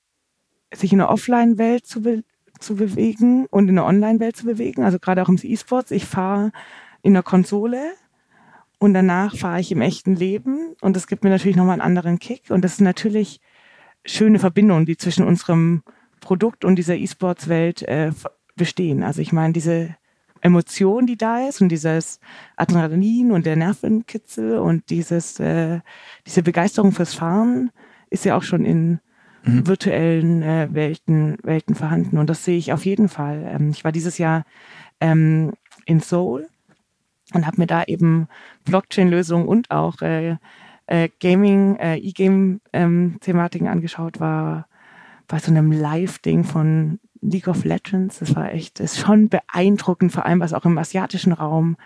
sich 0.72 0.92
in 0.92 0.98
der 0.98 1.10
Offline-Welt 1.10 1.86
zu, 1.86 2.02
be 2.02 2.24
zu 2.60 2.76
bewegen 2.76 3.46
und 3.46 3.68
in 3.68 3.74
der 3.74 3.84
Online-Welt 3.84 4.36
zu 4.36 4.44
bewegen. 4.46 4.84
Also 4.84 4.98
gerade 4.98 5.22
auch 5.22 5.28
im 5.28 5.38
E-Sports. 5.42 5.90
Ich 5.90 6.06
fahre 6.06 6.52
in 7.02 7.14
der 7.14 7.22
Konsole 7.22 7.92
und 8.78 8.94
danach 8.94 9.36
fahre 9.36 9.60
ich 9.60 9.72
im 9.72 9.80
echten 9.80 10.14
Leben 10.14 10.74
und 10.80 10.94
das 10.94 11.06
gibt 11.06 11.24
mir 11.24 11.30
natürlich 11.30 11.56
nochmal 11.56 11.74
einen 11.74 11.82
anderen 11.82 12.18
Kick 12.18 12.50
und 12.50 12.62
das 12.62 12.74
ist 12.74 12.80
natürlich 12.80 13.40
schöne 14.04 14.38
Verbindungen, 14.38 14.86
die 14.86 14.96
zwischen 14.96 15.26
unserem 15.26 15.82
Produkt 16.24 16.64
und 16.64 16.76
dieser 16.76 16.96
E-Sports-Welt 16.96 17.82
äh, 17.82 18.12
bestehen. 18.56 19.02
Also 19.02 19.20
ich 19.20 19.32
meine, 19.32 19.52
diese 19.52 19.94
Emotion, 20.40 21.06
die 21.06 21.16
da 21.16 21.48
ist 21.48 21.60
und 21.62 21.68
dieses 21.70 22.20
Adrenalin 22.56 23.30
und 23.32 23.46
der 23.46 23.56
Nervenkitzel 23.56 24.58
und 24.58 24.90
dieses, 24.90 25.38
äh, 25.40 25.80
diese 26.26 26.42
Begeisterung 26.42 26.92
fürs 26.92 27.14
Fahren 27.14 27.70
ist 28.10 28.24
ja 28.24 28.36
auch 28.36 28.42
schon 28.42 28.64
in 28.64 29.00
mhm. 29.44 29.66
virtuellen 29.66 30.42
äh, 30.42 30.68
Welten, 30.72 31.38
Welten 31.42 31.74
vorhanden. 31.74 32.18
Und 32.18 32.28
das 32.28 32.44
sehe 32.44 32.58
ich 32.58 32.72
auf 32.72 32.84
jeden 32.84 33.08
Fall. 33.08 33.44
Ähm, 33.46 33.70
ich 33.70 33.84
war 33.84 33.92
dieses 33.92 34.18
Jahr 34.18 34.44
ähm, 35.00 35.52
in 35.86 36.00
Seoul 36.00 36.46
und 37.32 37.46
habe 37.46 37.58
mir 37.58 37.66
da 37.66 37.84
eben 37.84 38.28
Blockchain-Lösungen 38.64 39.48
und 39.48 39.70
auch 39.70 40.02
äh, 40.02 40.36
äh, 40.86 41.08
Gaming, 41.20 41.76
äh, 41.76 41.96
E-Game-Thematiken 41.96 43.66
ähm, 43.66 43.72
angeschaut, 43.72 44.20
war 44.20 44.66
bei 45.26 45.38
so 45.38 45.50
einem 45.50 45.72
Live-Ding 45.72 46.44
von 46.44 46.98
League 47.20 47.48
of 47.48 47.64
Legends. 47.64 48.18
Das 48.18 48.34
war 48.36 48.52
echt, 48.52 48.80
ist 48.80 48.98
schon 48.98 49.28
beeindruckend, 49.28 50.12
vor 50.12 50.26
allem 50.26 50.40
was 50.40 50.52
auch 50.52 50.64
im 50.64 50.78
asiatischen 50.78 51.32
Raum 51.32 51.76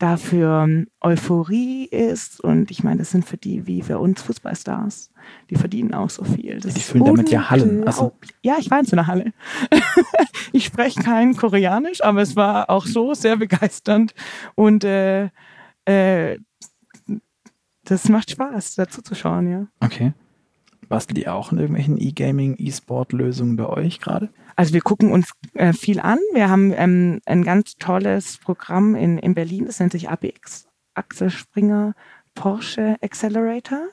dafür 0.00 0.64
ähm, 0.64 0.88
Euphorie 1.00 1.84
ist. 1.84 2.40
Und 2.40 2.70
ich 2.70 2.82
meine, 2.82 2.98
das 2.98 3.10
sind 3.10 3.24
für 3.24 3.36
die 3.36 3.66
wie 3.66 3.82
für 3.82 3.98
uns 3.98 4.22
Fußballstars. 4.22 5.12
Die 5.50 5.56
verdienen 5.56 5.94
auch 5.94 6.10
so 6.10 6.24
viel. 6.24 6.58
Das 6.58 6.74
die 6.74 6.80
füllen 6.80 7.04
damit 7.04 7.30
ja 7.30 7.50
Hallen. 7.50 7.86
Also. 7.86 8.12
Ja, 8.42 8.56
ich 8.58 8.70
war 8.70 8.80
in 8.80 8.86
so 8.86 8.96
einer 8.96 9.06
Halle. 9.06 9.32
ich 10.52 10.64
spreche 10.64 11.00
kein 11.00 11.36
Koreanisch, 11.36 12.02
aber 12.02 12.22
es 12.22 12.34
war 12.34 12.70
auch 12.70 12.86
so 12.86 13.14
sehr 13.14 13.36
begeisternd. 13.36 14.14
Und 14.54 14.84
äh, 14.84 15.28
äh, 15.84 16.38
das 17.84 18.08
macht 18.08 18.30
Spaß, 18.30 18.76
dazu 18.76 19.02
zu 19.02 19.14
schauen, 19.14 19.50
ja. 19.50 19.66
Okay. 19.80 20.12
Bastelt 20.90 21.18
ihr 21.18 21.32
auch 21.32 21.52
in 21.52 21.58
irgendwelchen 21.58 21.98
E-Gaming, 22.00 22.56
E-Sport-Lösungen 22.58 23.54
bei 23.54 23.66
euch 23.66 24.00
gerade? 24.00 24.28
Also 24.56 24.74
wir 24.74 24.80
gucken 24.80 25.12
uns 25.12 25.30
äh, 25.54 25.72
viel 25.72 26.00
an. 26.00 26.18
Wir 26.34 26.50
haben 26.50 26.74
ähm, 26.76 27.20
ein 27.26 27.44
ganz 27.44 27.76
tolles 27.76 28.38
Programm 28.38 28.96
in, 28.96 29.16
in 29.16 29.34
Berlin, 29.34 29.66
das 29.66 29.78
nennt 29.78 29.92
sich 29.92 30.10
APX, 30.10 30.66
Axel 30.94 31.30
Springer 31.30 31.94
Porsche 32.34 32.96
Accelerator, 33.02 33.86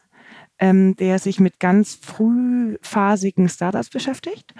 ähm, 0.57 0.95
der 0.95 1.19
sich 1.19 1.39
mit 1.39 1.59
ganz 1.59 1.99
frühphasigen 2.01 3.47
Startups 3.47 3.91
beschäftigt. 3.91 4.55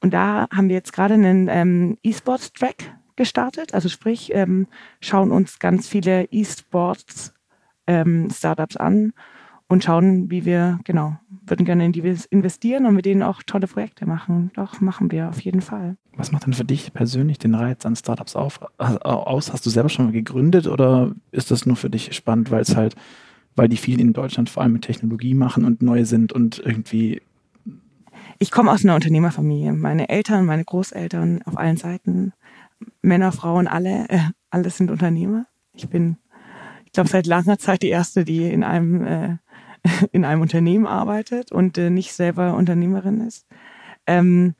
Und 0.00 0.14
da 0.14 0.48
haben 0.50 0.68
wir 0.68 0.76
jetzt 0.76 0.94
gerade 0.94 1.12
einen 1.12 1.48
ähm, 1.50 1.98
E-Sports-Track 2.02 2.96
gestartet. 3.16 3.74
Also 3.74 3.90
sprich, 3.90 4.34
ähm, 4.34 4.66
schauen 5.02 5.30
uns 5.30 5.58
ganz 5.58 5.88
viele 5.88 6.24
E-Sports 6.30 7.34
ähm, 7.86 8.28
an 8.76 9.12
und 9.72 9.82
schauen, 9.82 10.30
wie 10.30 10.44
wir, 10.44 10.78
genau, 10.84 11.16
würden 11.46 11.64
gerne 11.64 11.86
in 11.86 11.92
die 11.92 12.02
investieren 12.30 12.84
und 12.84 12.94
mit 12.94 13.06
denen 13.06 13.22
auch 13.22 13.42
tolle 13.42 13.66
Projekte 13.66 14.04
machen. 14.04 14.50
Doch, 14.54 14.80
machen 14.82 15.10
wir 15.10 15.30
auf 15.30 15.40
jeden 15.40 15.62
Fall. 15.62 15.96
Was 16.14 16.30
macht 16.30 16.44
denn 16.44 16.52
für 16.52 16.64
dich 16.64 16.92
persönlich 16.92 17.38
den 17.38 17.54
Reiz 17.54 17.86
an 17.86 17.96
Startups 17.96 18.36
auf, 18.36 18.60
aus? 18.78 19.50
Hast 19.50 19.64
du 19.64 19.70
selber 19.70 19.88
schon 19.88 20.06
mal 20.06 20.12
gegründet 20.12 20.66
oder 20.66 21.12
ist 21.30 21.50
das 21.50 21.64
nur 21.64 21.76
für 21.76 21.88
dich 21.88 22.12
spannend, 22.12 22.50
weil 22.50 22.60
es 22.60 22.76
halt, 22.76 22.96
weil 23.56 23.68
die 23.68 23.78
viel 23.78 23.98
in 23.98 24.12
Deutschland 24.12 24.50
vor 24.50 24.62
allem 24.62 24.74
mit 24.74 24.82
Technologie 24.82 25.32
machen 25.32 25.64
und 25.64 25.80
neu 25.80 26.04
sind 26.04 26.34
und 26.34 26.58
irgendwie 26.58 27.22
ich 28.38 28.50
komme 28.50 28.72
aus 28.72 28.84
einer 28.84 28.96
Unternehmerfamilie. 28.96 29.72
Meine 29.72 30.08
Eltern, 30.08 30.44
meine 30.44 30.64
Großeltern 30.64 31.42
auf 31.44 31.56
allen 31.56 31.76
Seiten, 31.76 32.32
Männer, 33.00 33.30
Frauen, 33.30 33.68
alle, 33.68 34.08
äh, 34.08 34.18
alle 34.50 34.68
sind 34.70 34.90
Unternehmer. 34.90 35.46
Ich 35.74 35.88
bin, 35.88 36.16
ich 36.84 36.92
glaube, 36.92 37.08
seit 37.08 37.26
langer 37.26 37.58
Zeit 37.58 37.82
die 37.82 37.88
erste, 37.88 38.24
die 38.24 38.50
in 38.50 38.64
einem 38.64 39.06
äh, 39.06 39.36
in 40.12 40.24
einem 40.24 40.42
Unternehmen 40.42 40.86
arbeitet 40.86 41.52
und 41.52 41.78
äh, 41.78 41.90
nicht 41.90 42.12
selber 42.12 42.54
Unternehmerin 42.54 43.20
ist. 43.20 43.46
Ähm, 44.06 44.54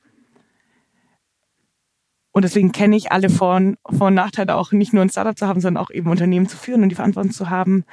und 2.33 2.45
deswegen 2.45 2.73
kenne 2.73 2.97
ich 2.97 3.13
alle 3.13 3.29
Vor- 3.29 3.57
und, 3.57 3.77
Vor 3.91 4.07
und 4.09 4.15
Nachteile 4.15 4.57
auch 4.57 4.73
nicht 4.73 4.93
nur 4.93 5.03
ein 5.03 5.11
Startup 5.11 5.37
zu 5.37 5.47
haben, 5.47 5.61
sondern 5.61 5.83
auch 5.83 5.91
eben 5.91 6.11
Unternehmen 6.11 6.49
zu 6.49 6.57
führen 6.57 6.83
und 6.83 6.89
die 6.89 6.95
Verantwortung 6.95 7.33
zu 7.33 7.51
haben, 7.51 7.85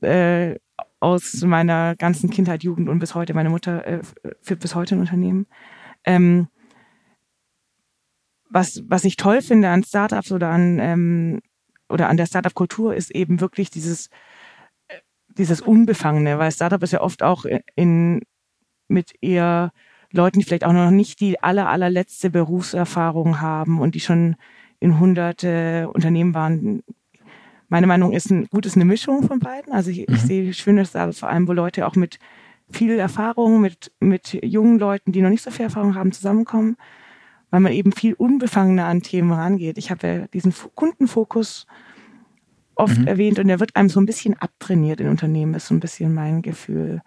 äh, 0.00 0.56
aus 0.98 1.42
meiner 1.42 1.94
ganzen 1.94 2.30
Kindheit, 2.30 2.64
Jugend 2.64 2.88
und 2.88 2.98
bis 2.98 3.14
heute. 3.14 3.32
Meine 3.34 3.50
Mutter 3.50 3.86
äh, 3.86 4.00
führt 4.42 4.60
bis 4.60 4.74
heute 4.74 4.96
ein 4.96 5.00
Unternehmen. 5.00 5.46
Ähm, 6.04 6.48
was, 8.50 8.82
was 8.88 9.04
ich 9.04 9.16
toll 9.16 9.42
finde 9.42 9.68
an 9.68 9.84
Startups 9.84 10.32
oder 10.32 10.48
an, 10.50 10.78
ähm, 10.80 11.40
oder 11.88 12.08
an 12.08 12.16
der 12.16 12.26
Startup-Kultur 12.26 12.94
ist 12.94 13.10
eben 13.10 13.40
wirklich 13.40 13.70
dieses 13.70 14.10
dieses 15.38 15.60
Unbefangene, 15.60 16.38
weil 16.38 16.50
Startup 16.50 16.82
ist 16.82 16.92
ja 16.92 17.00
oft 17.00 17.22
auch 17.22 17.44
in, 17.74 18.22
mit 18.88 19.12
eher 19.20 19.72
Leuten, 20.12 20.38
die 20.38 20.44
vielleicht 20.44 20.64
auch 20.64 20.72
noch 20.72 20.90
nicht 20.90 21.20
die 21.20 21.42
aller, 21.42 21.68
allerletzte 21.68 22.30
Berufserfahrung 22.30 23.40
haben 23.40 23.80
und 23.80 23.94
die 23.94 24.00
schon 24.00 24.36
in 24.80 24.98
hunderte 24.98 25.88
Unternehmen 25.92 26.34
waren. 26.34 26.82
Meine 27.68 27.86
Meinung 27.86 28.12
ist, 28.12 28.30
ein, 28.30 28.46
gut 28.46 28.66
ist 28.66 28.76
eine 28.76 28.84
Mischung 28.84 29.22
von 29.22 29.40
beiden. 29.40 29.72
Also 29.72 29.90
ich, 29.90 30.06
mhm. 30.06 30.14
ich 30.14 30.22
sehe 30.22 30.54
schöne 30.54 30.84
Startups 30.84 31.20
vor 31.20 31.28
allem, 31.28 31.48
wo 31.48 31.52
Leute 31.52 31.86
auch 31.86 31.96
mit 31.96 32.18
viel 32.70 32.98
Erfahrung, 32.98 33.60
mit, 33.60 33.92
mit 34.00 34.38
jungen 34.44 34.78
Leuten, 34.78 35.12
die 35.12 35.22
noch 35.22 35.30
nicht 35.30 35.42
so 35.42 35.50
viel 35.50 35.66
Erfahrung 35.66 35.94
haben, 35.94 36.12
zusammenkommen, 36.12 36.76
weil 37.50 37.60
man 37.60 37.72
eben 37.72 37.92
viel 37.92 38.14
unbefangener 38.14 38.86
an 38.86 39.02
Themen 39.02 39.32
rangeht. 39.32 39.78
Ich 39.78 39.90
habe 39.90 40.06
ja 40.06 40.26
diesen 40.28 40.52
Kundenfokus 40.74 41.66
oft 42.76 42.98
mhm. 42.98 43.06
erwähnt 43.06 43.38
und 43.38 43.48
der 43.48 43.58
wird 43.58 43.74
einem 43.74 43.88
so 43.88 44.00
ein 44.00 44.06
bisschen 44.06 44.34
abtrainiert 44.38 45.00
in 45.00 45.08
Unternehmen, 45.08 45.54
ist 45.54 45.66
so 45.66 45.74
ein 45.74 45.80
bisschen 45.80 46.14
mein 46.14 46.42
Gefühl. 46.42 47.02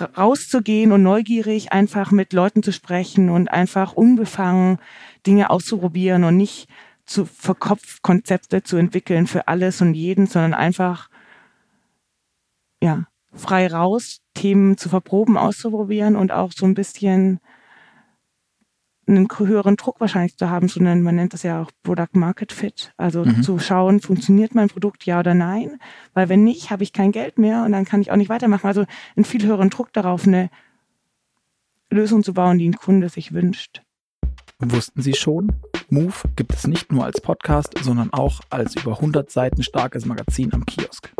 Rauszugehen 0.00 0.92
und 0.92 1.02
neugierig 1.02 1.72
einfach 1.72 2.10
mit 2.10 2.32
Leuten 2.32 2.62
zu 2.62 2.72
sprechen 2.72 3.30
und 3.30 3.48
einfach 3.48 3.94
unbefangen 3.94 4.78
Dinge 5.26 5.50
auszuprobieren 5.50 6.24
und 6.24 6.36
nicht 6.36 6.68
zu 7.06 7.24
verkopft 7.24 8.02
Konzepte 8.02 8.62
zu 8.62 8.76
entwickeln 8.76 9.26
für 9.26 9.46
alles 9.48 9.80
und 9.80 9.94
jeden, 9.94 10.26
sondern 10.26 10.54
einfach, 10.54 11.10
ja, 12.82 13.04
frei 13.32 13.66
raus, 13.68 14.20
Themen 14.34 14.76
zu 14.76 14.88
verproben, 14.88 15.36
auszuprobieren 15.36 16.16
und 16.16 16.32
auch 16.32 16.52
so 16.52 16.66
ein 16.66 16.74
bisschen 16.74 17.40
einen 19.06 19.28
höheren 19.36 19.76
Druck 19.76 20.00
wahrscheinlich 20.00 20.36
zu 20.36 20.50
haben, 20.50 20.68
sondern 20.68 21.02
man 21.02 21.16
nennt 21.16 21.32
das 21.34 21.42
ja 21.42 21.62
auch 21.62 21.70
Product 21.82 22.14
Market 22.14 22.52
Fit. 22.52 22.92
Also 22.96 23.24
mhm. 23.24 23.42
zu 23.42 23.58
schauen, 23.58 24.00
funktioniert 24.00 24.54
mein 24.54 24.68
Produkt 24.68 25.04
ja 25.06 25.20
oder 25.20 25.34
nein? 25.34 25.78
Weil 26.14 26.28
wenn 26.28 26.44
nicht, 26.44 26.70
habe 26.70 26.82
ich 26.82 26.92
kein 26.92 27.12
Geld 27.12 27.38
mehr 27.38 27.64
und 27.64 27.72
dann 27.72 27.84
kann 27.84 28.00
ich 28.00 28.10
auch 28.10 28.16
nicht 28.16 28.28
weitermachen. 28.28 28.66
Also 28.66 28.84
einen 29.16 29.24
viel 29.24 29.44
höheren 29.44 29.70
Druck 29.70 29.92
darauf, 29.92 30.26
eine 30.26 30.50
Lösung 31.90 32.22
zu 32.22 32.34
bauen, 32.34 32.58
die 32.58 32.68
ein 32.68 32.76
Kunde 32.76 33.08
sich 33.08 33.32
wünscht. 33.32 33.82
Wussten 34.58 35.02
Sie 35.02 35.14
schon? 35.14 35.52
Move 35.90 36.14
gibt 36.36 36.54
es 36.54 36.66
nicht 36.66 36.92
nur 36.92 37.04
als 37.04 37.20
Podcast, 37.20 37.74
sondern 37.82 38.12
auch 38.12 38.40
als 38.50 38.76
über 38.76 38.92
100 38.92 39.30
Seiten 39.30 39.62
starkes 39.62 40.06
Magazin 40.06 40.52
am 40.54 40.64
Kiosk. 40.64 41.12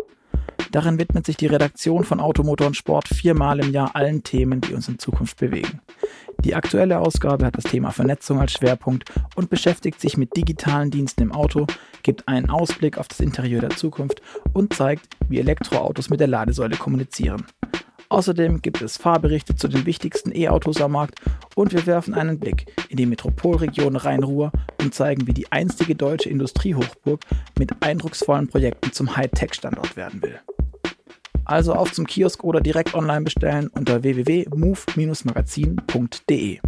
Darin 0.75 0.99
widmet 0.99 1.25
sich 1.25 1.37
die 1.37 1.47
Redaktion 1.47 2.03
von 2.03 2.19
Automotor 2.19 2.67
und 2.67 2.77
Sport 2.77 3.07
viermal 3.07 3.61
im 3.61 3.71
Jahr 3.71 3.95
allen 3.95 4.25
Themen, 4.25 4.61
die 4.61 4.75
uns 4.75 4.89
in 4.89 4.99
Zukunft 4.99 5.39
bewegen. 5.39 5.81
Die 6.41 6.57
aktuelle 6.57 6.99
Ausgabe 6.99 7.47
hat 7.47 7.57
das 7.57 7.63
Thema 7.63 7.93
Vernetzung 7.93 8.41
als 8.41 8.55
Schwerpunkt 8.55 9.09
und 9.37 9.51
beschäftigt 9.51 10.01
sich 10.01 10.17
mit 10.17 10.37
digitalen 10.37 10.91
Diensten 10.91 11.23
im 11.23 11.31
Auto, 11.33 11.69
gibt 12.03 12.27
einen 12.27 12.51
Ausblick 12.51 12.99
auf 12.99 13.07
das 13.07 13.21
Interieur 13.21 13.61
der 13.61 13.71
Zukunft 13.71 14.21
und 14.53 14.75
zeigt, 14.75 15.07
wie 15.29 15.39
Elektroautos 15.39 16.11
mit 16.11 16.19
der 16.19 16.27
Ladesäule 16.27 16.77
kommunizieren. 16.77 17.47
Außerdem 18.09 18.61
gibt 18.61 18.83
es 18.83 18.97
Fahrberichte 18.97 19.55
zu 19.55 19.69
den 19.69 19.87
wichtigsten 19.87 20.35
E-Autos 20.35 20.81
am 20.81 20.91
Markt 20.91 21.21
und 21.55 21.73
wir 21.73 21.87
werfen 21.87 22.15
einen 22.15 22.41
Blick 22.41 22.67
in 22.89 22.97
die 22.97 23.07
Metropolregion 23.07 23.95
Rhein-Ruhr 23.95 24.51
und 24.81 24.93
zeigen, 24.93 25.29
wie 25.29 25.35
die 25.35 25.53
einstige 25.53 25.95
deutsche 25.95 26.31
Industriehochburg 26.31 27.21
mit 27.61 27.81
eindrucksvollen 27.81 28.49
Projekten 28.49 28.93
zum 28.93 29.17
Hightech-Standort 29.17 29.97
werden 29.97 30.21
will. 30.21 30.41
Also 31.45 31.75
auf 31.75 31.93
zum 31.93 32.07
Kiosk 32.07 32.45
oder 32.45 32.61
direkt 32.61 32.95
online 32.95 33.23
bestellen 33.23 33.69
unter 33.69 34.03
www.move-magazin.de. 34.03 36.61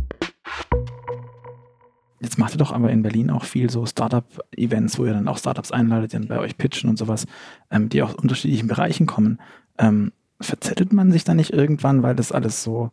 Jetzt 2.20 2.38
macht 2.38 2.54
ihr 2.54 2.58
doch 2.58 2.72
aber 2.72 2.90
in 2.90 3.02
Berlin 3.02 3.30
auch 3.30 3.44
viel 3.44 3.70
so 3.70 3.86
Startup-Events, 3.86 4.98
wo 4.98 5.06
ihr 5.06 5.12
dann 5.12 5.28
auch 5.28 5.38
Startups 5.38 5.70
einladet, 5.70 6.12
die 6.12 6.16
dann 6.16 6.28
bei 6.28 6.38
euch 6.38 6.56
pitchen 6.56 6.90
und 6.90 6.98
sowas, 6.98 7.26
ähm, 7.70 7.88
die 7.88 8.02
aus 8.02 8.14
unterschiedlichen 8.14 8.68
Bereichen 8.68 9.06
kommen. 9.06 9.38
Ähm, 9.78 10.12
verzettelt 10.40 10.92
man 10.92 11.12
sich 11.12 11.24
da 11.24 11.34
nicht 11.34 11.52
irgendwann, 11.52 12.02
weil 12.02 12.14
das 12.14 12.32
alles 12.32 12.62
so 12.62 12.90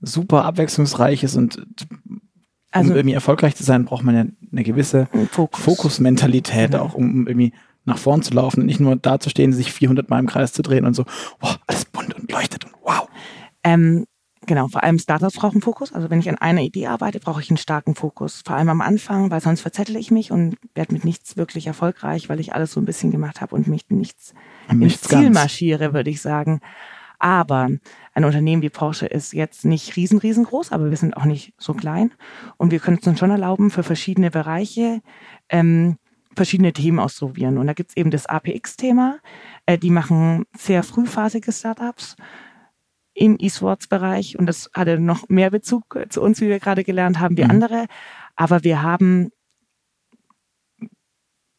super 0.00 0.44
abwechslungsreich 0.44 1.22
ist 1.22 1.36
und 1.36 1.64
also, 2.72 2.90
um 2.90 2.96
irgendwie 2.96 3.14
erfolgreich 3.14 3.54
zu 3.54 3.64
sein, 3.64 3.84
braucht 3.84 4.02
man 4.02 4.14
ja 4.14 4.24
eine 4.50 4.64
gewisse 4.64 5.06
Fokus. 5.30 5.62
Fokusmentalität, 5.62 6.74
auch 6.74 6.94
um 6.94 7.26
irgendwie 7.26 7.52
nach 7.84 7.98
vorn 7.98 8.22
zu 8.22 8.32
laufen 8.32 8.60
und 8.60 8.66
nicht 8.66 8.80
nur 8.80 8.96
da 8.96 9.18
zu 9.18 9.30
stehen, 9.30 9.52
sich 9.52 9.72
400 9.72 10.08
Mal 10.08 10.18
im 10.18 10.26
Kreis 10.26 10.52
zu 10.52 10.62
drehen 10.62 10.84
und 10.84 10.94
so, 10.94 11.04
wow, 11.40 11.58
alles 11.66 11.84
bunt 11.84 12.14
und 12.14 12.30
leuchtet 12.30 12.64
und 12.64 12.74
wow. 12.82 13.08
Ähm, 13.64 14.06
genau, 14.46 14.68
vor 14.68 14.82
allem 14.82 14.98
Startups 14.98 15.36
brauchen 15.36 15.60
Fokus. 15.60 15.92
Also 15.92 16.10
wenn 16.10 16.20
ich 16.20 16.28
an 16.28 16.38
einer 16.38 16.62
Idee 16.62 16.86
arbeite, 16.86 17.20
brauche 17.20 17.40
ich 17.40 17.50
einen 17.50 17.56
starken 17.56 17.94
Fokus. 17.94 18.42
Vor 18.44 18.56
allem 18.56 18.68
am 18.68 18.80
Anfang, 18.80 19.30
weil 19.30 19.40
sonst 19.40 19.60
verzettel 19.60 19.96
ich 19.96 20.10
mich 20.10 20.30
und 20.30 20.56
werde 20.74 20.94
mit 20.94 21.04
nichts 21.04 21.36
wirklich 21.36 21.66
erfolgreich, 21.66 22.28
weil 22.28 22.40
ich 22.40 22.54
alles 22.54 22.72
so 22.72 22.80
ein 22.80 22.86
bisschen 22.86 23.10
gemacht 23.10 23.40
habe 23.40 23.54
und 23.54 23.68
mich 23.68 23.88
nichts, 23.88 24.34
nichts 24.72 25.02
ins 25.02 25.10
Ziel 25.10 25.22
ganz. 25.24 25.34
marschiere, 25.34 25.94
würde 25.94 26.10
ich 26.10 26.20
sagen. 26.20 26.60
Aber 27.18 27.68
ein 28.14 28.24
Unternehmen 28.24 28.62
wie 28.62 28.68
Porsche 28.68 29.06
ist 29.06 29.32
jetzt 29.32 29.64
nicht 29.64 29.94
riesen, 29.94 30.18
riesengroß, 30.18 30.72
aber 30.72 30.90
wir 30.90 30.96
sind 30.96 31.16
auch 31.16 31.24
nicht 31.24 31.54
so 31.56 31.72
klein. 31.72 32.12
Und 32.56 32.72
wir 32.72 32.80
können 32.80 32.98
es 33.00 33.06
uns 33.06 33.20
schon 33.20 33.30
erlauben, 33.30 33.70
für 33.70 33.84
verschiedene 33.84 34.32
Bereiche 34.32 35.02
ähm, 35.48 35.98
verschiedene 36.34 36.72
Themen 36.72 36.98
ausprobieren. 36.98 37.58
Und 37.58 37.66
da 37.66 37.72
gibt's 37.72 37.96
eben 37.96 38.10
das 38.10 38.26
APX-Thema. 38.26 39.18
Äh, 39.66 39.78
die 39.78 39.90
machen 39.90 40.44
sehr 40.56 40.82
frühphasige 40.82 41.52
Startups 41.52 42.16
im 43.14 43.36
E-Sports-Bereich. 43.38 44.38
Und 44.38 44.46
das 44.46 44.70
hatte 44.74 44.98
noch 44.98 45.28
mehr 45.28 45.50
Bezug 45.50 45.98
zu 46.08 46.22
uns, 46.22 46.40
wie 46.40 46.48
wir 46.48 46.60
gerade 46.60 46.84
gelernt 46.84 47.20
haben, 47.20 47.36
wie 47.36 47.44
mhm. 47.44 47.50
andere. 47.50 47.86
Aber 48.36 48.64
wir 48.64 48.82
haben, 48.82 49.30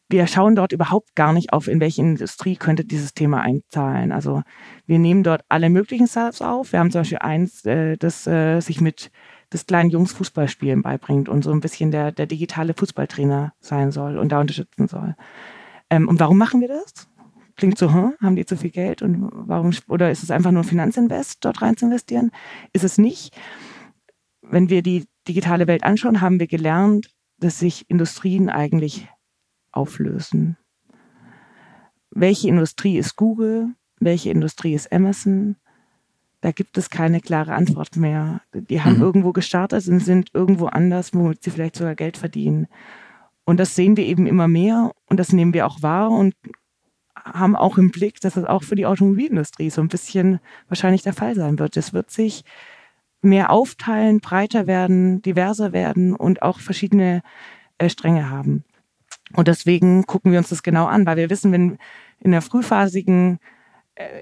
wir 0.09 0.27
schauen 0.27 0.55
dort 0.55 0.71
überhaupt 0.71 1.15
gar 1.15 1.33
nicht 1.33 1.53
auf, 1.53 1.67
in 1.67 1.79
welche 1.79 2.01
Industrie 2.01 2.55
könnte 2.55 2.85
dieses 2.85 3.13
Thema 3.13 3.41
einzahlen. 3.41 4.11
Also 4.11 4.41
wir 4.85 4.99
nehmen 4.99 5.23
dort 5.23 5.43
alle 5.49 5.69
möglichen 5.69 6.07
Startups 6.07 6.41
auf. 6.41 6.71
Wir 6.71 6.79
haben 6.79 6.91
zum 6.91 7.01
Beispiel 7.01 7.19
eins, 7.19 7.65
äh, 7.65 7.97
das 7.97 8.27
äh, 8.27 8.59
sich 8.59 8.81
mit 8.81 9.11
des 9.53 9.65
kleinen 9.65 9.89
Jungs 9.89 10.13
Fußballspielen 10.13 10.81
beibringt 10.81 11.29
und 11.29 11.43
so 11.43 11.51
ein 11.51 11.59
bisschen 11.59 11.91
der, 11.91 12.11
der 12.11 12.25
digitale 12.25 12.73
Fußballtrainer 12.73 13.53
sein 13.59 13.91
soll 13.91 14.17
und 14.17 14.31
da 14.31 14.41
unterstützen 14.41 14.87
soll. 14.87 15.15
Ähm, 15.89 16.07
und 16.07 16.19
warum 16.19 16.37
machen 16.37 16.61
wir 16.61 16.67
das? 16.67 17.07
klingt 17.55 17.77
so, 17.77 17.93
hm, 17.93 18.13
haben 18.21 18.35
die 18.35 18.45
zu 18.45 18.57
viel 18.57 18.71
Geld 18.71 19.01
und 19.01 19.29
warum, 19.31 19.71
oder 19.87 20.11
ist 20.11 20.23
es 20.23 20.31
einfach 20.31 20.51
nur 20.51 20.63
Finanzinvest, 20.63 21.43
dort 21.45 21.61
rein 21.61 21.77
zu 21.77 21.85
investieren? 21.85 22.31
Ist 22.73 22.83
es 22.83 22.97
nicht. 22.97 23.35
Wenn 24.41 24.69
wir 24.69 24.81
die 24.81 25.05
digitale 25.27 25.67
Welt 25.67 25.83
anschauen, 25.83 26.21
haben 26.21 26.39
wir 26.39 26.47
gelernt, 26.47 27.09
dass 27.39 27.59
sich 27.59 27.89
Industrien 27.89 28.49
eigentlich 28.49 29.07
auflösen. 29.71 30.57
Welche 32.11 32.47
Industrie 32.47 32.97
ist 32.97 33.15
Google? 33.15 33.73
Welche 33.99 34.29
Industrie 34.29 34.73
ist 34.73 34.91
Amazon? 34.91 35.55
Da 36.43 36.51
gibt 36.51 36.77
es 36.77 36.89
keine 36.89 37.21
klare 37.21 37.53
Antwort 37.53 37.95
mehr. 37.95 38.41
Die 38.53 38.81
haben 38.81 38.97
mhm. 38.97 39.01
irgendwo 39.01 39.31
gestartet 39.31 39.87
und 39.87 40.01
sind 40.01 40.31
irgendwo 40.33 40.65
anders, 40.65 41.13
womit 41.13 41.41
sie 41.41 41.51
vielleicht 41.51 41.77
sogar 41.77 41.95
Geld 41.95 42.17
verdienen. 42.17 42.67
Und 43.45 43.61
das 43.61 43.77
sehen 43.77 43.95
wir 43.95 44.05
eben 44.05 44.27
immer 44.27 44.49
mehr 44.49 44.91
und 45.07 45.21
das 45.21 45.31
nehmen 45.31 45.53
wir 45.53 45.65
auch 45.65 45.81
wahr 45.81 46.11
und 46.11 46.35
haben 47.15 47.55
auch 47.55 47.77
im 47.77 47.91
Blick, 47.91 48.19
dass 48.19 48.33
das 48.33 48.43
auch 48.43 48.63
für 48.63 48.75
die 48.75 48.85
Automobilindustrie 48.85 49.69
so 49.69 49.79
ein 49.79 49.87
bisschen 49.87 50.41
wahrscheinlich 50.67 51.01
der 51.01 51.13
Fall 51.13 51.33
sein 51.33 51.59
wird. 51.59 51.77
Es 51.77 51.93
wird 51.93 52.11
sich 52.11 52.43
mehr 53.21 53.49
aufteilen, 53.49 54.19
breiter 54.19 54.67
werden, 54.67 55.21
diverser 55.21 55.71
werden 55.71 56.13
und 56.13 56.41
auch 56.41 56.59
verschiedene 56.59 57.21
äh, 57.77 57.87
Stränge 57.87 58.29
haben. 58.29 58.65
Und 59.31 59.47
deswegen 59.47 60.05
gucken 60.07 60.33
wir 60.33 60.39
uns 60.39 60.49
das 60.49 60.61
genau 60.61 60.87
an, 60.87 61.05
weil 61.05 61.15
wir 61.15 61.29
wissen, 61.29 61.53
wenn 61.53 61.77
in 62.19 62.31
der 62.31 62.41
frühphasigen, 62.41 63.39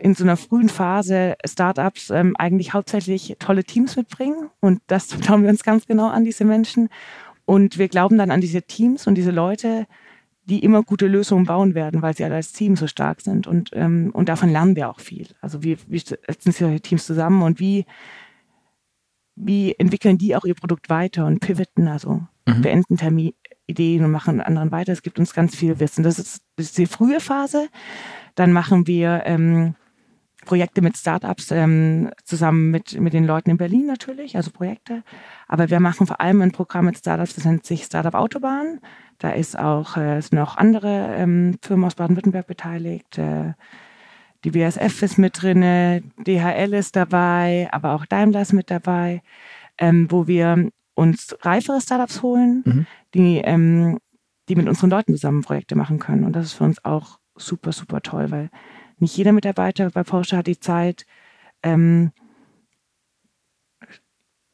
in 0.01 0.15
so 0.15 0.23
einer 0.23 0.37
frühen 0.37 0.69
Phase 0.69 1.35
Startups 1.45 2.09
ähm, 2.09 2.35
eigentlich 2.37 2.73
hauptsächlich 2.73 3.37
tolle 3.39 3.63
Teams 3.63 3.95
mitbringen. 3.95 4.49
Und 4.59 4.81
das 4.87 5.15
schauen 5.25 5.43
wir 5.43 5.49
uns 5.49 5.63
ganz 5.63 5.85
genau 5.85 6.09
an, 6.09 6.25
diese 6.25 6.45
Menschen. 6.45 6.89
Und 7.45 7.77
wir 7.77 7.87
glauben 7.87 8.17
dann 8.17 8.31
an 8.31 8.41
diese 8.41 8.61
Teams 8.61 9.07
und 9.07 9.15
diese 9.15 9.31
Leute, 9.31 9.87
die 10.45 10.59
immer 10.59 10.83
gute 10.83 11.07
Lösungen 11.07 11.45
bauen 11.45 11.75
werden, 11.75 12.01
weil 12.01 12.15
sie 12.15 12.23
alle 12.23 12.35
als 12.35 12.51
Team 12.51 12.75
so 12.75 12.87
stark 12.87 13.21
sind. 13.21 13.47
Und, 13.47 13.71
ähm, 13.73 14.11
und 14.13 14.27
davon 14.27 14.49
lernen 14.49 14.75
wir 14.75 14.89
auch 14.89 14.99
viel. 14.99 15.27
Also 15.39 15.63
wie, 15.63 15.77
wie 15.87 15.99
setzen 15.99 16.51
solche 16.51 16.81
Teams 16.81 17.05
zusammen 17.05 17.41
und 17.41 17.59
wie, 17.59 17.85
wie 19.35 19.73
entwickeln 19.77 20.17
die 20.17 20.35
auch 20.35 20.43
ihr 20.43 20.55
Produkt 20.55 20.89
weiter 20.89 21.25
und 21.25 21.39
pivoten, 21.39 21.87
also 21.87 22.21
mhm. 22.47 22.61
beenden 22.61 22.97
Termin, 22.97 23.33
Ideen 23.71 24.05
und 24.05 24.11
machen 24.11 24.41
anderen 24.41 24.71
weiter. 24.71 24.93
Es 24.93 25.01
gibt 25.01 25.19
uns 25.19 25.33
ganz 25.33 25.55
viel 25.55 25.79
Wissen. 25.79 26.03
Das 26.03 26.19
ist, 26.19 26.43
das 26.55 26.67
ist 26.67 26.77
die 26.77 26.85
frühe 26.85 27.19
Phase. 27.19 27.69
Dann 28.35 28.53
machen 28.53 28.87
wir 28.87 29.23
ähm, 29.25 29.75
Projekte 30.45 30.81
mit 30.81 30.97
Startups 30.97 31.51
ähm, 31.51 32.09
zusammen 32.23 32.71
mit, 32.71 32.99
mit 32.99 33.13
den 33.13 33.25
Leuten 33.25 33.51
in 33.51 33.57
Berlin 33.57 33.85
natürlich, 33.85 34.35
also 34.35 34.51
Projekte. 34.51 35.03
Aber 35.47 35.69
wir 35.69 35.79
machen 35.79 36.07
vor 36.07 36.19
allem 36.19 36.41
ein 36.41 36.51
Programm 36.51 36.85
mit 36.85 36.97
Startups, 36.97 37.35
das 37.35 37.45
nennt 37.45 37.65
sich 37.65 37.83
Startup 37.83 38.15
Autobahn. 38.15 38.79
Da 39.19 39.31
ist 39.31 39.57
auch 39.57 39.97
äh, 39.97 40.19
sind 40.21 40.39
noch 40.39 40.57
andere 40.57 41.15
ähm, 41.15 41.57
Firmen 41.61 41.85
aus 41.85 41.95
Baden-Württemberg 41.95 42.47
beteiligt. 42.47 43.17
Äh, 43.17 43.53
die 44.43 44.51
BSF 44.51 45.03
ist 45.03 45.17
mit 45.19 45.41
drin, 45.41 45.61
DHL 46.17 46.73
ist 46.73 46.95
dabei, 46.95 47.69
aber 47.71 47.93
auch 47.93 48.07
Daimler 48.07 48.41
ist 48.41 48.53
mit 48.53 48.71
dabei, 48.71 49.21
ähm, 49.77 50.07
wo 50.09 50.25
wir 50.25 50.71
uns 50.95 51.35
reifere 51.41 51.79
Startups 51.79 52.23
holen, 52.23 52.63
mhm. 52.65 52.87
Die, 53.13 53.37
ähm, 53.39 53.99
die 54.49 54.55
mit 54.55 54.67
unseren 54.67 54.89
Leuten 54.89 55.13
zusammen 55.13 55.41
Projekte 55.41 55.75
machen 55.75 55.99
können. 55.99 56.23
Und 56.23 56.35
das 56.35 56.45
ist 56.45 56.53
für 56.53 56.63
uns 56.63 56.83
auch 56.83 57.19
super, 57.35 57.71
super 57.71 58.01
toll, 58.01 58.31
weil 58.31 58.49
nicht 58.97 59.17
jeder 59.17 59.31
Mitarbeiter 59.31 59.89
bei 59.89 60.03
Porsche 60.03 60.37
hat 60.37 60.47
die 60.47 60.59
Zeit, 60.59 61.05
ähm, 61.63 62.11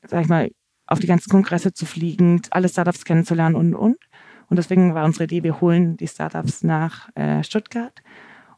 sag 0.03 0.21
ich 0.21 0.29
mal, 0.29 0.49
auf 0.85 0.99
die 0.99 1.07
ganzen 1.07 1.29
Kongresse 1.29 1.73
zu 1.73 1.85
fliegen, 1.85 2.41
alle 2.51 2.69
Startups 2.69 3.03
kennenzulernen 3.03 3.55
und, 3.55 3.75
und. 3.75 3.97
Und 4.49 4.55
deswegen 4.55 4.95
war 4.95 5.03
unsere 5.03 5.25
Idee, 5.25 5.43
wir 5.43 5.59
holen 5.59 5.97
die 5.97 6.07
Startups 6.07 6.63
nach 6.63 7.09
äh, 7.15 7.43
Stuttgart 7.43 8.01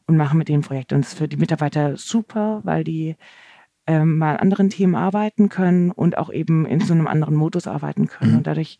und 0.06 0.16
machen 0.16 0.38
mit 0.38 0.48
denen 0.48 0.62
Projekte. 0.62 0.94
Und 0.94 1.04
das 1.04 1.12
ist 1.12 1.18
für 1.18 1.28
die 1.28 1.36
Mitarbeiter 1.36 1.96
super, 1.96 2.60
weil 2.62 2.84
die 2.84 3.16
ähm, 3.86 4.18
mal 4.18 4.36
an 4.36 4.42
anderen 4.42 4.70
Themen 4.70 4.94
arbeiten 4.94 5.48
können 5.48 5.90
und 5.90 6.16
auch 6.16 6.32
eben 6.32 6.66
in 6.66 6.80
so 6.80 6.92
einem 6.92 7.08
anderen 7.08 7.34
Modus 7.34 7.66
arbeiten 7.66 8.06
können. 8.06 8.36
Und 8.36 8.46
dadurch, 8.46 8.78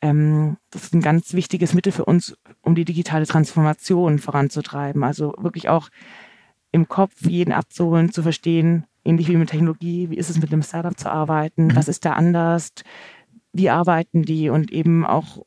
ähm, 0.00 0.56
das 0.70 0.84
ist 0.84 0.94
ein 0.94 1.00
ganz 1.00 1.32
wichtiges 1.32 1.74
Mittel 1.74 1.92
für 1.92 2.04
uns, 2.04 2.36
um 2.62 2.74
die 2.74 2.84
digitale 2.84 3.26
Transformation 3.26 4.18
voranzutreiben. 4.18 5.04
Also 5.04 5.34
wirklich 5.38 5.68
auch 5.68 5.88
im 6.72 6.88
Kopf 6.88 7.26
jeden 7.26 7.52
abzuholen, 7.52 8.12
zu 8.12 8.22
verstehen, 8.22 8.84
ähnlich 9.04 9.28
wie 9.28 9.36
mit 9.36 9.50
Technologie, 9.50 10.10
wie 10.10 10.16
ist 10.16 10.30
es 10.30 10.38
mit 10.38 10.52
einem 10.52 10.62
Startup 10.62 10.96
zu 10.96 11.10
arbeiten, 11.10 11.68
mhm. 11.68 11.76
was 11.76 11.88
ist 11.88 12.04
da 12.04 12.12
anders, 12.12 12.72
wie 13.52 13.70
arbeiten 13.70 14.22
die 14.22 14.50
und 14.50 14.70
eben 14.70 15.06
auch 15.06 15.44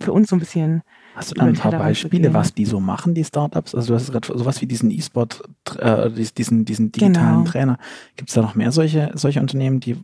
für 0.00 0.12
uns 0.12 0.28
so 0.28 0.36
ein 0.36 0.40
bisschen. 0.40 0.82
Hast 1.14 1.30
du 1.30 1.34
da 1.34 1.46
ein 1.46 1.54
paar 1.54 1.72
Beispiele, 1.72 2.34
was 2.34 2.52
die 2.52 2.66
so 2.66 2.78
machen, 2.78 3.14
die 3.14 3.24
Startups? 3.24 3.74
Also 3.74 3.88
du 3.88 3.94
hast 3.94 4.12
gerade 4.12 4.38
sowas 4.38 4.60
wie 4.60 4.66
diesen 4.66 4.90
E-Sport, 4.90 5.42
äh, 5.78 6.10
diesen, 6.10 6.66
diesen 6.66 6.92
digitalen 6.92 7.38
genau. 7.38 7.50
Trainer. 7.50 7.78
Gibt 8.16 8.28
es 8.28 8.34
da 8.34 8.42
noch 8.42 8.54
mehr 8.54 8.70
solche, 8.70 9.10
solche 9.14 9.40
Unternehmen, 9.40 9.80
die 9.80 9.96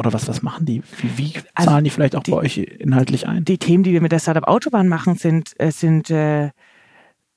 oder 0.00 0.12
was, 0.12 0.26
was 0.26 0.42
machen 0.42 0.66
die? 0.66 0.82
Wie, 0.98 1.18
wie 1.18 1.32
also 1.54 1.70
zahlen 1.70 1.84
die 1.84 1.90
vielleicht 1.90 2.16
auch 2.16 2.22
die, 2.22 2.32
bei 2.32 2.38
euch 2.38 2.58
inhaltlich 2.58 3.28
ein? 3.28 3.44
Die 3.44 3.58
Themen, 3.58 3.84
die 3.84 3.92
wir 3.92 4.00
mit 4.00 4.12
der 4.12 4.18
Startup 4.18 4.48
Autobahn 4.48 4.88
machen, 4.88 5.14
sind, 5.14 5.52
äh, 5.58 5.70
sind 5.70 6.10
äh, 6.10 6.50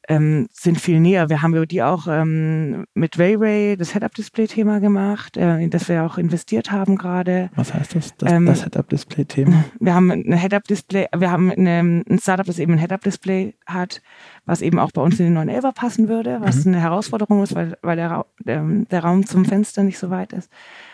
ähm, 0.09 0.47
sind 0.51 0.79
viel 0.79 0.99
näher. 0.99 1.29
Wir 1.29 1.41
haben 1.41 1.67
die 1.67 1.81
auch 1.81 2.07
ähm, 2.07 2.85
mit 2.93 3.17
Ray 3.17 3.35
Ray 3.35 3.77
das 3.77 3.93
Head-Up-Display-Thema 3.93 4.79
gemacht, 4.79 5.37
äh, 5.37 5.59
in 5.59 5.69
das 5.69 5.87
wir 5.87 6.03
auch 6.03 6.17
investiert 6.17 6.71
haben 6.71 6.97
gerade. 6.97 7.49
Was 7.55 7.73
heißt 7.73 7.95
das, 7.95 8.15
das, 8.17 8.31
ähm, 8.31 8.45
das 8.45 8.63
Head-Up-Display-Thema? 8.63 9.63
Wir 9.79 9.93
haben 9.93 10.11
ein 10.11 10.33
Head-Up-Display, 10.33 11.07
wir 11.15 11.31
haben 11.31 11.51
eine, 11.51 12.03
ein 12.09 12.19
Startup, 12.19 12.45
das 12.45 12.59
eben 12.59 12.73
ein 12.73 12.79
Head-Up-Display 12.79 13.55
hat, 13.65 14.01
was 14.45 14.61
eben 14.61 14.79
auch 14.79 14.91
bei 14.91 15.01
uns 15.01 15.19
in 15.19 15.27
den 15.27 15.33
911 15.33 15.73
passen 15.73 16.07
würde, 16.09 16.39
was 16.41 16.65
mhm. 16.65 16.73
eine 16.73 16.81
Herausforderung 16.81 17.43
ist, 17.43 17.55
weil, 17.55 17.77
weil 17.81 17.95
der, 17.95 18.25
der, 18.39 18.63
der 18.63 19.03
Raum 19.03 19.25
zum 19.25 19.45
Fenster 19.45 19.83
nicht 19.83 19.99
so 19.99 20.09
weit 20.09 20.33
ist 20.33 20.49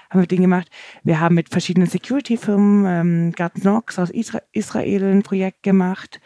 haben 0.10 0.22
wir 0.22 0.28
den 0.28 0.42
gemacht. 0.42 0.70
Wir 1.04 1.20
haben 1.20 1.36
mit 1.36 1.50
verschiedenen 1.50 1.88
Security-Firmen, 1.88 2.86
ähm, 2.86 3.32
Garten 3.32 3.62
Knox 3.62 4.00
aus 4.00 4.10
Israel 4.10 5.04
ein 5.04 5.24
Projekt 5.24 5.64
gemacht 5.64 6.20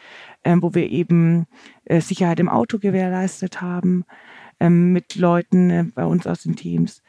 ähm, 0.44 0.62
wo 0.62 0.74
wir 0.74 0.90
eben 0.90 1.46
äh, 1.84 2.00
Sicherheit 2.00 2.38
im 2.38 2.48
Auto 2.48 2.78
gewährleistet 2.78 3.60
haben 3.60 4.04
ähm, 4.60 4.92
mit 4.92 5.16
Leuten 5.16 5.70
äh, 5.70 5.84
bei 5.84 6.04
uns 6.04 6.26
aus 6.26 6.42
den 6.42 6.56
Teams 6.56 7.02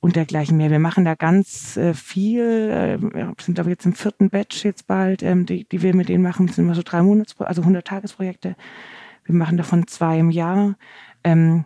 und 0.00 0.16
dergleichen 0.16 0.56
mehr. 0.56 0.70
Wir 0.70 0.78
machen 0.78 1.04
da 1.04 1.14
ganz 1.14 1.76
äh, 1.76 1.94
viel. 1.94 3.00
Äh, 3.12 3.32
sind 3.40 3.58
aber 3.58 3.70
jetzt 3.70 3.86
im 3.86 3.94
vierten 3.94 4.28
Batch 4.30 4.64
jetzt 4.64 4.86
bald, 4.86 5.22
ähm, 5.22 5.46
die, 5.46 5.66
die 5.66 5.82
wir 5.82 5.94
mit 5.94 6.08
denen 6.08 6.22
machen. 6.22 6.48
Sind 6.48 6.64
immer 6.64 6.74
so 6.74 6.82
drei 6.84 7.02
Monats, 7.02 7.40
also 7.40 7.62
100 7.62 7.86
Tagesprojekte. 7.86 8.56
Wir 9.24 9.34
machen 9.34 9.56
davon 9.56 9.86
zwei 9.86 10.18
im 10.18 10.30
Jahr. 10.30 10.76
Ähm, 11.24 11.64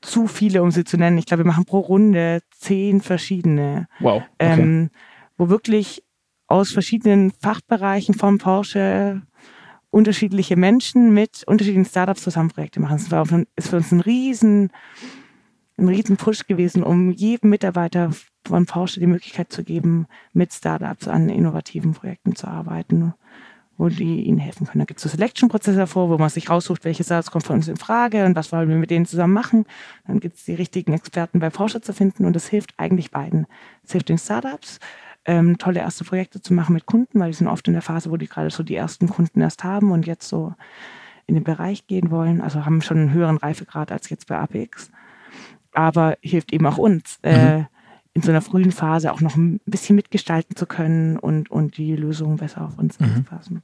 zu 0.00 0.26
viele, 0.26 0.62
um 0.62 0.70
sie 0.70 0.84
zu 0.84 0.96
nennen. 0.96 1.18
Ich 1.18 1.26
glaube, 1.26 1.44
wir 1.44 1.50
machen 1.50 1.64
pro 1.64 1.80
Runde 1.80 2.40
zehn 2.50 3.00
verschiedene. 3.00 3.88
Wow. 4.00 4.22
Okay. 4.38 4.60
Ähm, 4.60 4.90
wo 5.36 5.48
wirklich 5.48 6.02
aus 6.46 6.70
verschiedenen 6.70 7.32
Fachbereichen 7.32 8.14
vom 8.14 8.38
Porsche 8.38 9.22
unterschiedliche 9.90 10.56
Menschen 10.56 11.12
mit 11.12 11.42
unterschiedlichen 11.46 11.88
Startups 11.88 12.22
zusammen 12.22 12.50
Projekte 12.50 12.80
machen. 12.80 12.98
Das 12.98 13.10
war 13.10 13.26
für, 13.26 13.46
ist 13.56 13.68
für 13.68 13.76
uns 13.76 13.92
ein 13.92 14.00
riesen, 14.00 14.70
ein 15.78 15.88
riesen 15.88 16.16
Push 16.16 16.46
gewesen, 16.46 16.82
um 16.82 17.10
jedem 17.10 17.50
Mitarbeiter 17.50 18.10
von 18.46 18.66
Porsche 18.66 19.00
die 19.00 19.06
Möglichkeit 19.06 19.52
zu 19.52 19.64
geben, 19.64 20.06
mit 20.32 20.52
Startups 20.52 21.08
an 21.08 21.28
innovativen 21.28 21.92
Projekten 21.92 22.36
zu 22.36 22.46
arbeiten, 22.46 23.14
wo 23.78 23.88
die 23.88 24.22
ihnen 24.22 24.38
helfen 24.38 24.66
können. 24.66 24.80
Da 24.80 24.84
gibt 24.84 24.98
es 24.98 25.02
so 25.02 25.08
Selection-Prozesse 25.08 25.76
davor, 25.76 26.08
wo 26.08 26.18
man 26.18 26.30
sich 26.30 26.48
raussucht, 26.48 26.84
welche 26.84 27.04
Startups 27.04 27.30
kommen 27.30 27.44
von 27.44 27.56
uns 27.56 27.68
in 27.68 27.76
Frage 27.76 28.24
und 28.24 28.34
was 28.36 28.52
wollen 28.52 28.68
wir 28.68 28.76
mit 28.76 28.90
denen 28.90 29.06
zusammen 29.06 29.34
machen. 29.34 29.66
Dann 30.06 30.20
gibt 30.20 30.36
es 30.36 30.44
die 30.44 30.54
richtigen 30.54 30.92
Experten 30.92 31.40
bei 31.40 31.50
Porsche 31.50 31.80
zu 31.80 31.92
finden 31.92 32.24
und 32.24 32.34
das 32.34 32.48
hilft 32.48 32.74
eigentlich 32.78 33.10
beiden. 33.10 33.46
Es 33.84 33.92
hilft 33.92 34.08
den 34.08 34.18
Startups, 34.18 34.80
ähm, 35.26 35.58
tolle 35.58 35.80
erste 35.80 36.04
Projekte 36.04 36.40
zu 36.40 36.54
machen 36.54 36.72
mit 36.72 36.86
Kunden, 36.86 37.20
weil 37.20 37.30
die 37.30 37.36
sind 37.36 37.48
oft 37.48 37.66
in 37.68 37.74
der 37.74 37.82
Phase, 37.82 38.10
wo 38.10 38.16
die 38.16 38.28
gerade 38.28 38.50
so 38.50 38.62
die 38.62 38.76
ersten 38.76 39.08
Kunden 39.08 39.40
erst 39.40 39.64
haben 39.64 39.90
und 39.90 40.06
jetzt 40.06 40.28
so 40.28 40.54
in 41.26 41.34
den 41.34 41.44
Bereich 41.44 41.86
gehen 41.86 42.10
wollen. 42.10 42.40
Also 42.40 42.64
haben 42.64 42.80
schon 42.82 42.98
einen 42.98 43.12
höheren 43.12 43.36
Reifegrad 43.36 43.92
als 43.92 44.08
jetzt 44.08 44.28
bei 44.28 44.38
APX. 44.38 44.90
Aber 45.72 46.16
hilft 46.22 46.52
eben 46.52 46.66
auch 46.66 46.78
uns, 46.78 47.18
mhm. 47.22 47.30
äh, 47.30 47.64
in 48.16 48.22
so 48.22 48.30
einer 48.30 48.40
frühen 48.40 48.72
Phase 48.72 49.12
auch 49.12 49.20
noch 49.20 49.36
ein 49.36 49.60
bisschen 49.66 49.94
mitgestalten 49.94 50.56
zu 50.56 50.64
können 50.64 51.18
und, 51.18 51.50
und 51.50 51.76
die 51.76 51.94
Lösungen 51.94 52.38
besser 52.38 52.64
auf 52.64 52.78
uns 52.78 52.98
mhm. 52.98 53.08
anzupassen. 53.08 53.62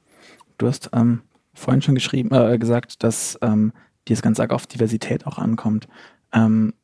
Du 0.59 0.67
hast 0.67 0.91
ähm, 0.93 1.21
vorhin 1.55 1.81
schon 1.81 1.95
geschrieben, 1.95 2.29
äh, 2.31 2.59
gesagt, 2.59 3.03
dass 3.03 3.35
ähm, 3.41 3.73
dir 4.07 4.13
es 4.13 4.21
ganz 4.21 4.39
arg 4.39 4.51
auf 4.51 4.67
Diversität 4.67 5.25
auch 5.25 5.39
ankommt. 5.39 5.87
Ähm, 6.33 6.75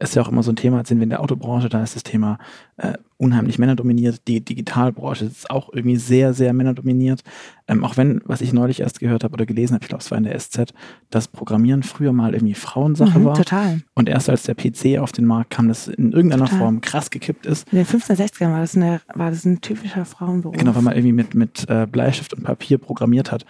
ist 0.00 0.14
ja 0.14 0.22
auch 0.22 0.28
immer 0.28 0.42
so 0.42 0.52
ein 0.52 0.56
Thema, 0.56 0.78
jetzt 0.78 0.88
sind 0.88 0.98
wir 0.98 1.04
in 1.04 1.10
der 1.10 1.20
Autobranche, 1.20 1.68
da 1.68 1.82
ist 1.82 1.96
das 1.96 2.04
Thema 2.04 2.38
äh, 2.76 2.92
unheimlich 3.16 3.58
männerdominiert. 3.58 4.28
Die 4.28 4.40
Digitalbranche 4.44 5.24
ist 5.24 5.50
auch 5.50 5.72
irgendwie 5.72 5.96
sehr, 5.96 6.34
sehr 6.34 6.52
männerdominiert. 6.52 7.22
Ähm, 7.66 7.82
auch 7.84 7.96
wenn, 7.96 8.20
was 8.24 8.40
ich 8.40 8.52
neulich 8.52 8.80
erst 8.80 9.00
gehört 9.00 9.24
habe 9.24 9.34
oder 9.34 9.44
gelesen 9.44 9.74
habe, 9.74 9.82
ich 9.82 9.88
glaube, 9.88 10.02
es 10.02 10.10
war 10.12 10.18
in 10.18 10.24
der 10.24 10.38
SZ, 10.38 10.72
dass 11.10 11.26
Programmieren 11.26 11.82
früher 11.82 12.12
mal 12.12 12.32
irgendwie 12.34 12.54
Frauensache 12.54 13.18
mhm, 13.18 13.24
war. 13.24 13.34
Total. 13.34 13.80
Und 13.94 14.08
erst 14.08 14.30
als 14.30 14.44
der 14.44 14.54
PC 14.54 15.00
auf 15.00 15.10
den 15.10 15.24
Markt 15.24 15.50
kam, 15.50 15.66
das 15.66 15.88
in 15.88 16.12
irgendeiner 16.12 16.44
total. 16.44 16.58
Form 16.58 16.80
krass 16.80 17.10
gekippt 17.10 17.46
ist. 17.46 17.66
In 17.72 17.78
den 17.78 17.86
1560ern 17.86 18.52
war 18.52 18.60
das, 18.60 18.76
eine, 18.76 19.00
war 19.14 19.30
das 19.30 19.44
ein 19.44 19.60
typischer 19.60 20.04
Frauenberuf. 20.04 20.56
Genau, 20.56 20.76
weil 20.76 20.82
man 20.82 20.94
irgendwie 20.94 21.12
mit, 21.12 21.34
mit 21.34 21.68
äh, 21.68 21.86
Bleistift 21.90 22.34
und 22.34 22.44
Papier 22.44 22.78
programmiert 22.78 23.32
hat 23.32 23.44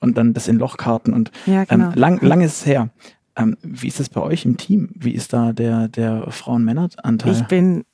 und 0.00 0.18
dann 0.18 0.34
das 0.34 0.48
in 0.48 0.58
Lochkarten 0.58 1.14
und 1.14 1.32
ja, 1.46 1.64
genau. 1.64 1.86
ähm, 1.86 1.92
lang, 1.94 2.20
lang 2.20 2.42
ist 2.42 2.60
es 2.60 2.66
her. 2.66 2.90
Ähm, 3.36 3.56
wie 3.62 3.88
ist 3.88 4.00
das 4.00 4.08
bei 4.08 4.20
euch 4.20 4.44
im 4.44 4.56
Team? 4.56 4.90
Wie 4.94 5.12
ist 5.12 5.32
da 5.32 5.52
der, 5.52 5.88
der 5.88 6.30
Frauen-Männer-Anteil? 6.30 7.32
Ich 7.32 7.42
bin 7.44 7.84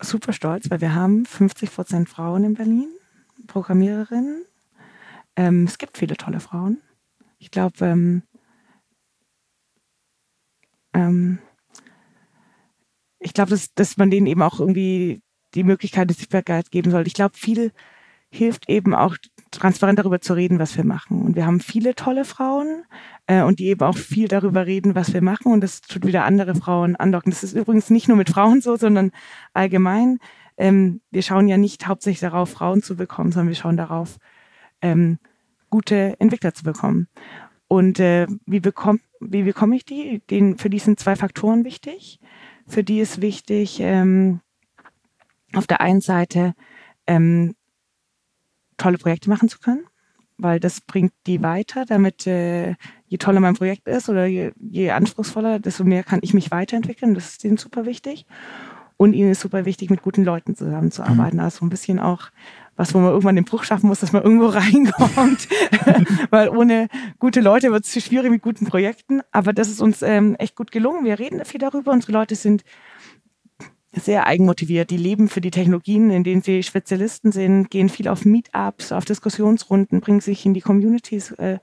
super 0.00 0.32
stolz, 0.32 0.70
weil 0.70 0.80
wir 0.80 0.94
haben 0.94 1.24
50 1.24 1.72
Prozent 1.72 2.08
Frauen 2.08 2.44
in 2.44 2.54
Berlin, 2.54 2.88
Programmiererinnen. 3.46 4.44
Ähm, 5.36 5.64
es 5.64 5.78
gibt 5.78 5.98
viele 5.98 6.16
tolle 6.16 6.40
Frauen. 6.40 6.78
Ich 7.38 7.50
glaube, 7.50 7.84
ähm, 7.84 8.22
ähm, 10.92 11.38
ich 13.18 13.34
glaube, 13.34 13.50
dass, 13.50 13.72
dass 13.74 13.96
man 13.96 14.10
denen 14.10 14.26
eben 14.26 14.42
auch 14.42 14.60
irgendwie 14.60 15.22
die 15.54 15.64
Möglichkeit 15.64 16.08
der 16.08 16.16
Sichtbarkeit 16.16 16.70
geben 16.70 16.90
soll. 16.90 17.06
Ich 17.06 17.14
glaube, 17.14 17.36
viel 17.36 17.72
hilft 18.30 18.68
eben 18.68 18.94
auch 18.94 19.16
transparent 19.50 19.98
darüber 19.98 20.20
zu 20.20 20.34
reden, 20.34 20.58
was 20.58 20.76
wir 20.76 20.84
machen. 20.84 21.22
Und 21.22 21.34
wir 21.34 21.46
haben 21.46 21.60
viele 21.60 21.94
tolle 21.94 22.24
Frauen 22.24 22.84
äh, 23.30 23.42
und 23.42 23.60
die 23.60 23.66
eben 23.66 23.82
auch 23.82 23.96
viel 23.96 24.26
darüber 24.26 24.66
reden, 24.66 24.96
was 24.96 25.14
wir 25.14 25.22
machen. 25.22 25.52
Und 25.52 25.60
das 25.60 25.82
tut 25.82 26.04
wieder 26.04 26.24
andere 26.24 26.56
Frauen 26.56 26.96
andocken. 26.96 27.30
Das 27.30 27.44
ist 27.44 27.52
übrigens 27.52 27.88
nicht 27.88 28.08
nur 28.08 28.16
mit 28.16 28.28
Frauen 28.28 28.60
so, 28.60 28.74
sondern 28.74 29.12
allgemein. 29.54 30.18
Ähm, 30.56 31.00
wir 31.12 31.22
schauen 31.22 31.46
ja 31.46 31.56
nicht 31.56 31.86
hauptsächlich 31.86 32.18
darauf, 32.18 32.50
Frauen 32.50 32.82
zu 32.82 32.96
bekommen, 32.96 33.30
sondern 33.30 33.46
wir 33.46 33.54
schauen 33.54 33.76
darauf, 33.76 34.18
ähm, 34.82 35.20
gute 35.70 36.16
Entwickler 36.18 36.54
zu 36.54 36.64
bekommen. 36.64 37.06
Und 37.68 38.00
äh, 38.00 38.26
wie, 38.46 38.58
bekomm, 38.58 38.98
wie 39.20 39.44
bekomme 39.44 39.76
ich 39.76 39.84
die? 39.84 40.22
Den, 40.28 40.58
für 40.58 40.68
die 40.68 40.80
sind 40.80 40.98
zwei 40.98 41.14
Faktoren 41.14 41.64
wichtig. 41.64 42.18
Für 42.66 42.82
die 42.82 42.98
ist 42.98 43.20
wichtig, 43.20 43.78
ähm, 43.78 44.40
auf 45.54 45.68
der 45.68 45.80
einen 45.80 46.00
Seite 46.00 46.54
ähm, 47.06 47.54
tolle 48.76 48.98
Projekte 48.98 49.30
machen 49.30 49.48
zu 49.48 49.60
können, 49.60 49.84
weil 50.36 50.58
das 50.58 50.80
bringt 50.80 51.12
die 51.28 51.42
weiter, 51.42 51.84
damit 51.84 52.26
äh, 52.26 52.74
je 53.10 53.18
toller 53.18 53.40
mein 53.40 53.56
Projekt 53.56 53.88
ist 53.88 54.08
oder 54.08 54.24
je, 54.24 54.52
je 54.60 54.92
anspruchsvoller, 54.92 55.58
desto 55.58 55.82
mehr 55.82 56.04
kann 56.04 56.20
ich 56.22 56.32
mich 56.32 56.52
weiterentwickeln. 56.52 57.14
Das 57.14 57.30
ist 57.30 57.44
ihnen 57.44 57.56
super 57.56 57.84
wichtig. 57.84 58.24
Und 58.96 59.14
ihnen 59.14 59.32
ist 59.32 59.40
super 59.40 59.64
wichtig, 59.64 59.90
mit 59.90 60.02
guten 60.02 60.24
Leuten 60.24 60.54
zusammenzuarbeiten. 60.54 61.38
Mhm. 61.38 61.44
Also 61.44 61.64
ein 61.64 61.70
bisschen 61.70 61.98
auch 61.98 62.28
was, 62.76 62.94
wo 62.94 62.98
man 62.98 63.08
irgendwann 63.08 63.34
den 63.34 63.44
Bruch 63.44 63.64
schaffen 63.64 63.88
muss, 63.88 63.98
dass 63.98 64.12
man 64.12 64.22
irgendwo 64.22 64.46
reinkommt. 64.46 65.48
Weil 66.30 66.50
ohne 66.50 66.86
gute 67.18 67.40
Leute 67.40 67.72
wird 67.72 67.84
es 67.84 68.04
schwierig 68.04 68.30
mit 68.30 68.42
guten 68.42 68.66
Projekten. 68.66 69.22
Aber 69.32 69.52
das 69.52 69.68
ist 69.68 69.80
uns 69.80 70.02
ähm, 70.02 70.36
echt 70.36 70.54
gut 70.54 70.70
gelungen. 70.70 71.04
Wir 71.04 71.18
reden 71.18 71.44
viel 71.44 71.58
darüber. 71.58 71.90
Unsere 71.90 72.12
Leute 72.12 72.36
sind 72.36 72.62
sehr 73.92 74.28
eigenmotiviert. 74.28 74.90
Die 74.90 74.96
leben 74.96 75.28
für 75.28 75.40
die 75.40 75.50
Technologien, 75.50 76.10
in 76.10 76.22
denen 76.22 76.42
sie 76.42 76.62
Spezialisten 76.62 77.32
sind, 77.32 77.70
gehen 77.70 77.88
viel 77.88 78.06
auf 78.06 78.24
Meetups, 78.24 78.92
auf 78.92 79.04
Diskussionsrunden, 79.04 80.00
bringen 80.00 80.20
sich 80.20 80.46
in 80.46 80.54
die 80.54 80.60
Communities 80.60 81.32
äh, 81.32 81.58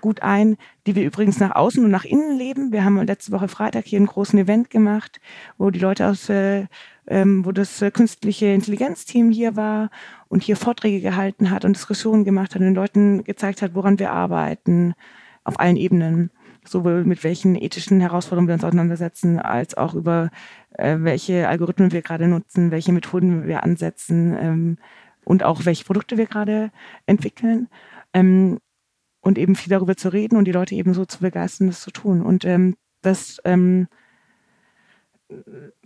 gut 0.00 0.22
ein, 0.22 0.56
die 0.86 0.94
wir 0.94 1.04
übrigens 1.04 1.38
nach 1.40 1.54
außen 1.54 1.84
und 1.84 1.90
nach 1.90 2.04
innen 2.04 2.38
leben. 2.38 2.72
Wir 2.72 2.84
haben 2.84 3.00
letzte 3.02 3.32
Woche 3.32 3.48
Freitag 3.48 3.86
hier 3.86 3.98
einen 3.98 4.06
großen 4.06 4.38
Event 4.38 4.70
gemacht, 4.70 5.20
wo 5.56 5.70
die 5.70 5.78
Leute 5.78 6.06
aus, 6.06 6.28
äh, 6.28 6.66
ähm, 7.06 7.44
wo 7.44 7.52
das 7.52 7.82
äh, 7.82 7.90
künstliche 7.90 8.46
Intelligenzteam 8.46 9.30
hier 9.30 9.56
war 9.56 9.90
und 10.28 10.42
hier 10.42 10.56
Vorträge 10.56 11.00
gehalten 11.00 11.50
hat 11.50 11.64
und 11.64 11.76
Diskussionen 11.76 12.24
gemacht 12.24 12.54
hat 12.54 12.60
und 12.60 12.66
den 12.66 12.74
Leuten 12.74 13.24
gezeigt 13.24 13.62
hat, 13.62 13.74
woran 13.74 13.98
wir 13.98 14.12
arbeiten, 14.12 14.94
auf 15.44 15.58
allen 15.58 15.76
Ebenen 15.76 16.30
sowohl 16.68 17.04
mit 17.04 17.24
welchen 17.24 17.54
ethischen 17.54 18.00
Herausforderungen 18.00 18.48
wir 18.48 18.54
uns 18.54 18.64
auseinandersetzen, 18.64 19.38
als 19.38 19.76
auch 19.76 19.94
über 19.94 20.30
äh, 20.74 20.96
welche 21.00 21.48
Algorithmen 21.48 21.92
wir 21.92 22.02
gerade 22.02 22.28
nutzen, 22.28 22.70
welche 22.70 22.92
Methoden 22.92 23.46
wir 23.46 23.64
ansetzen 23.64 24.36
ähm, 24.38 24.78
und 25.24 25.42
auch 25.42 25.64
welche 25.64 25.84
Produkte 25.84 26.16
wir 26.16 26.26
gerade 26.26 26.70
entwickeln. 27.06 27.68
Ähm, 28.12 28.58
und 29.28 29.36
eben 29.36 29.54
viel 29.54 29.70
darüber 29.70 29.94
zu 29.94 30.08
reden 30.08 30.36
und 30.36 30.46
die 30.46 30.52
Leute 30.52 30.74
eben 30.74 30.94
so 30.94 31.04
zu 31.04 31.18
begeistern, 31.20 31.66
das 31.66 31.82
zu 31.82 31.90
tun. 31.90 32.22
Und 32.22 32.46
ähm, 32.46 32.76
das, 33.02 33.38
ähm, 33.44 33.86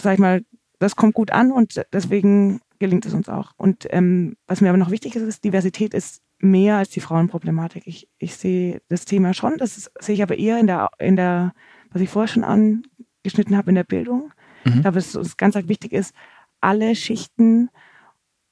sag 0.00 0.14
ich 0.14 0.20
mal, 0.20 0.44
das 0.78 0.94
kommt 0.94 1.14
gut 1.14 1.32
an 1.32 1.50
und 1.50 1.84
deswegen 1.92 2.60
gelingt 2.78 3.04
es 3.04 3.14
uns 3.14 3.28
auch. 3.28 3.50
Und 3.56 3.88
ähm, 3.90 4.36
was 4.46 4.60
mir 4.60 4.68
aber 4.68 4.78
noch 4.78 4.92
wichtig 4.92 5.16
ist, 5.16 5.22
ist, 5.22 5.42
Diversität 5.42 5.92
ist 5.92 6.22
mehr 6.38 6.76
als 6.76 6.90
die 6.90 7.00
Frauenproblematik. 7.00 7.82
Ich, 7.86 8.08
ich 8.18 8.36
sehe 8.36 8.80
das 8.88 9.06
Thema 9.06 9.34
schon, 9.34 9.58
das 9.58 9.76
ist, 9.76 9.90
sehe 9.98 10.14
ich 10.14 10.22
aber 10.22 10.38
eher 10.38 10.60
in 10.60 10.68
der, 10.68 10.90
in 11.00 11.16
der, 11.16 11.52
was 11.90 12.00
ich 12.00 12.10
vorher 12.10 12.28
schon 12.28 12.44
angeschnitten 12.44 13.56
habe, 13.56 13.70
in 13.70 13.74
der 13.74 13.84
Bildung. 13.84 14.32
Mhm. 14.64 14.74
Ich 14.74 14.80
glaube, 14.82 14.94
dass 14.94 15.16
es 15.16 15.36
ganz 15.36 15.56
wichtig 15.56 15.92
ist, 15.92 16.14
alle 16.60 16.94
Schichten 16.94 17.70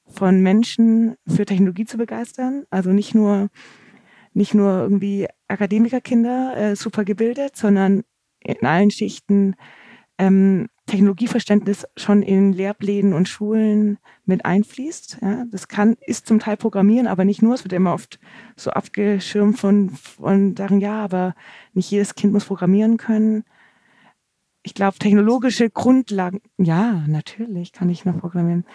von 0.08 0.40
Menschen 0.40 1.14
für 1.28 1.46
Technologie 1.46 1.84
zu 1.84 1.96
begeistern. 1.96 2.64
Also 2.70 2.90
nicht 2.90 3.14
nur, 3.14 3.50
nicht 4.32 4.54
nur 4.54 4.70
irgendwie 4.70 5.26
Akademikerkinder, 5.48 6.56
äh, 6.56 6.76
super 6.76 7.04
gebildet, 7.04 7.56
sondern 7.56 8.04
in 8.40 8.64
allen 8.64 8.90
Schichten 8.90 9.56
ähm, 10.18 10.68
Technologieverständnis 10.86 11.86
schon 11.96 12.22
in 12.22 12.52
Lehrplänen 12.52 13.12
und 13.12 13.28
Schulen 13.28 13.98
mit 14.24 14.44
einfließt. 14.44 15.18
Ja, 15.22 15.44
das 15.50 15.68
kann, 15.68 15.96
ist 16.04 16.26
zum 16.26 16.40
Teil 16.40 16.56
Programmieren, 16.56 17.06
aber 17.06 17.24
nicht 17.24 17.42
nur. 17.42 17.54
Es 17.54 17.64
wird 17.64 17.72
immer 17.72 17.94
oft 17.94 18.18
so 18.56 18.70
abgeschirmt 18.70 19.58
von, 19.58 19.90
von 19.90 20.56
sagen, 20.56 20.80
ja, 20.80 21.02
aber 21.02 21.34
nicht 21.74 21.90
jedes 21.90 22.16
Kind 22.16 22.32
muss 22.32 22.44
programmieren 22.44 22.96
können. 22.96 23.44
Ich 24.62 24.74
glaube, 24.74 24.98
technologische 24.98 25.70
Grundlagen, 25.70 26.40
ja, 26.58 27.04
natürlich 27.06 27.72
kann 27.72 27.88
ich 27.88 28.04
noch 28.04 28.18
programmieren. 28.18 28.66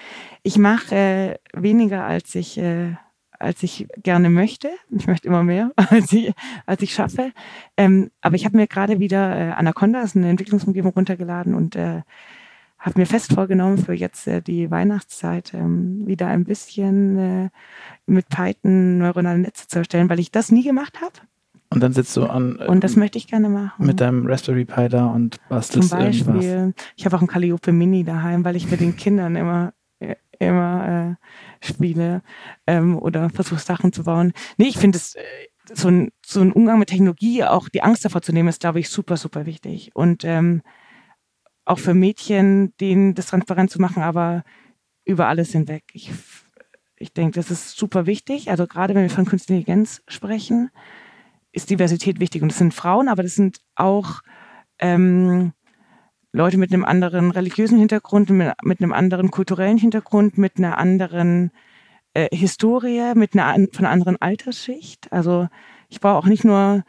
Ich 0.42 0.58
mache 0.58 0.96
äh, 0.96 1.36
weniger, 1.54 2.06
als 2.06 2.34
ich 2.34 2.58
äh, 2.58 2.96
als 3.40 3.64
ich 3.64 3.88
gerne 4.04 4.30
möchte. 4.30 4.70
Ich 4.90 5.08
möchte 5.08 5.28
immer 5.28 5.44
mehr, 5.44 5.72
als 5.90 6.12
ich, 6.12 6.34
als 6.66 6.82
ich 6.82 6.94
schaffe. 6.94 7.32
Ähm, 7.78 8.12
aber 8.22 8.36
ich 8.36 8.46
habe 8.46 8.58
mir 8.58 8.68
gerade 8.68 9.00
wieder 9.00 9.36
äh, 9.36 9.52
Anaconda, 9.52 10.02
das 10.02 10.12
ist 10.12 10.18
eine 10.18 10.30
Entwicklungsumgebung, 10.30 10.92
runtergeladen 10.94 11.54
und 11.54 11.76
äh, 11.76 12.02
habe 12.80 13.00
mir 13.00 13.06
fest 13.06 13.34
vorgenommen, 13.34 13.78
für 13.78 13.94
jetzt 13.94 14.28
äh, 14.28 14.42
die 14.42 14.70
Weihnachtszeit 14.70 15.54
ähm, 15.54 16.06
wieder 16.06 16.28
ein 16.28 16.44
bisschen 16.44 17.18
äh, 17.18 17.50
mit 18.06 18.30
Python 18.30 19.00
neuronale 19.00 19.40
Netze 19.40 19.68
zu 19.68 19.80
erstellen, 19.80 20.10
weil 20.10 20.20
ich 20.20 20.32
das 20.32 20.52
nie 20.52 20.64
gemacht 20.64 21.02
habe. 21.02 21.14
Und 21.70 21.82
dann 21.82 21.94
sitzt 21.94 22.16
du 22.16 22.26
an. 22.26 22.60
Äh, 22.60 22.68
und 22.68 22.84
das 22.84 22.96
möchte 22.96 23.18
ich 23.18 23.28
gerne 23.28 23.50
machen. 23.50 23.86
Mit 23.86 24.00
deinem 24.00 24.28
Raspberry 24.28 24.66
Pi 24.66 24.88
da 24.88 25.08
und 25.08 25.38
bastelst 25.50 25.90
Zum 25.90 26.00
Beispiel, 26.00 26.36
irgendwas. 26.36 26.86
ich 26.96 27.06
habe 27.06 27.18
auch 27.18 27.22
ein 27.22 27.28
Calliope 27.28 27.72
Mini 27.72 28.04
daheim, 28.04 28.46
weil 28.46 28.56
ich 28.56 28.70
mit 28.70 28.80
den 28.80 28.96
Kindern 28.96 29.36
immer 29.36 29.74
immer 30.40 31.18
äh, 31.62 31.66
spiele 31.66 32.22
ähm, 32.68 32.98
oder 32.98 33.30
versuche 33.30 33.60
Sachen 33.60 33.94
zu 33.94 34.04
bauen. 34.04 34.34
Nee, 34.58 34.68
ich 34.68 34.78
finde 34.78 34.98
es 34.98 35.16
äh, 35.16 35.22
so 35.74 35.90
ein, 35.90 36.12
so 36.26 36.42
ein 36.42 36.52
Umgang 36.52 36.80
mit 36.80 36.90
Technologie, 36.90 37.44
auch 37.44 37.70
die 37.70 37.82
Angst 37.82 38.06
davor 38.06 38.22
zu 38.22 38.32
nehmen, 38.32 38.50
ist, 38.50 38.62
glaube 38.62 38.80
ich, 38.80 38.90
super, 38.90 39.18
super 39.18 39.46
wichtig. 39.46 39.92
Und 39.96 40.24
ähm, 40.24 40.62
auch 41.66 41.80
für 41.80 41.94
Mädchen, 41.94 42.76
denen 42.78 43.16
das 43.16 43.28
transparent 43.28 43.72
zu 43.72 43.82
machen, 43.82 44.04
aber 44.04 44.44
über 45.04 45.28
alles 45.28 45.52
hinweg. 45.52 45.84
Ich, 45.94 46.12
ich 46.98 47.14
denke, 47.14 47.36
das 47.36 47.52
ist 47.52 47.78
super 47.78 48.06
wichtig. 48.06 48.50
Also 48.50 48.68
gerade 48.68 48.94
wenn 48.94 49.04
wir 49.04 49.10
von 49.10 49.26
Künstliche 49.26 49.60
Intelligenz 49.60 50.04
sprechen, 50.08 50.70
ist 51.52 51.70
Diversität 51.70 52.20
wichtig. 52.20 52.42
Und 52.42 52.50
das 52.50 52.60
sind 52.60 52.74
Frauen, 52.74 53.08
aber 53.08 53.24
das 53.24 53.36
sind 53.36 53.62
auch 53.76 54.22
ähm, 54.80 55.54
Leute 56.36 56.58
mit 56.58 56.74
einem 56.74 56.84
anderen 56.84 57.32
religiösen 57.32 57.80
Hintergrund, 57.80 58.30
mit, 58.30 58.52
mit 58.64 58.82
einem 58.82 58.92
anderen 58.92 59.32
kulturellen 59.32 59.78
Hintergrund, 59.78 60.38
mit 60.38 60.58
einer 60.58 60.78
anderen 60.78 61.52
äh, 62.14 62.28
Historie, 62.36 63.14
mit 63.16 63.34
einer 63.34 63.54
von 63.72 63.86
einer 63.86 63.92
anderen 63.92 64.22
Altersschicht. 64.22 65.12
Also 65.14 65.48
ich 65.88 66.02
brauche 66.02 66.18
auch 66.18 66.26
nicht 66.26 66.44
nur 66.44 66.84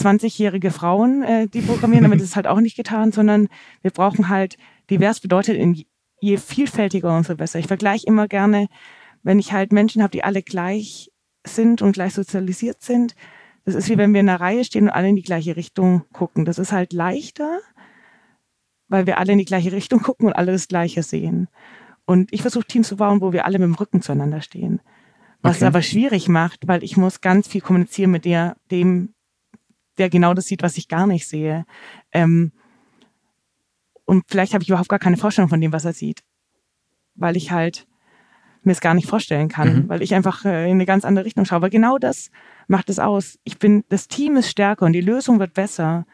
20-jährige 0.00 0.70
Frauen, 0.70 1.24
äh, 1.24 1.48
die 1.48 1.60
programmieren, 1.60 2.04
damit 2.04 2.20
ist 2.20 2.28
es 2.28 2.36
halt 2.36 2.46
auch 2.46 2.60
nicht 2.60 2.76
getan, 2.76 3.10
sondern 3.10 3.48
wir 3.82 3.90
brauchen 3.90 4.28
halt 4.28 4.56
divers 4.90 5.18
bedeutet 5.20 5.56
in 5.56 5.84
je 6.20 6.36
vielfältiger 6.36 7.16
umso 7.16 7.34
besser. 7.34 7.58
Ich 7.58 7.66
vergleiche 7.66 8.06
immer 8.06 8.28
gerne, 8.28 8.68
wenn 9.24 9.40
ich 9.40 9.52
halt 9.52 9.72
Menschen 9.72 10.02
habe, 10.02 10.12
die 10.12 10.22
alle 10.22 10.42
gleich 10.42 11.10
sind 11.44 11.82
und 11.82 11.92
gleich 11.92 12.14
sozialisiert 12.14 12.80
sind. 12.80 13.16
Das 13.64 13.74
ist 13.74 13.88
wie 13.88 13.98
wenn 13.98 14.12
wir 14.12 14.20
in 14.20 14.28
einer 14.28 14.40
Reihe 14.40 14.64
stehen 14.64 14.84
und 14.84 14.90
alle 14.90 15.08
in 15.08 15.16
die 15.16 15.22
gleiche 15.22 15.56
Richtung 15.56 16.04
gucken. 16.12 16.44
Das 16.44 16.58
ist 16.58 16.72
halt 16.72 16.92
leichter, 16.92 17.60
weil 18.94 19.08
wir 19.08 19.18
alle 19.18 19.32
in 19.32 19.38
die 19.38 19.44
gleiche 19.44 19.72
Richtung 19.72 20.02
gucken 20.02 20.28
und 20.28 20.34
alle 20.34 20.52
das 20.52 20.68
Gleiche 20.68 21.02
sehen. 21.02 21.48
Und 22.04 22.32
ich 22.32 22.42
versuche 22.42 22.64
Teams 22.64 22.86
zu 22.86 22.96
bauen, 22.96 23.20
wo 23.20 23.32
wir 23.32 23.44
alle 23.44 23.58
mit 23.58 23.66
dem 23.66 23.74
Rücken 23.74 24.02
zueinander 24.02 24.40
stehen. 24.40 24.80
Was 25.42 25.56
okay. 25.56 25.64
es 25.64 25.66
aber 25.66 25.82
schwierig 25.82 26.28
macht, 26.28 26.68
weil 26.68 26.84
ich 26.84 26.96
muss 26.96 27.20
ganz 27.20 27.48
viel 27.48 27.60
kommunizieren 27.60 28.12
mit 28.12 28.24
der, 28.24 28.56
dem, 28.70 29.12
der 29.98 30.10
genau 30.10 30.32
das 30.32 30.46
sieht, 30.46 30.62
was 30.62 30.78
ich 30.78 30.86
gar 30.86 31.08
nicht 31.08 31.26
sehe. 31.26 31.66
Ähm, 32.12 32.52
und 34.04 34.26
vielleicht 34.28 34.54
habe 34.54 34.62
ich 34.62 34.68
überhaupt 34.68 34.88
gar 34.88 35.00
keine 35.00 35.16
Vorstellung 35.16 35.48
von 35.48 35.60
dem, 35.60 35.72
was 35.72 35.84
er 35.84 35.92
sieht. 35.92 36.22
Weil 37.16 37.36
ich 37.36 37.50
halt 37.50 37.88
mir 38.62 38.72
es 38.72 38.80
gar 38.80 38.94
nicht 38.94 39.08
vorstellen 39.08 39.48
kann, 39.48 39.74
mhm. 39.74 39.88
weil 39.88 40.02
ich 40.02 40.14
einfach 40.14 40.44
äh, 40.44 40.66
in 40.66 40.76
eine 40.76 40.86
ganz 40.86 41.04
andere 41.04 41.24
Richtung 41.24 41.46
schaue. 41.46 41.56
Aber 41.56 41.68
genau 41.68 41.98
das 41.98 42.30
macht 42.68 42.90
es 42.90 43.00
aus. 43.00 43.40
Ich 43.42 43.58
bin, 43.58 43.82
das 43.88 44.06
Team 44.06 44.36
ist 44.36 44.50
stärker 44.50 44.86
und 44.86 44.92
die 44.92 45.00
Lösung 45.00 45.40
wird 45.40 45.52
besser, 45.52 46.06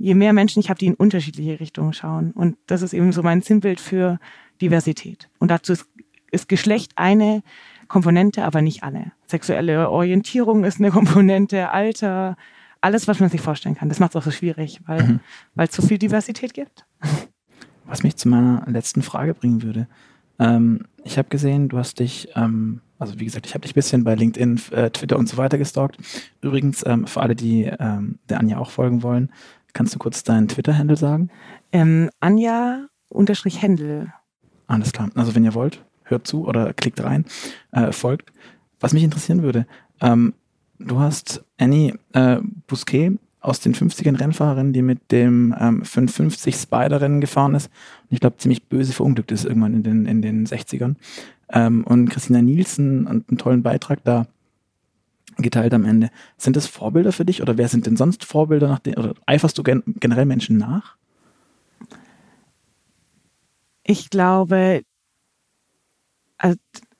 je 0.00 0.14
mehr 0.14 0.32
Menschen 0.32 0.60
ich 0.60 0.70
habe, 0.70 0.78
die 0.78 0.86
in 0.86 0.94
unterschiedliche 0.94 1.60
Richtungen 1.60 1.92
schauen. 1.92 2.32
Und 2.32 2.56
das 2.66 2.82
ist 2.82 2.94
eben 2.94 3.12
so 3.12 3.22
mein 3.22 3.42
Sinnbild 3.42 3.80
für 3.80 4.18
Diversität. 4.60 5.28
Und 5.38 5.50
dazu 5.50 5.72
ist, 5.72 5.86
ist 6.32 6.48
Geschlecht 6.48 6.92
eine 6.96 7.42
Komponente, 7.86 8.44
aber 8.44 8.62
nicht 8.62 8.82
alle. 8.82 9.12
Sexuelle 9.26 9.90
Orientierung 9.90 10.64
ist 10.64 10.78
eine 10.78 10.90
Komponente, 10.90 11.70
Alter, 11.70 12.36
alles, 12.80 13.08
was 13.08 13.20
man 13.20 13.28
sich 13.28 13.42
vorstellen 13.42 13.74
kann. 13.74 13.90
Das 13.90 14.00
macht 14.00 14.12
es 14.12 14.16
auch 14.16 14.24
so 14.24 14.30
schwierig, 14.30 14.80
weil 14.86 15.02
mhm. 15.02 15.20
es 15.56 15.72
so 15.72 15.82
viel 15.82 15.98
Diversität 15.98 16.54
gibt. 16.54 16.86
Was 17.84 18.02
mich 18.02 18.16
zu 18.16 18.28
meiner 18.28 18.64
letzten 18.66 19.02
Frage 19.02 19.34
bringen 19.34 19.62
würde. 19.62 19.86
Ähm, 20.38 20.86
ich 21.04 21.18
habe 21.18 21.28
gesehen, 21.28 21.68
du 21.68 21.76
hast 21.76 22.00
dich, 22.00 22.28
ähm, 22.36 22.80
also 22.98 23.20
wie 23.20 23.26
gesagt, 23.26 23.46
ich 23.46 23.52
habe 23.52 23.62
dich 23.62 23.72
ein 23.72 23.74
bisschen 23.74 24.04
bei 24.04 24.14
LinkedIn, 24.14 24.60
äh, 24.70 24.90
Twitter 24.90 25.18
und 25.18 25.28
so 25.28 25.36
weiter 25.36 25.58
gestalkt. 25.58 25.98
Übrigens, 26.40 26.82
ähm, 26.86 27.06
für 27.06 27.20
alle, 27.20 27.36
die 27.36 27.64
ähm, 27.64 28.18
der 28.30 28.40
Anja 28.40 28.56
auch 28.56 28.70
folgen 28.70 29.02
wollen, 29.02 29.30
kannst 29.72 29.94
du 29.94 29.98
kurz 29.98 30.22
deinen 30.22 30.48
Twitter-Handle 30.48 30.96
sagen? 30.96 31.30
Ähm, 31.72 32.10
Anja 32.20 32.86
unterstrich 33.08 33.62
Händel. 33.62 34.12
Alles 34.66 34.92
klar. 34.92 35.10
Also 35.14 35.34
wenn 35.34 35.44
ihr 35.44 35.54
wollt, 35.54 35.84
hört 36.04 36.26
zu 36.26 36.46
oder 36.46 36.72
klickt 36.72 37.02
rein, 37.02 37.24
äh, 37.72 37.92
folgt. 37.92 38.32
Was 38.78 38.92
mich 38.92 39.02
interessieren 39.02 39.42
würde, 39.42 39.66
ähm, 40.00 40.34
du 40.78 41.00
hast 41.00 41.44
Annie 41.58 41.98
äh, 42.12 42.38
Bousquet 42.66 43.18
aus 43.40 43.60
den 43.60 43.74
50ern 43.74 44.20
Rennfahrerin, 44.20 44.72
die 44.72 44.82
mit 44.82 45.12
dem 45.12 45.54
ähm, 45.58 45.84
550 45.84 46.54
Spider-Rennen 46.54 47.20
gefahren 47.20 47.54
ist 47.54 47.66
und 48.02 48.12
ich 48.12 48.20
glaube 48.20 48.36
ziemlich 48.36 48.64
böse 48.68 48.92
verunglückt 48.92 49.32
ist 49.32 49.44
irgendwann 49.44 49.74
in 49.74 49.82
den, 49.82 50.06
in 50.06 50.22
den 50.22 50.46
60ern. 50.46 50.96
Ähm, 51.52 51.84
und 51.84 52.10
Christina 52.10 52.42
Nielsen 52.42 53.06
einen 53.06 53.38
tollen 53.38 53.62
Beitrag 53.62 54.04
da 54.04 54.26
geteilt 55.42 55.74
am 55.74 55.84
Ende. 55.84 56.10
Sind 56.36 56.56
das 56.56 56.66
Vorbilder 56.66 57.12
für 57.12 57.24
dich 57.24 57.42
oder 57.42 57.58
wer 57.58 57.68
sind 57.68 57.86
denn 57.86 57.96
sonst 57.96 58.24
Vorbilder 58.24 58.68
nach 58.68 58.78
den, 58.78 58.96
oder 58.96 59.14
eiferst 59.26 59.56
du 59.58 59.62
gen 59.62 59.82
generell 59.86 60.26
Menschen 60.26 60.56
nach? 60.56 60.96
Ich 63.82 64.10
glaube, 64.10 64.82
also 66.38 66.56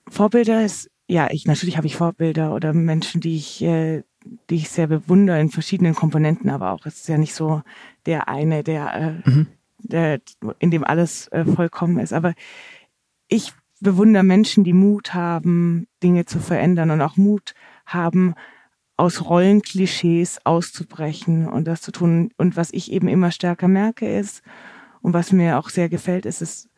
Vorbilder 0.07 0.63
ist, 0.65 0.89
ja, 1.07 1.29
ich 1.31 1.45
natürlich 1.45 1.77
habe 1.77 1.87
ich 1.87 1.95
Vorbilder 1.95 2.53
oder 2.53 2.73
Menschen, 2.73 3.21
die 3.21 3.37
ich 3.37 3.61
äh, 3.61 4.03
die 4.49 4.55
ich 4.55 4.69
sehr 4.69 4.87
bewundere 4.87 5.39
in 5.39 5.49
verschiedenen 5.49 5.95
Komponenten, 5.95 6.49
aber 6.49 6.71
auch 6.71 6.85
es 6.85 7.01
ist 7.01 7.07
ja 7.07 7.17
nicht 7.17 7.33
so 7.33 7.61
der 8.05 8.27
eine, 8.27 8.63
der, 8.63 8.93
äh, 9.25 9.29
mhm. 9.29 9.47
der 9.79 10.21
in 10.59 10.71
dem 10.71 10.83
alles 10.83 11.27
äh, 11.29 11.45
vollkommen 11.45 11.99
ist. 11.99 12.13
Aber 12.13 12.33
ich 13.27 13.53
bewundere 13.79 14.23
Menschen, 14.23 14.63
die 14.63 14.73
Mut 14.73 15.13
haben, 15.13 15.87
Dinge 16.03 16.25
zu 16.25 16.39
verändern 16.39 16.91
und 16.91 17.01
auch 17.01 17.17
Mut 17.17 17.53
haben, 17.93 18.35
aus 18.97 19.25
Rollenklischees 19.25 20.45
auszubrechen 20.45 21.47
und 21.47 21.65
das 21.65 21.81
zu 21.81 21.91
tun. 21.91 22.31
Und 22.37 22.55
was 22.55 22.71
ich 22.71 22.91
eben 22.91 23.07
immer 23.07 23.31
stärker 23.31 23.67
merke 23.67 24.07
ist, 24.07 24.43
und 25.01 25.13
was 25.13 25.31
mir 25.31 25.57
auch 25.57 25.69
sehr 25.69 25.89
gefällt, 25.89 26.25
ist, 26.25 26.41
ist 26.41 26.69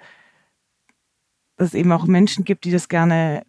dass 1.58 1.70
es 1.70 1.74
eben 1.76 1.92
auch 1.92 2.06
Menschen 2.06 2.46
gibt, 2.46 2.66
die 2.66 2.72
das 2.72 2.88
gerne 2.90 3.44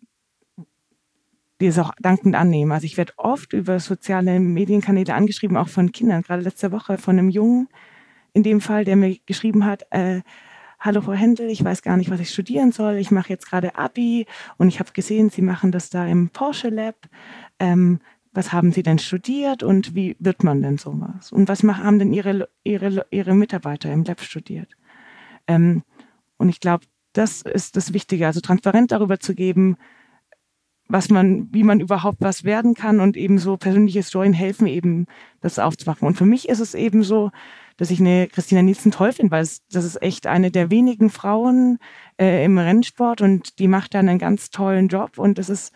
die 1.61 1.67
es 1.67 1.79
auch 1.79 1.93
dankend 2.01 2.35
annehmen. 2.35 2.73
Also 2.73 2.85
ich 2.85 2.97
werde 2.97 3.13
oft 3.17 3.53
über 3.53 3.79
soziale 3.79 4.41
Medienkanäle 4.41 5.15
angeschrieben, 5.15 5.57
auch 5.57 5.69
von 5.69 5.93
Kindern, 5.93 6.23
gerade 6.23 6.43
letzte 6.43 6.73
Woche 6.73 6.99
von 6.99 7.19
einem 7.19 7.31
Jungen, 7.31 7.69
in 8.33 8.43
dem 8.43 8.61
Fall, 8.61 8.85
der 8.85 8.97
mir 8.97 9.17
geschrieben 9.25 9.65
hat, 9.65 9.87
äh, 9.91 10.23
Hallo 10.85 11.01
Frau 11.01 11.13
Händel, 11.15 11.49
ich 11.49 11.65
weiß 11.65 11.81
gar 11.81 11.97
nicht, 11.97 12.11
was 12.11 12.21
ich 12.21 12.29
studieren 12.29 12.71
soll. 12.71 12.97
Ich 12.97 13.11
mache 13.11 13.31
jetzt 13.31 13.49
gerade 13.49 13.77
Abi 13.77 14.27
und 14.59 14.69
ich 14.69 14.81
habe 14.81 14.93
gesehen, 14.93 15.31
Sie 15.31 15.41
machen 15.41 15.73
das 15.73 15.89
da 15.89 16.07
im 16.07 16.29
Porsche 16.29 16.69
Lab. 16.69 16.97
Ähm, 17.59 18.01
was 18.35 18.53
haben 18.53 18.71
Sie 18.71 18.83
denn 18.83 18.99
studiert 18.99 19.63
und 19.63 19.95
wie 19.95 20.15
wird 20.19 20.45
man 20.45 20.61
denn 20.61 20.77
sowas? 20.77 21.33
Und 21.33 21.49
was 21.49 21.63
haben 21.63 21.99
denn 21.99 22.13
Ihre, 22.13 22.51
Ihre, 22.65 23.07
Ihre 23.11 23.35
Mitarbeiter 23.35 23.91
im 23.91 24.05
Lab 24.05 24.21
studiert? 24.21 24.77
Ähm, 25.47 25.85
und 26.37 26.51
ich 26.51 26.61
glaube, 26.61 26.85
das 27.15 27.41
ist 27.41 27.79
das 27.79 27.95
Wichtige, 27.95 28.27
also 28.27 28.43
transparent 28.43 28.93
darüber 28.93 29.19
zu 29.19 29.35
geben, 29.35 29.79
was 30.87 31.09
man, 31.09 31.49
wie 31.51 31.65
man 31.65 31.81
überhaupt 31.81 32.19
was 32.21 32.45
werden 32.45 32.75
kann 32.75 33.01
und 33.01 33.17
eben 33.17 33.39
so 33.39 33.57
persönliche 33.57 34.03
Storien 34.03 34.35
helfen 34.35 34.67
eben, 34.67 35.07
das 35.41 35.59
aufzumachen. 35.59 36.07
Und 36.07 36.19
für 36.19 36.27
mich 36.27 36.47
ist 36.47 36.61
es 36.61 36.75
eben 36.75 37.03
so, 37.03 37.31
dass 37.77 37.91
ich 37.91 38.01
eine 38.01 38.29
Christina 38.29 38.63
Nielsen 38.63 38.93
toll 38.93 39.13
finde, 39.13 39.33
weil 39.33 39.43
es, 39.43 39.63
das 39.71 39.85
ist 39.85 40.01
echt 40.03 40.27
eine 40.27 40.51
der 40.51 40.71
wenigen 40.71 41.11
Frauen 41.11 41.79
äh, 42.21 42.45
im 42.45 42.59
Rennsport 42.59 43.21
und 43.21 43.59
die 43.59 43.69
macht 43.69 43.95
da 43.95 43.99
einen 43.99 44.19
ganz 44.19 44.51
tollen 44.51 44.89
Job 44.89 45.19
und 45.19 45.39
das 45.39 45.49
ist, 45.49 45.73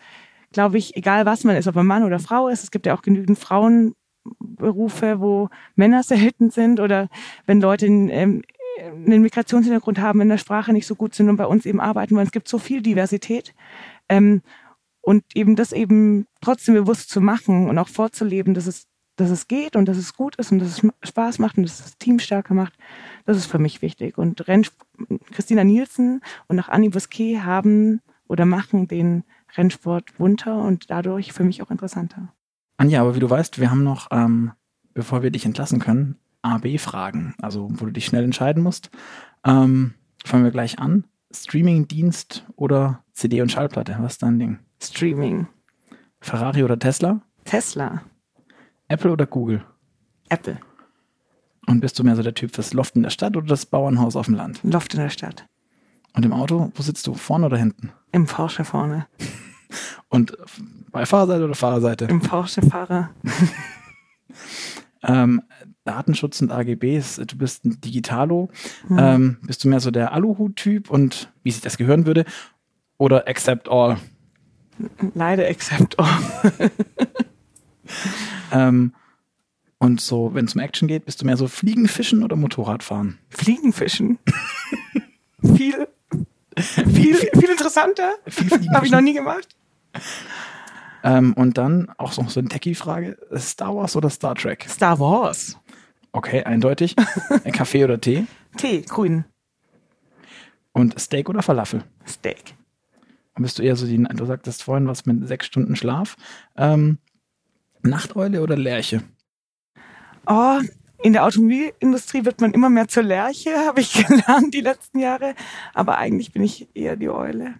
glaube 0.51 0.77
ich, 0.77 0.95
egal 0.95 1.25
was 1.25 1.43
man 1.43 1.55
ist, 1.55 1.67
ob 1.67 1.75
man 1.75 1.85
Mann 1.85 2.03
oder 2.03 2.19
Frau 2.19 2.47
ist, 2.47 2.63
es 2.63 2.71
gibt 2.71 2.85
ja 2.85 2.95
auch 2.95 3.01
genügend 3.01 3.37
Frauenberufe, 3.39 5.19
wo 5.19 5.49
Männer 5.75 6.03
selten 6.03 6.49
sind 6.51 6.79
oder 6.79 7.09
wenn 7.45 7.61
Leute 7.61 7.87
ähm, 7.87 8.41
einen 8.79 9.21
Migrationshintergrund 9.21 9.99
haben, 9.99 10.21
in 10.21 10.29
der 10.29 10.37
Sprache 10.37 10.73
nicht 10.73 10.87
so 10.87 10.95
gut 10.95 11.13
sind 11.13 11.29
und 11.29 11.35
bei 11.35 11.45
uns 11.45 11.65
eben 11.65 11.79
arbeiten 11.79 12.15
wollen. 12.15 12.25
Es 12.25 12.31
gibt 12.31 12.47
so 12.47 12.59
viel 12.59 12.81
Diversität. 12.81 13.53
Ähm, 14.07 14.41
und 15.01 15.23
eben 15.33 15.55
das 15.55 15.71
eben 15.71 16.27
trotzdem 16.41 16.75
bewusst 16.75 17.09
zu 17.09 17.21
machen 17.21 17.69
und 17.69 17.77
auch 17.77 17.87
vorzuleben, 17.87 18.53
dass 18.53 18.67
es, 18.67 18.87
dass 19.19 19.29
es 19.29 19.47
geht 19.47 19.75
und 19.75 19.85
dass 19.85 19.97
es 19.97 20.13
gut 20.13 20.35
ist 20.37 20.51
und 20.51 20.59
dass 20.59 20.81
es 20.81 20.91
Spaß 21.03 21.39
macht 21.39 21.57
und 21.57 21.63
dass 21.63 21.79
es 21.79 21.83
das 21.83 21.97
Team 21.97 22.19
stärker 22.19 22.53
macht, 22.53 22.73
das 23.25 23.37
ist 23.37 23.47
für 23.47 23.59
mich 23.59 23.81
wichtig. 23.81 24.17
Und 24.17 24.47
Renn 24.47 24.65
Christina 25.31 25.63
Nielsen 25.63 26.21
und 26.47 26.59
auch 26.59 26.69
Annie 26.69 26.89
Bousquet 26.89 27.41
haben 27.41 28.01
oder 28.27 28.45
machen 28.45 28.87
den 28.87 29.23
Rennsport 29.55 30.17
bunter 30.17 30.61
und 30.61 30.89
dadurch 30.89 31.33
für 31.33 31.43
mich 31.43 31.61
auch 31.61 31.71
interessanter. 31.71 32.33
Anja, 32.77 33.01
aber 33.01 33.15
wie 33.15 33.19
du 33.19 33.29
weißt, 33.29 33.59
wir 33.59 33.71
haben 33.71 33.83
noch, 33.83 34.07
ähm, 34.11 34.51
bevor 34.93 35.23
wir 35.23 35.31
dich 35.31 35.45
entlassen 35.45 35.79
können, 35.79 36.17
A-B-Fragen, 36.41 37.35
also 37.41 37.67
wo 37.71 37.85
du 37.85 37.91
dich 37.91 38.05
schnell 38.05 38.23
entscheiden 38.23 38.63
musst. 38.63 38.89
Ähm, 39.45 39.95
fangen 40.23 40.43
wir 40.43 40.51
gleich 40.51 40.79
an. 40.79 41.05
Streaming-Dienst 41.31 42.45
oder 42.55 43.03
CD 43.13 43.41
und 43.41 43.51
Schallplatte? 43.51 43.97
Was 43.99 44.13
ist 44.13 44.23
dein 44.23 44.39
Ding? 44.39 44.59
Streaming. 44.81 45.47
Ferrari 46.21 46.63
oder 46.63 46.79
Tesla? 46.79 47.21
Tesla. 47.43 48.01
Apple 48.89 49.11
oder 49.11 49.25
Google? 49.25 49.63
Apple. 50.27 50.59
Und 51.67 51.79
bist 51.79 51.97
du 51.97 52.03
mehr 52.03 52.15
so 52.15 52.23
der 52.23 52.33
Typ 52.33 52.53
fürs 52.53 52.73
Loft 52.73 52.95
in 52.95 53.03
der 53.03 53.11
Stadt 53.11 53.37
oder 53.37 53.47
das 53.47 53.65
Bauernhaus 53.65 54.15
auf 54.15 54.25
dem 54.25 54.35
Land? 54.35 54.59
Loft 54.63 54.93
in 54.93 54.99
der 54.99 55.09
Stadt. 55.09 55.45
Und 56.13 56.25
im 56.25 56.33
Auto, 56.33 56.71
wo 56.73 56.81
sitzt 56.81 57.05
du? 57.07 57.13
Vorne 57.13 57.45
oder 57.45 57.57
hinten? 57.57 57.91
Im 58.11 58.25
Porsche 58.25 58.65
vorne. 58.65 59.07
Und 60.09 60.35
bei 60.91 61.05
Fahrerseite 61.05 61.45
oder 61.45 61.53
Fahrerseite? 61.53 62.05
Im 62.05 62.21
Porsche-Fahrer. 62.21 63.11
ähm, 65.03 65.43
Datenschutz 65.83 66.41
und 66.41 66.51
AGBs, 66.51 67.21
du 67.27 67.37
bist 67.37 67.65
ein 67.65 67.79
Digitalo. 67.79 68.49
Hm. 68.87 68.97
Ähm, 68.99 69.37
bist 69.43 69.63
du 69.63 69.69
mehr 69.69 69.79
so 69.79 69.91
der 69.91 70.13
Aluhut-Typ 70.13 70.89
und 70.89 71.31
wie 71.43 71.51
sich 71.51 71.61
das 71.61 71.77
gehören 71.77 72.07
würde? 72.07 72.25
Oder 72.97 73.27
accept 73.27 73.69
all? 73.69 73.97
Leider 75.13 75.47
accept 75.47 75.99
all. 75.99 76.71
ähm, 78.51 78.93
und 79.77 80.01
so, 80.01 80.33
wenn 80.33 80.45
es 80.45 80.55
um 80.55 80.61
Action 80.61 80.87
geht, 80.87 81.05
bist 81.05 81.21
du 81.21 81.25
mehr 81.25 81.37
so 81.37 81.47
Fliegenfischen 81.47 82.23
oder 82.23 82.35
Motorradfahren? 82.35 83.17
Fliegenfischen. 83.29 84.19
viel, 85.41 85.87
viel, 86.57 87.15
viel 87.15 87.49
interessanter. 87.49 88.11
Habe 88.73 88.85
ich 88.85 88.91
noch 88.91 89.01
nie 89.01 89.13
gemacht. 89.13 89.47
Ähm, 91.01 91.33
und 91.33 91.57
dann 91.57 91.89
auch 91.97 92.11
so, 92.11 92.23
so 92.27 92.41
eine 92.41 92.49
Techie-Frage: 92.49 93.17
Star 93.37 93.73
Wars 93.73 93.95
oder 93.95 94.09
Star 94.09 94.35
Trek? 94.35 94.65
Star 94.69 94.99
Wars. 94.99 95.57
Okay, 96.11 96.43
eindeutig. 96.43 96.95
Kaffee 97.53 97.83
oder 97.83 98.01
Tee? 98.01 98.25
Tee, 98.57 98.81
grün. 98.81 99.25
Und 100.73 100.99
Steak 100.99 101.29
oder 101.29 101.41
Falafel? 101.41 101.83
Steak. 102.07 102.55
Bist 103.35 103.57
du 103.57 103.63
eher 103.63 103.77
so 103.77 103.85
die, 103.85 103.97
du 103.97 104.25
sagtest 104.25 104.63
vorhin 104.63 104.87
was 104.87 105.05
mit 105.05 105.25
sechs 105.25 105.45
Stunden 105.45 105.77
Schlaf. 105.77 106.17
Ähm, 106.57 106.97
Nachteule 107.81 108.41
oder 108.41 108.57
Lerche? 108.57 109.01
Oh, 110.27 110.59
in 111.01 111.13
der 111.13 111.25
Automobilindustrie 111.25 112.25
wird 112.25 112.41
man 112.41 112.53
immer 112.53 112.69
mehr 112.69 112.87
zur 112.87 113.03
Lerche, 113.03 113.51
habe 113.67 113.81
ich 113.81 113.93
gelernt 113.93 114.53
die 114.53 114.61
letzten 114.61 114.99
Jahre. 114.99 115.33
Aber 115.73 115.97
eigentlich 115.97 116.31
bin 116.31 116.43
ich 116.43 116.67
eher 116.73 116.95
die 116.95 117.09
Eule. 117.09 117.55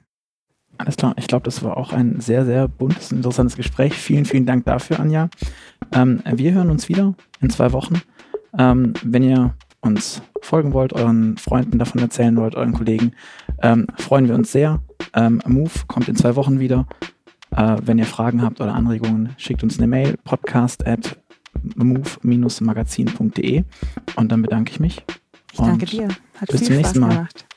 Alles 0.78 0.96
klar, 0.96 1.14
ich 1.18 1.28
glaube, 1.28 1.44
das 1.44 1.62
war 1.64 1.76
auch 1.76 1.92
ein 1.92 2.22
sehr, 2.22 2.46
sehr 2.46 2.68
buntes, 2.68 3.12
interessantes 3.12 3.58
Gespräch. 3.58 3.94
Vielen, 3.94 4.26
vielen 4.26 4.46
Dank 4.46 4.66
dafür, 4.66 5.00
Anja. 5.00 5.30
Ähm, 5.92 6.22
wir 6.26 6.54
hören 6.54 6.70
uns 6.70 6.88
wieder 6.88 7.16
in 7.42 7.50
zwei 7.50 7.74
Wochen. 7.74 8.02
Ähm, 8.58 8.94
wenn 9.04 9.24
ihr 9.24 9.56
uns 9.82 10.22
folgen 10.42 10.74
wollt, 10.74 10.94
euren 10.94 11.38
Freunden 11.38 11.80
davon 11.80 12.02
erzählen 12.02 12.36
wollt, 12.38 12.56
euren 12.56 12.74
Kollegen, 12.74 13.14
ähm, 13.62 13.88
freuen 13.98 14.28
wir 14.28 14.36
uns 14.36 14.52
sehr. 14.52 14.82
Ähm, 15.14 15.42
Move 15.46 15.72
kommt 15.88 16.08
in 16.08 16.16
zwei 16.16 16.36
Wochen 16.36 16.60
wieder. 16.60 16.88
Äh, 17.56 17.78
wenn 17.84 17.98
ihr 17.98 18.06
Fragen 18.06 18.42
habt 18.42 18.62
oder 18.62 18.74
Anregungen, 18.74 19.30
schickt 19.38 19.64
uns 19.64 19.78
eine 19.78 19.88
Mail, 19.88 20.18
podcast 20.24 20.86
at 20.86 21.20
move-magazin.de 21.76 23.64
und 24.16 24.32
dann 24.32 24.42
bedanke 24.42 24.72
ich 24.72 24.80
mich. 24.80 25.04
Ich 25.52 25.60
danke 25.60 25.86
dir. 25.86 26.10
Hat 26.40 26.50
bis 26.50 26.60
viel 26.60 26.68
zum 26.68 26.76
nächsten 26.78 27.00
Spaß 27.00 27.10
Mal. 27.10 27.16
Gemacht. 27.16 27.49